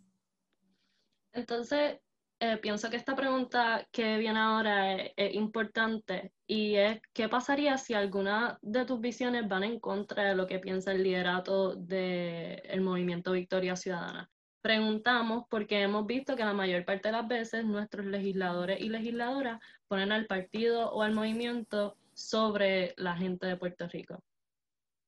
Entonces, 1.34 2.00
eh, 2.39 2.58
pienso 2.58 2.89
que 2.89 2.95
esta 2.95 3.18
pregunta 3.18 3.86
que 3.91 4.18
viene 4.18 4.39
ahora 4.39 4.95
es, 4.95 5.34
importante 5.34 6.32
y 6.45 6.76
es, 6.76 7.02
¿qué 7.12 7.28
pasaría 7.28 7.78
si 7.78 7.93
alguna 7.93 8.60
de 8.62 8.86
tus 8.86 9.02
visiones 9.02 9.45
van 9.48 9.66
en 9.66 9.80
contra 9.80 10.24
de 10.24 10.36
lo 10.36 10.48
que 10.48 10.60
piensa 10.60 10.93
el 10.93 11.04
liderato 11.04 11.76
del 11.76 12.80
movimiento 12.80 13.34
Victoria 13.34 13.76
Ciudadana? 13.76 14.30
Preguntamos 14.62 15.45
porque 15.49 15.82
hemos 15.82 16.05
visto 16.05 16.36
que 16.36 16.43
la 16.43 16.53
mayor 16.53 16.84
parte 16.86 17.10
de 17.10 17.14
las 17.14 17.28
veces 17.28 17.66
nuestros 17.66 18.05
legisladores 18.05 18.82
y 18.82 18.89
legisladoras 18.89 19.60
ponen 19.88 20.12
al 20.12 20.26
partido 20.26 20.91
o 20.91 21.01
al 21.01 21.14
movimiento 21.14 21.95
sobre 22.14 22.93
la 22.97 23.16
gente 23.16 23.47
de 23.47 23.58
Puerto 23.58 23.88
Rico. 23.88 24.22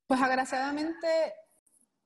Pues 0.08 0.22
agraciadamente 0.22 1.08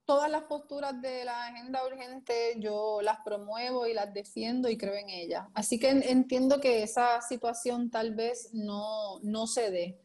todas 0.06 0.30
las 0.30 0.44
posturas 0.44 1.02
de 1.02 1.26
la 1.26 1.48
agenda 1.48 1.86
urgente 1.86 2.56
yo 2.58 3.02
las 3.02 3.20
promuevo 3.24 3.88
y 3.88 3.94
las 3.94 4.14
defiendo 4.14 4.70
y 4.70 4.78
creo 4.78 4.96
en 4.96 5.10
ellas. 5.10 5.46
Así 5.54 5.80
que 5.80 5.90
entiendo 5.90 6.60
que 6.60 6.84
esa 6.84 7.22
situación 7.22 7.90
tal 7.90 8.16
vez 8.16 8.54
no, 8.54 9.20
no 9.22 9.48
se 9.48 9.72
dé, 9.72 10.02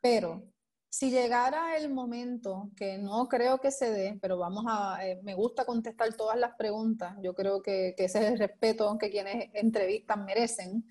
pero 0.00 0.42
si 0.88 1.10
llegara 1.10 1.76
el 1.76 1.92
momento, 1.92 2.70
que 2.76 2.98
no 2.98 3.28
creo 3.28 3.58
que 3.58 3.70
se 3.70 3.90
dé, 3.90 4.18
pero 4.20 4.38
vamos 4.38 4.64
a, 4.68 5.06
eh, 5.06 5.20
me 5.22 5.34
gusta 5.34 5.64
contestar 5.64 6.14
todas 6.14 6.38
las 6.38 6.54
preguntas, 6.56 7.16
yo 7.22 7.34
creo 7.34 7.62
que, 7.62 7.94
ese 7.98 8.18
es 8.18 8.32
el 8.32 8.38
respeto 8.38 8.96
que 8.98 9.10
quienes 9.10 9.50
entrevistan 9.54 10.24
merecen. 10.24 10.88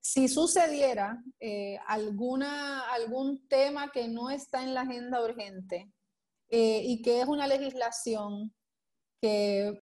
Si 0.00 0.28
sucediera 0.28 1.22
eh, 1.38 1.78
alguna, 1.86 2.90
algún 2.92 3.46
tema 3.48 3.90
que 3.92 4.08
no 4.08 4.30
está 4.30 4.62
en 4.62 4.74
la 4.74 4.82
agenda 4.82 5.22
urgente, 5.22 5.90
eh, 6.50 6.82
y 6.84 7.02
que 7.02 7.20
es 7.20 7.28
una 7.28 7.46
legislación 7.46 8.54
que 9.20 9.82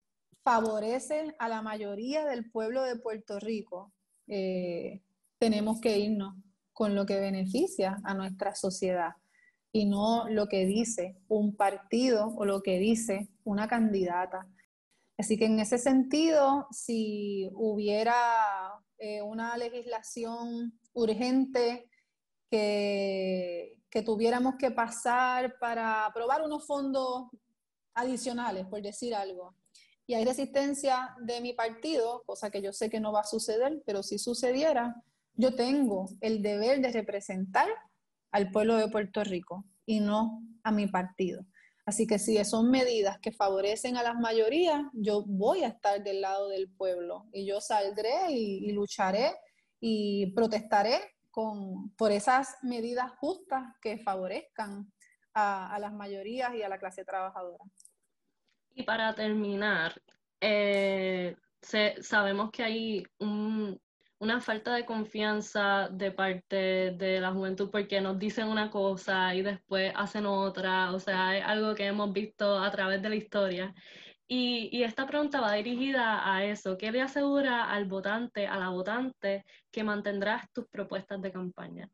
favorece 0.43 1.36
a 1.39 1.49
la 1.49 1.62
mayoría 1.62 2.24
del 2.24 2.51
pueblo 2.51 2.82
de 2.82 2.97
Puerto 2.97 3.39
Rico, 3.39 3.93
eh, 4.26 5.03
tenemos 5.39 5.80
que 5.80 5.99
irnos 5.99 6.34
con 6.72 6.95
lo 6.95 7.07
que 7.07 7.20
beneficia 7.20 7.99
a 8.03 8.14
nuestra 8.14 8.55
sociedad 8.55 9.12
y 9.72 9.84
no 9.86 10.28
lo 10.28 10.48
que 10.48 10.66
dice 10.66 11.16
un 11.28 11.54
partido 11.54 12.34
o 12.36 12.44
lo 12.44 12.62
que 12.62 12.78
dice 12.78 13.28
una 13.44 13.68
candidata. 13.68 14.46
Así 15.16 15.36
que 15.36 15.46
en 15.46 15.60
ese 15.60 15.78
sentido, 15.78 16.66
si 16.70 17.50
hubiera 17.54 18.14
eh, 18.98 19.20
una 19.22 19.56
legislación 19.56 20.78
urgente 20.92 21.88
que, 22.50 23.78
que 23.90 24.02
tuviéramos 24.02 24.54
que 24.56 24.70
pasar 24.70 25.58
para 25.58 26.06
aprobar 26.06 26.42
unos 26.42 26.66
fondos 26.66 27.28
adicionales, 27.94 28.66
por 28.66 28.80
decir 28.80 29.14
algo. 29.14 29.54
Y 30.06 30.14
hay 30.14 30.24
resistencia 30.24 31.14
de 31.20 31.40
mi 31.40 31.52
partido, 31.52 32.22
cosa 32.24 32.50
que 32.50 32.62
yo 32.62 32.72
sé 32.72 32.88
que 32.88 33.00
no 33.00 33.12
va 33.12 33.20
a 33.20 33.24
suceder, 33.24 33.82
pero 33.84 34.02
si 34.02 34.18
sucediera, 34.18 35.02
yo 35.34 35.54
tengo 35.54 36.06
el 36.20 36.42
deber 36.42 36.80
de 36.80 36.92
representar 36.92 37.68
al 38.31 38.51
pueblo 38.51 38.76
de 38.76 38.89
Puerto 38.89 39.24
Rico 39.24 39.64
y 39.87 40.01
no 40.01 40.43
a 40.62 40.72
mi 40.72 40.87
partido. 40.87 41.45
Así 41.87 42.07
que 42.07 42.18
si 42.18 42.45
son 42.45 42.70
medidas 42.70 43.18
que 43.18 43.33
favorecen 43.33 43.97
a 43.97 44.03
las 44.03 44.14
mayorías, 44.16 44.83
yo 44.93 45.24
voy 45.26 45.64
a 45.64 45.68
estar 45.68 46.03
del 46.03 46.20
lado 46.20 46.51
del 46.51 46.70
pueblo 46.70 47.26
y 47.33 47.47
yo 47.47 47.62
saldré 47.62 48.31
y, 48.31 48.70
lucharé 48.72 49.35
y 49.81 50.31
protestaré 50.35 51.01
por 51.97 52.12
esas 52.12 52.57
medidas 52.62 53.12
justas 53.18 53.62
que 53.81 53.97
favorezcan 53.99 54.93
a, 55.33 55.79
las 55.81 55.95
mayorías 55.95 56.55
y 56.55 56.62
a 56.62 56.68
la 56.68 56.79
clase 56.79 57.07
trabajadora. 57.07 57.64
Y 58.74 58.83
para 58.83 59.14
terminar, 59.14 59.95
eh, 60.41 61.37
sabemos 62.03 62.51
que 62.51 62.62
hay 62.64 63.07
una 64.20 64.40
falta 64.40 64.74
de 64.74 64.84
confianza 64.84 65.88
de 65.90 66.10
parte 66.10 66.90
de 66.96 67.20
la 67.20 67.32
juventud 67.32 67.70
porque 67.70 68.00
nos 68.00 68.18
dicen 68.18 68.48
una 68.48 68.70
cosa 68.70 69.34
y 69.34 69.42
después 69.42 69.92
hacen 69.94 70.26
otra, 70.26 70.92
o 70.92 70.98
sea, 70.98 71.36
es 71.36 71.44
algo 71.44 71.74
que 71.74 71.86
hemos 71.86 72.12
visto 72.12 72.58
a 72.58 72.70
través 72.70 73.00
de 73.00 73.08
la 73.08 73.14
historia. 73.14 73.74
Y, 74.30 74.82
esta 74.82 75.06
pregunta 75.06 75.40
va 75.40 75.54
dirigida 75.54 76.30
a 76.30 76.44
eso. 76.44 76.76
¿Qué 76.76 76.92
le 76.92 77.00
asegura 77.00 77.70
al 77.70 77.86
votante, 77.86 78.46
a 78.46 78.58
la 78.58 78.68
votante, 78.68 79.46
que 79.70 79.82
mantendrás 79.82 80.52
tus 80.52 80.66
propuestas 80.66 81.22
de 81.22 81.32
campaña? 81.32 81.90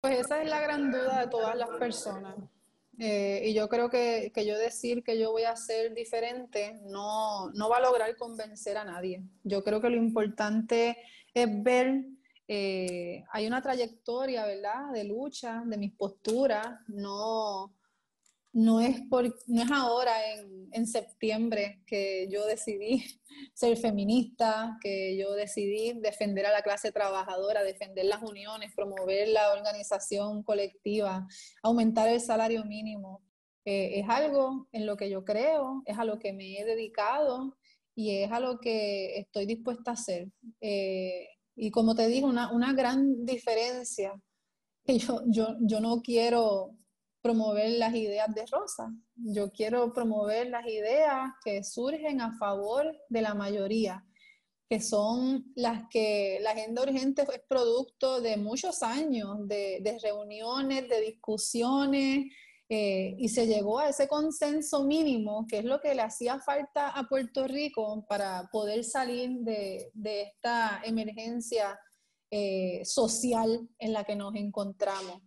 Pues 0.00 0.20
esa 0.20 0.42
es 0.42 0.48
la 0.48 0.60
gran 0.62 0.90
duda 0.90 1.20
de 1.20 1.26
todas 1.28 1.54
las 1.56 1.68
personas. 1.78 2.36
Eh, 2.98 3.42
y 3.46 3.54
yo 3.54 3.68
creo 3.68 3.90
que, 3.90 4.32
que, 4.34 4.46
yo 4.46 4.56
decir 4.56 5.02
que 5.02 5.18
yo 5.18 5.32
voy 5.32 5.42
a 5.42 5.56
ser 5.56 5.92
diferente 5.92 6.80
no, 6.84 7.50
no 7.50 7.68
va 7.68 7.78
a 7.78 7.82
lograr 7.82 8.16
convencer 8.16 8.78
a 8.78 8.84
nadie. 8.84 9.22
Yo 9.42 9.62
creo 9.62 9.82
que 9.82 9.90
lo 9.90 9.96
importante 9.96 10.96
es 11.34 11.62
ver, 11.62 12.04
eh, 12.46 13.24
hay 13.32 13.46
una 13.46 13.60
trayectoria, 13.60 14.46
¿verdad?, 14.46 14.92
de 14.92 15.04
lucha, 15.04 15.62
de 15.66 15.76
mis 15.76 15.92
posturas, 15.92 16.66
no, 16.86 17.74
no 18.52 18.80
es, 18.80 19.00
por, 19.10 19.24
no 19.48 19.62
es 19.62 19.70
ahora 19.72 20.12
en, 20.32 20.68
en, 20.70 20.86
septiembre 20.86 21.82
que 21.86 22.28
yo 22.30 22.46
decidí 22.46 23.04
ser 23.54 23.76
feminista, 23.76 24.78
que 24.80 25.16
yo 25.16 25.32
decidí 25.32 25.98
defender 26.00 26.46
a 26.46 26.52
la 26.52 26.62
clase 26.62 26.92
trabajadora, 26.92 27.64
defender 27.64 28.04
las 28.04 28.22
uniones, 28.22 28.72
promover 28.74 29.28
la 29.28 29.52
organización 29.52 30.44
colectiva, 30.44 31.26
aumentar 31.62 32.08
el 32.08 32.20
salario 32.20 32.64
mínimo. 32.64 33.22
Eh, 33.64 34.00
es 34.00 34.08
algo 34.08 34.68
en 34.72 34.86
lo 34.86 34.96
que 34.96 35.10
yo 35.10 35.24
creo, 35.24 35.82
es 35.86 35.98
a 35.98 36.04
lo 36.04 36.18
que 36.18 36.32
me 36.32 36.60
he 36.60 36.64
dedicado 36.64 37.56
y 37.94 38.22
es 38.22 38.32
a 38.32 38.40
lo 38.40 38.58
que 38.58 39.18
estoy 39.18 39.46
dispuesta 39.46 39.92
a 39.92 39.94
hacer. 39.94 40.28
Eh, 40.60 41.28
y 41.56 41.70
como 41.70 41.94
te 41.94 42.08
digo, 42.08 42.28
una, 42.28 42.52
una 42.52 42.72
gran 42.72 43.24
diferencia, 43.24 44.20
que 44.84 44.98
yo, 44.98 45.22
yo, 45.26 45.56
yo 45.60 45.80
no 45.80 46.02
quiero 46.02 46.76
promover 47.24 47.70
las 47.78 47.94
ideas 47.94 48.34
de 48.34 48.44
Rosa. 48.44 48.92
Yo 49.14 49.50
quiero 49.50 49.94
promover 49.94 50.48
las 50.48 50.66
ideas 50.66 51.30
que 51.42 51.64
surgen 51.64 52.20
a 52.20 52.36
favor 52.36 52.94
de 53.08 53.22
la 53.22 53.32
mayoría, 53.32 54.04
que 54.68 54.78
son 54.78 55.50
las 55.54 55.84
que 55.88 56.38
la 56.42 56.50
agenda 56.50 56.82
urgente 56.82 57.22
es 57.22 57.40
producto 57.48 58.20
de 58.20 58.36
muchos 58.36 58.82
años 58.82 59.48
de, 59.48 59.98
reuniones, 60.02 60.86
de 60.86 61.00
discusiones, 61.00 62.26
eh, 62.68 63.14
y 63.18 63.28
se 63.28 63.46
llegó 63.46 63.78
a 63.78 63.88
ese 63.88 64.08
consenso 64.08 64.84
mínimo, 64.84 65.46
que 65.46 65.58
es 65.58 65.64
lo 65.64 65.80
que 65.80 65.94
le 65.94 66.02
hacía 66.02 66.38
falta 66.38 66.90
a 66.90 67.04
Puerto 67.08 67.46
Rico 67.46 68.04
para 68.08 68.48
poder 68.50 68.84
salir 68.84 69.30
de, 69.40 69.90
esta 69.94 70.80
emergencia 70.84 71.78
eh, 72.30 72.82
social 72.84 73.68
en 73.78 73.92
la 73.92 74.04
que 74.04 74.16
nos 74.16 74.34
encontramos. 74.34 75.22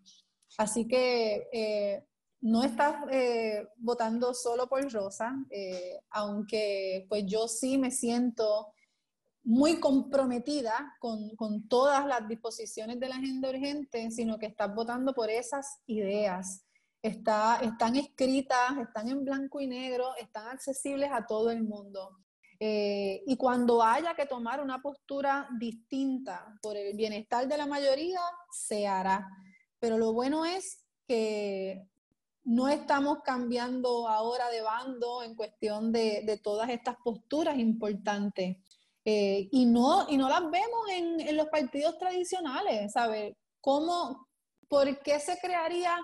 Así 0.58 0.88
que 0.88 1.48
eh, 1.52 2.04
no 2.42 2.64
estás 2.64 2.96
eh, 3.12 3.68
votando 3.78 4.34
solo 4.34 4.68
por 4.68 4.92
Rosa, 4.92 5.36
eh, 5.50 6.00
aunque 6.12 7.06
pues 7.10 7.26
yo 7.26 7.48
sí 7.48 7.78
me 7.78 7.92
siento 7.92 8.74
muy 9.44 9.80
comprometida 9.80 10.96
con, 11.00 11.68
todas 11.70 12.06
las 12.06 12.28
disposiciones 12.28 13.00
de 13.00 13.10
la 13.10 13.16
agenda 13.16 13.50
urgente, 13.50 14.12
sino 14.12 14.38
que 14.38 14.48
estás 14.48 14.74
votando 14.76 15.14
por 15.14 15.30
esas 15.30 15.80
ideas. 15.88 16.64
Está, 17.02 17.60
están 17.62 17.96
escritas, 17.96 18.78
están 18.80 19.08
en 19.10 19.24
blanco 19.24 19.62
y 19.62 19.68
negro, 19.68 20.16
están 20.16 20.48
accesibles 20.48 21.12
a 21.12 21.26
todo 21.26 21.52
el 21.52 21.64
mundo. 21.64 22.18
y 22.60 23.38
cuando 23.38 23.84
haya 23.84 24.16
que 24.16 24.26
tomar 24.26 24.62
una 24.62 24.82
postura 24.82 25.48
distinta 25.60 26.58
por 26.62 26.76
el 26.76 26.98
bienestar 26.98 27.48
de 27.48 27.58
la 27.58 27.68
mayoría, 27.68 28.20
se 28.52 28.88
hará. 28.88 29.28
Pero 29.80 30.00
lo 30.00 30.12
bueno 30.12 30.44
es 30.44 30.84
que 31.08 31.88
no 32.48 32.70
estamos 32.70 33.20
cambiando 33.24 34.08
ahora 34.08 34.50
de 34.50 34.62
bando 34.62 35.22
en 35.22 35.36
cuestión 35.36 35.92
de, 35.92 36.40
todas 36.42 36.70
estas 36.70 36.96
posturas 37.04 37.58
importantes. 37.58 38.58
Eh, 39.04 39.50
y, 39.52 39.66
no, 39.66 40.08
y 40.10 40.18
no 40.18 40.30
las 40.30 40.50
vemos 40.50 40.90
en, 40.90 41.20
en 41.20 41.38
los 41.38 41.48
partidos 41.48 41.98
tradicionales, 41.98 42.92
¿sabes? 42.94 43.36
¿Cómo, 43.62 44.28
¿Por 44.68 45.02
qué 45.02 45.20
se 45.20 45.38
crearía 45.40 45.96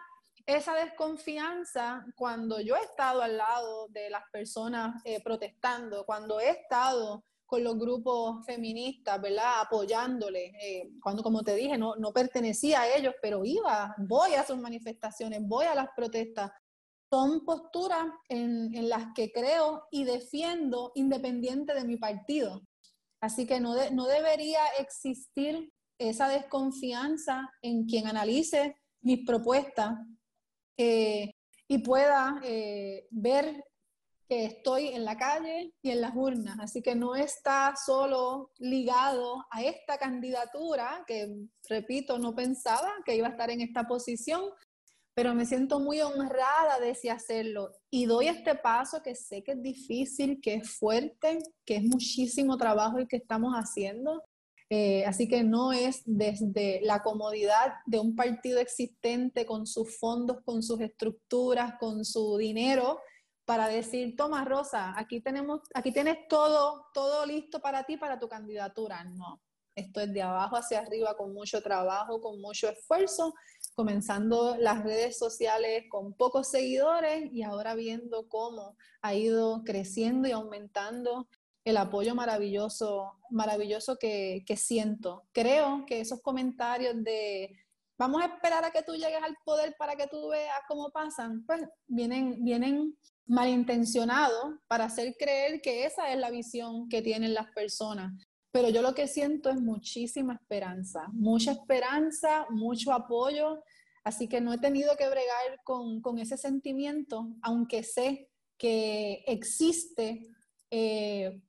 esa 0.45 0.73
desconfianza 0.75 2.05
cuando 2.15 2.59
yo 2.59 2.75
he 2.75 2.81
estado 2.81 3.21
al 3.21 3.37
lado 3.37 3.87
de 3.89 4.09
las 4.09 4.23
personas 4.31 5.01
eh, 5.05 5.21
protestando, 5.23 6.05
cuando 6.05 6.39
he 6.39 6.49
estado 6.49 7.23
con 7.45 7.63
los 7.63 7.77
grupos 7.77 8.45
feministas, 8.45 9.21
¿verdad? 9.21 9.61
Apoyándole. 9.61 10.53
Eh, 10.59 10.89
cuando, 11.01 11.23
como 11.23 11.43
te 11.43 11.55
dije, 11.55 11.77
no, 11.77 11.95
no 11.95 12.11
pertenecía 12.11 12.81
a 12.81 12.95
ellos, 12.95 13.13
pero 13.21 13.45
iba, 13.45 13.95
voy 13.99 14.33
a 14.33 14.45
sus 14.45 14.57
manifestaciones, 14.57 15.39
voy 15.43 15.65
a 15.65 15.75
las 15.75 15.89
protestas. 15.95 16.51
Son 17.11 17.45
posturas 17.45 18.07
en, 18.27 18.73
en 18.73 18.89
las 18.89 19.13
que 19.13 19.31
creo 19.31 19.83
y 19.91 20.03
defiendo 20.03 20.91
independiente 20.95 21.73
de 21.75 21.85
mi 21.85 21.97
partido. 21.97 22.63
Así 23.21 23.45
que 23.45 23.59
no, 23.59 23.75
no 23.91 24.07
debería 24.07 24.61
existir 24.79 25.71
esa 25.99 26.27
desconfianza 26.27 27.49
en 27.61 27.85
quien 27.85 28.07
analice 28.07 28.75
mis 29.01 29.25
propuestas 29.25 29.93
eh, 30.77 31.33
y 31.67 31.77
pueda 31.79 32.39
eh, 32.43 33.07
ver 33.09 33.63
que 34.27 34.45
estoy 34.45 34.87
en 34.87 35.05
la 35.05 35.17
calle 35.17 35.73
y 35.81 35.91
en 35.91 36.01
las 36.01 36.15
urnas. 36.15 36.57
Así 36.59 36.81
que 36.81 36.95
no 36.95 37.15
está 37.15 37.73
solo 37.75 38.51
ligado 38.57 39.45
a 39.51 39.63
esta 39.63 39.97
candidatura, 39.97 41.03
que 41.07 41.27
repito, 41.69 42.17
no 42.17 42.33
pensaba 42.33 42.89
que 43.05 43.15
iba 43.15 43.27
a 43.27 43.31
estar 43.31 43.49
en 43.49 43.61
esta 43.61 43.83
posición, 43.87 44.49
pero 45.13 45.35
me 45.35 45.45
siento 45.45 45.79
muy 45.79 46.01
honrada 46.01 46.79
de 46.79 47.11
hacerlo. 47.11 47.71
Y 47.91 48.05
doy 48.05 48.27
este 48.27 48.55
paso 48.55 49.03
que 49.03 49.15
sé 49.15 49.43
que 49.43 49.51
es 49.51 49.61
difícil, 49.61 50.41
que 50.41 50.55
es 50.55 50.77
fuerte, 50.77 51.39
que 51.65 51.75
es 51.75 51.83
muchísimo 51.83 52.57
trabajo 52.57 52.97
el 52.97 53.07
que 53.07 53.17
estamos 53.17 53.53
haciendo. 53.53 54.23
Eh, 54.75 55.05
así 55.05 55.27
que 55.27 55.43
no 55.43 55.71
es 55.71 56.01
desde 56.03 56.81
la 56.81 57.03
comodidad 57.03 57.75
de 57.85 57.99
un 57.99 58.15
partido 58.15 58.59
existente 58.59 59.45
con 59.45 59.67
sus 59.67 59.99
fondos, 59.99 60.37
con 60.43 60.63
sus 60.63 60.81
estructuras, 60.81 61.75
con 61.79 62.03
su 62.03 62.37
dinero, 62.37 62.99
para 63.45 63.67
decir, 63.67 64.15
toma 64.15 64.43
Rosa, 64.43 64.95
aquí 64.97 65.21
tenemos, 65.21 65.61
aquí 65.75 65.91
tienes 65.91 66.27
todo, 66.27 66.87
todo 66.91 67.23
listo 67.23 67.61
para 67.61 67.83
ti, 67.83 67.97
para 67.97 68.17
tu 68.17 68.27
candidatura. 68.27 69.03
No, 69.03 69.43
esto 69.75 70.01
es 70.01 70.11
de 70.11 70.23
abajo 70.23 70.55
hacia 70.55 70.79
arriba 70.79 71.15
con 71.15 71.35
mucho 71.35 71.61
trabajo, 71.61 72.19
con 72.19 72.41
mucho 72.41 72.67
esfuerzo, 72.67 73.35
comenzando 73.75 74.57
las 74.57 74.83
redes 74.83 75.19
sociales 75.19 75.83
con 75.87 76.13
pocos 76.15 76.49
seguidores 76.49 77.31
y 77.31 77.43
ahora 77.43 77.75
viendo 77.75 78.27
cómo 78.27 78.75
ha 79.03 79.13
ido 79.13 79.61
creciendo 79.63 80.27
y 80.27 80.31
aumentando 80.31 81.27
el 81.65 81.77
apoyo 81.77 82.13
maravilloso, 82.15 83.13
maravilloso 83.29 83.97
que, 83.97 84.43
que 84.45 84.57
siento. 84.57 85.23
Creo 85.31 85.85
que 85.85 86.01
esos 86.01 86.21
comentarios 86.21 87.03
de 87.03 87.55
vamos 87.97 88.21
a 88.21 88.25
esperar 88.25 88.65
a 88.65 88.71
que 88.71 88.83
tú 88.83 88.93
llegues 88.93 89.21
al 89.23 89.37
poder 89.45 89.75
para 89.77 89.95
que 89.95 90.07
tú 90.07 90.29
veas 90.29 90.59
cómo 90.67 90.89
pasan, 90.91 91.45
pues 91.45 91.61
vienen, 91.87 92.43
vienen 92.43 92.97
malintencionados 93.25 94.55
para 94.67 94.85
hacer 94.85 95.15
creer 95.17 95.61
que 95.61 95.85
esa 95.85 96.11
es 96.11 96.19
la 96.19 96.29
visión 96.29 96.89
que 96.89 97.01
tienen 97.01 97.33
las 97.33 97.49
personas. 97.51 98.13
Pero 98.51 98.69
yo 98.69 98.81
lo 98.81 98.93
que 98.93 99.07
siento 99.07 99.49
es 99.49 99.59
muchísima 99.59 100.33
esperanza, 100.33 101.07
mucha 101.11 101.53
esperanza, 101.53 102.45
mucho 102.49 102.91
apoyo. 102.91 103.63
Así 104.03 104.27
que 104.27 104.41
no 104.41 104.53
he 104.53 104.57
tenido 104.57 104.95
que 104.97 105.07
bregar 105.07 105.63
con, 105.63 106.01
con 106.01 106.19
ese 106.19 106.37
sentimiento, 106.37 107.29
aunque 107.41 107.83
sé 107.83 108.29
que 108.57 109.23
existe 109.27 110.27
eh, 110.69 111.41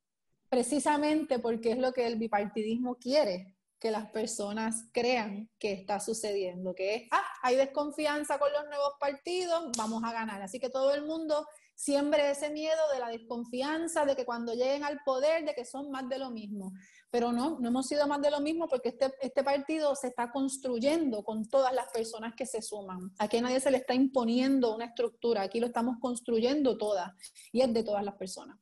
precisamente 0.54 1.40
porque 1.40 1.72
es 1.72 1.78
lo 1.78 1.92
que 1.92 2.06
el 2.06 2.14
bipartidismo 2.14 2.94
quiere, 2.94 3.56
que 3.80 3.90
las 3.90 4.08
personas 4.10 4.84
crean 4.92 5.50
que 5.58 5.72
está 5.72 5.98
sucediendo, 5.98 6.76
que 6.76 6.94
es, 6.94 7.08
ah, 7.10 7.24
hay 7.42 7.56
desconfianza 7.56 8.38
con 8.38 8.52
los 8.52 8.64
nuevos 8.66 8.92
partidos, 9.00 9.72
vamos 9.76 10.04
a 10.04 10.12
ganar. 10.12 10.40
Así 10.42 10.60
que 10.60 10.70
todo 10.70 10.94
el 10.94 11.04
mundo 11.04 11.44
siempre 11.74 12.30
ese 12.30 12.50
miedo 12.50 12.80
de 12.92 13.00
la 13.00 13.08
desconfianza, 13.08 14.04
de 14.04 14.14
que 14.14 14.24
cuando 14.24 14.54
lleguen 14.54 14.84
al 14.84 15.00
poder, 15.04 15.44
de 15.44 15.54
que 15.54 15.64
son 15.64 15.90
más 15.90 16.08
de 16.08 16.18
lo 16.18 16.30
mismo. 16.30 16.72
Pero 17.10 17.32
no, 17.32 17.58
no 17.58 17.68
hemos 17.68 17.88
sido 17.88 18.06
más 18.06 18.22
de 18.22 18.30
lo 18.30 18.38
mismo 18.38 18.68
porque 18.68 18.90
este, 18.90 19.12
este 19.20 19.42
partido 19.42 19.96
se 19.96 20.06
está 20.06 20.30
construyendo 20.30 21.24
con 21.24 21.48
todas 21.48 21.72
las 21.72 21.88
personas 21.88 22.34
que 22.36 22.46
se 22.46 22.62
suman. 22.62 23.12
Aquí 23.18 23.40
nadie 23.40 23.58
se 23.58 23.72
le 23.72 23.78
está 23.78 23.92
imponiendo 23.92 24.72
una 24.72 24.84
estructura, 24.84 25.42
aquí 25.42 25.58
lo 25.58 25.66
estamos 25.66 25.96
construyendo 26.00 26.78
todas 26.78 27.10
y 27.50 27.60
es 27.60 27.74
de 27.74 27.82
todas 27.82 28.04
las 28.04 28.14
personas. 28.14 28.56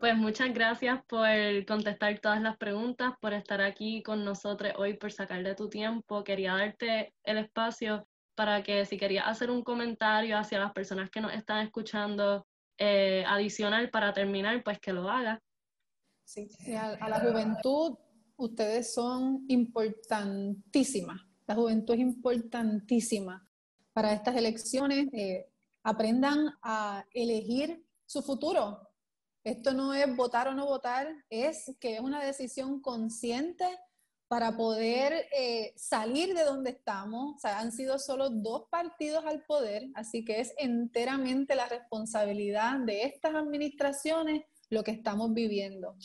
Pues 0.00 0.16
muchas 0.16 0.54
gracias 0.54 1.04
por 1.04 1.28
contestar 1.66 2.18
todas 2.20 2.40
las 2.40 2.56
preguntas, 2.56 3.12
por 3.20 3.34
estar 3.34 3.60
aquí 3.60 4.02
con 4.02 4.24
nosotros 4.24 4.72
hoy, 4.78 4.94
por 4.94 5.12
sacar 5.12 5.42
de 5.42 5.54
tu 5.54 5.68
tiempo. 5.68 6.24
Quería 6.24 6.54
darte 6.54 7.12
el 7.22 7.36
espacio 7.36 8.08
para 8.34 8.62
que 8.62 8.86
si 8.86 8.96
querías 8.96 9.26
hacer 9.26 9.50
un 9.50 9.62
comentario 9.62 10.38
hacia 10.38 10.58
las 10.58 10.72
personas 10.72 11.10
que 11.10 11.20
nos 11.20 11.34
están 11.34 11.66
escuchando 11.66 12.46
eh, 12.78 13.24
adicional 13.26 13.90
para 13.90 14.14
terminar, 14.14 14.64
pues 14.64 14.80
que 14.80 14.94
lo 14.94 15.06
haga. 15.06 15.38
Sí, 16.24 16.48
a, 16.74 17.06
la 17.06 17.20
juventud, 17.20 17.98
ustedes 18.38 18.94
son 18.94 19.44
importantísimas. 19.48 21.20
La 21.46 21.54
juventud 21.54 21.92
es 21.92 22.00
importantísima 22.00 23.46
para 23.92 24.14
estas 24.14 24.34
elecciones. 24.34 25.08
Eh, 25.12 25.46
aprendan 25.82 26.54
a 26.62 27.04
elegir 27.12 27.84
su 28.06 28.22
futuro. 28.22 28.89
Esto 29.50 29.72
no 29.74 29.92
es 29.94 30.14
votar 30.14 30.46
o 30.46 30.54
no 30.54 30.64
votar, 30.64 31.12
es 31.28 31.74
que 31.80 31.94
es 31.94 32.00
una 32.00 32.24
decisión 32.24 32.80
consciente 32.80 33.66
para 34.28 34.56
poder 34.56 35.26
eh, 35.36 35.72
salir 35.74 36.34
de 36.34 36.44
donde 36.44 36.70
estamos. 36.70 37.34
O 37.34 37.38
sea, 37.40 37.58
han 37.58 37.72
sido 37.72 37.98
solo 37.98 38.30
dos 38.30 38.68
partidos 38.70 39.24
al 39.26 39.42
poder, 39.42 39.88
así 39.94 40.24
que 40.24 40.38
es 40.38 40.54
enteramente 40.56 41.56
la 41.56 41.66
responsabilidad 41.66 42.78
de 42.78 43.02
estas 43.02 43.34
administraciones 43.34 44.44
lo 44.68 44.84
que 44.84 44.92
estamos 44.92 45.34
viviendo. 45.34 45.96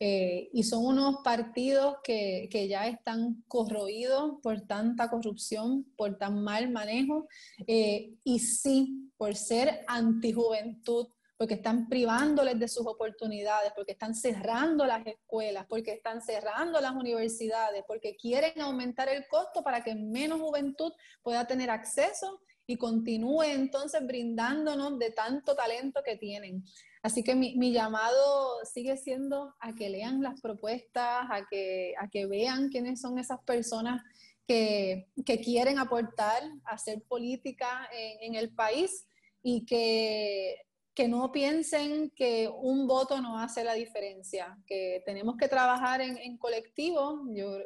Eh, 0.00 0.48
y 0.54 0.62
son 0.62 0.86
unos 0.86 1.16
partidos 1.22 1.96
que, 2.02 2.48
que, 2.50 2.68
ya 2.68 2.86
están 2.88 3.44
corroídos 3.48 4.40
por 4.42 4.62
tanta 4.62 5.10
corrupción, 5.10 5.84
por 5.98 6.16
tan 6.16 6.42
mal 6.42 6.70
manejo, 6.70 7.28
eh, 7.66 8.14
y 8.24 8.38
sí, 8.38 9.10
por 9.18 9.36
ser 9.36 9.84
antijuventud, 9.88 11.08
porque 11.36 11.54
están 11.54 11.88
privándoles 11.88 12.58
de 12.58 12.68
sus 12.68 12.86
oportunidades, 12.86 13.72
porque 13.74 13.92
están 13.92 14.14
cerrando 14.14 14.86
las 14.86 15.04
escuelas, 15.06 15.66
porque 15.68 15.92
están 15.92 16.22
cerrando 16.22 16.80
las 16.80 16.92
universidades, 16.92 17.84
porque 17.86 18.16
quieren 18.16 18.60
aumentar 18.60 19.08
el 19.08 19.26
costo 19.26 19.62
para 19.62 19.82
que 19.82 19.94
menos 19.94 20.40
juventud 20.40 20.92
pueda 21.22 21.46
tener 21.46 21.70
acceso 21.70 22.40
y 22.66 22.76
continúe 22.76 23.42
entonces 23.42 24.06
brindándonos 24.06 24.98
de 24.98 25.10
tanto 25.10 25.54
talento 25.54 26.02
que 26.04 26.16
tienen. 26.16 26.64
Así 27.02 27.22
que 27.22 27.34
mi, 27.34 27.72
llamado 27.72 28.64
sigue 28.64 28.96
siendo 28.96 29.54
a 29.60 29.74
que 29.74 29.90
lean 29.90 30.22
las 30.22 30.40
propuestas, 30.40 31.26
a 31.30 31.46
que, 31.50 31.94
a 31.98 32.08
que 32.08 32.26
vean 32.26 32.70
quiénes 32.70 33.00
son 33.00 33.18
esas 33.18 33.40
personas 33.42 34.02
que, 34.46 35.08
que 35.26 35.40
quieren 35.40 35.78
aportar 35.78 36.42
a 36.64 36.74
hacer 36.74 37.02
política 37.02 37.88
en, 37.92 38.32
en 38.32 38.40
el 38.40 38.54
país 38.54 39.06
y 39.42 39.66
que 39.66 40.56
que 40.94 41.08
no 41.08 41.32
piensen 41.32 42.10
que 42.10 42.48
un 42.48 42.86
voto 42.86 43.20
no 43.20 43.38
hace 43.38 43.64
la 43.64 43.74
diferencia, 43.74 44.56
que 44.66 45.02
tenemos 45.04 45.36
que 45.36 45.48
trabajar 45.48 46.00
en, 46.00 46.38
colectivo. 46.38 47.20
Yo 47.34 47.58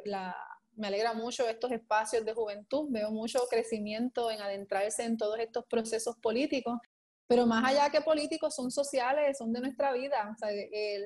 me 0.75 0.87
alegra 0.87 1.13
mucho 1.13 1.47
estos 1.47 1.71
espacios 1.71 2.25
de 2.25 2.33
juventud, 2.33 2.87
veo 2.89 3.11
mucho 3.11 3.41
crecimiento 3.49 4.31
en 4.31 4.41
adentrarse 4.41 5.03
en 5.03 5.17
todos 5.17 5.37
estos 5.39 5.65
procesos 5.65 6.15
políticos, 6.17 6.79
pero 7.27 7.45
más 7.45 7.63
allá 7.63 7.91
que 7.91 8.01
políticos 8.01 8.55
son 8.55 8.71
sociales, 8.71 9.37
son 9.37 9.53
de 9.53 9.61
nuestra 9.61 9.93
vida, 9.93 10.35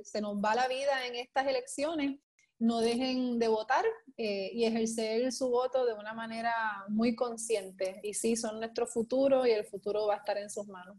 se 0.03 0.21
nos 0.21 0.38
va 0.38 0.55
la 0.55 0.69
vida 0.69 1.05
en 1.05 1.15
estas 1.15 1.45
elecciones, 1.45 2.19
no 2.59 2.80
dejen 2.80 3.39
de 3.39 3.49
votar 3.49 3.84
eh, 4.15 4.49
y 4.53 4.63
ejercer 4.63 5.30
su 5.34 5.49
voto 5.49 5.86
de 5.86 5.93
una 5.93 6.13
manera 6.13 6.53
muy 6.88 7.13
consciente. 7.13 7.99
Y 8.03 8.13
sí, 8.13 8.38
son 8.38 8.59
nuestro 8.59 8.88
futuro 8.88 9.45
y 9.45 9.51
el 9.51 9.65
futuro 9.65 10.07
va 10.07 10.13
a 10.13 10.17
estar 10.17 10.38
en 10.38 10.49
sus 10.49 10.65
manos. 10.67 10.95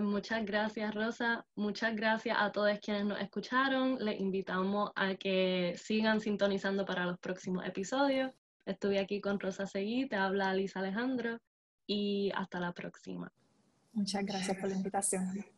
Muchas 0.00 0.44
gracias, 0.44 0.94
Rosa. 0.94 1.46
Muchas 1.54 1.94
gracias 1.94 2.36
a 2.38 2.52
todos 2.52 2.78
quienes 2.80 3.04
nos 3.04 3.20
escucharon. 3.20 3.96
Les 4.04 4.20
invitamos 4.20 4.90
a 4.94 5.14
que 5.14 5.74
sigan 5.76 6.20
sintonizando 6.20 6.84
para 6.84 7.06
los 7.06 7.18
próximos 7.18 7.66
episodios. 7.66 8.32
Estuve 8.66 8.98
aquí 8.98 9.20
con 9.20 9.40
Rosa 9.40 9.66
Seguí, 9.66 10.08
te 10.08 10.16
habla 10.16 10.54
Lisa 10.54 10.80
Alejandro 10.80 11.38
y 11.86 12.30
hasta 12.34 12.60
la 12.60 12.72
próxima. 12.72 13.32
Muchas 13.92 14.24
gracias 14.24 14.56
por 14.58 14.68
la 14.68 14.76
invitación. 14.76 15.57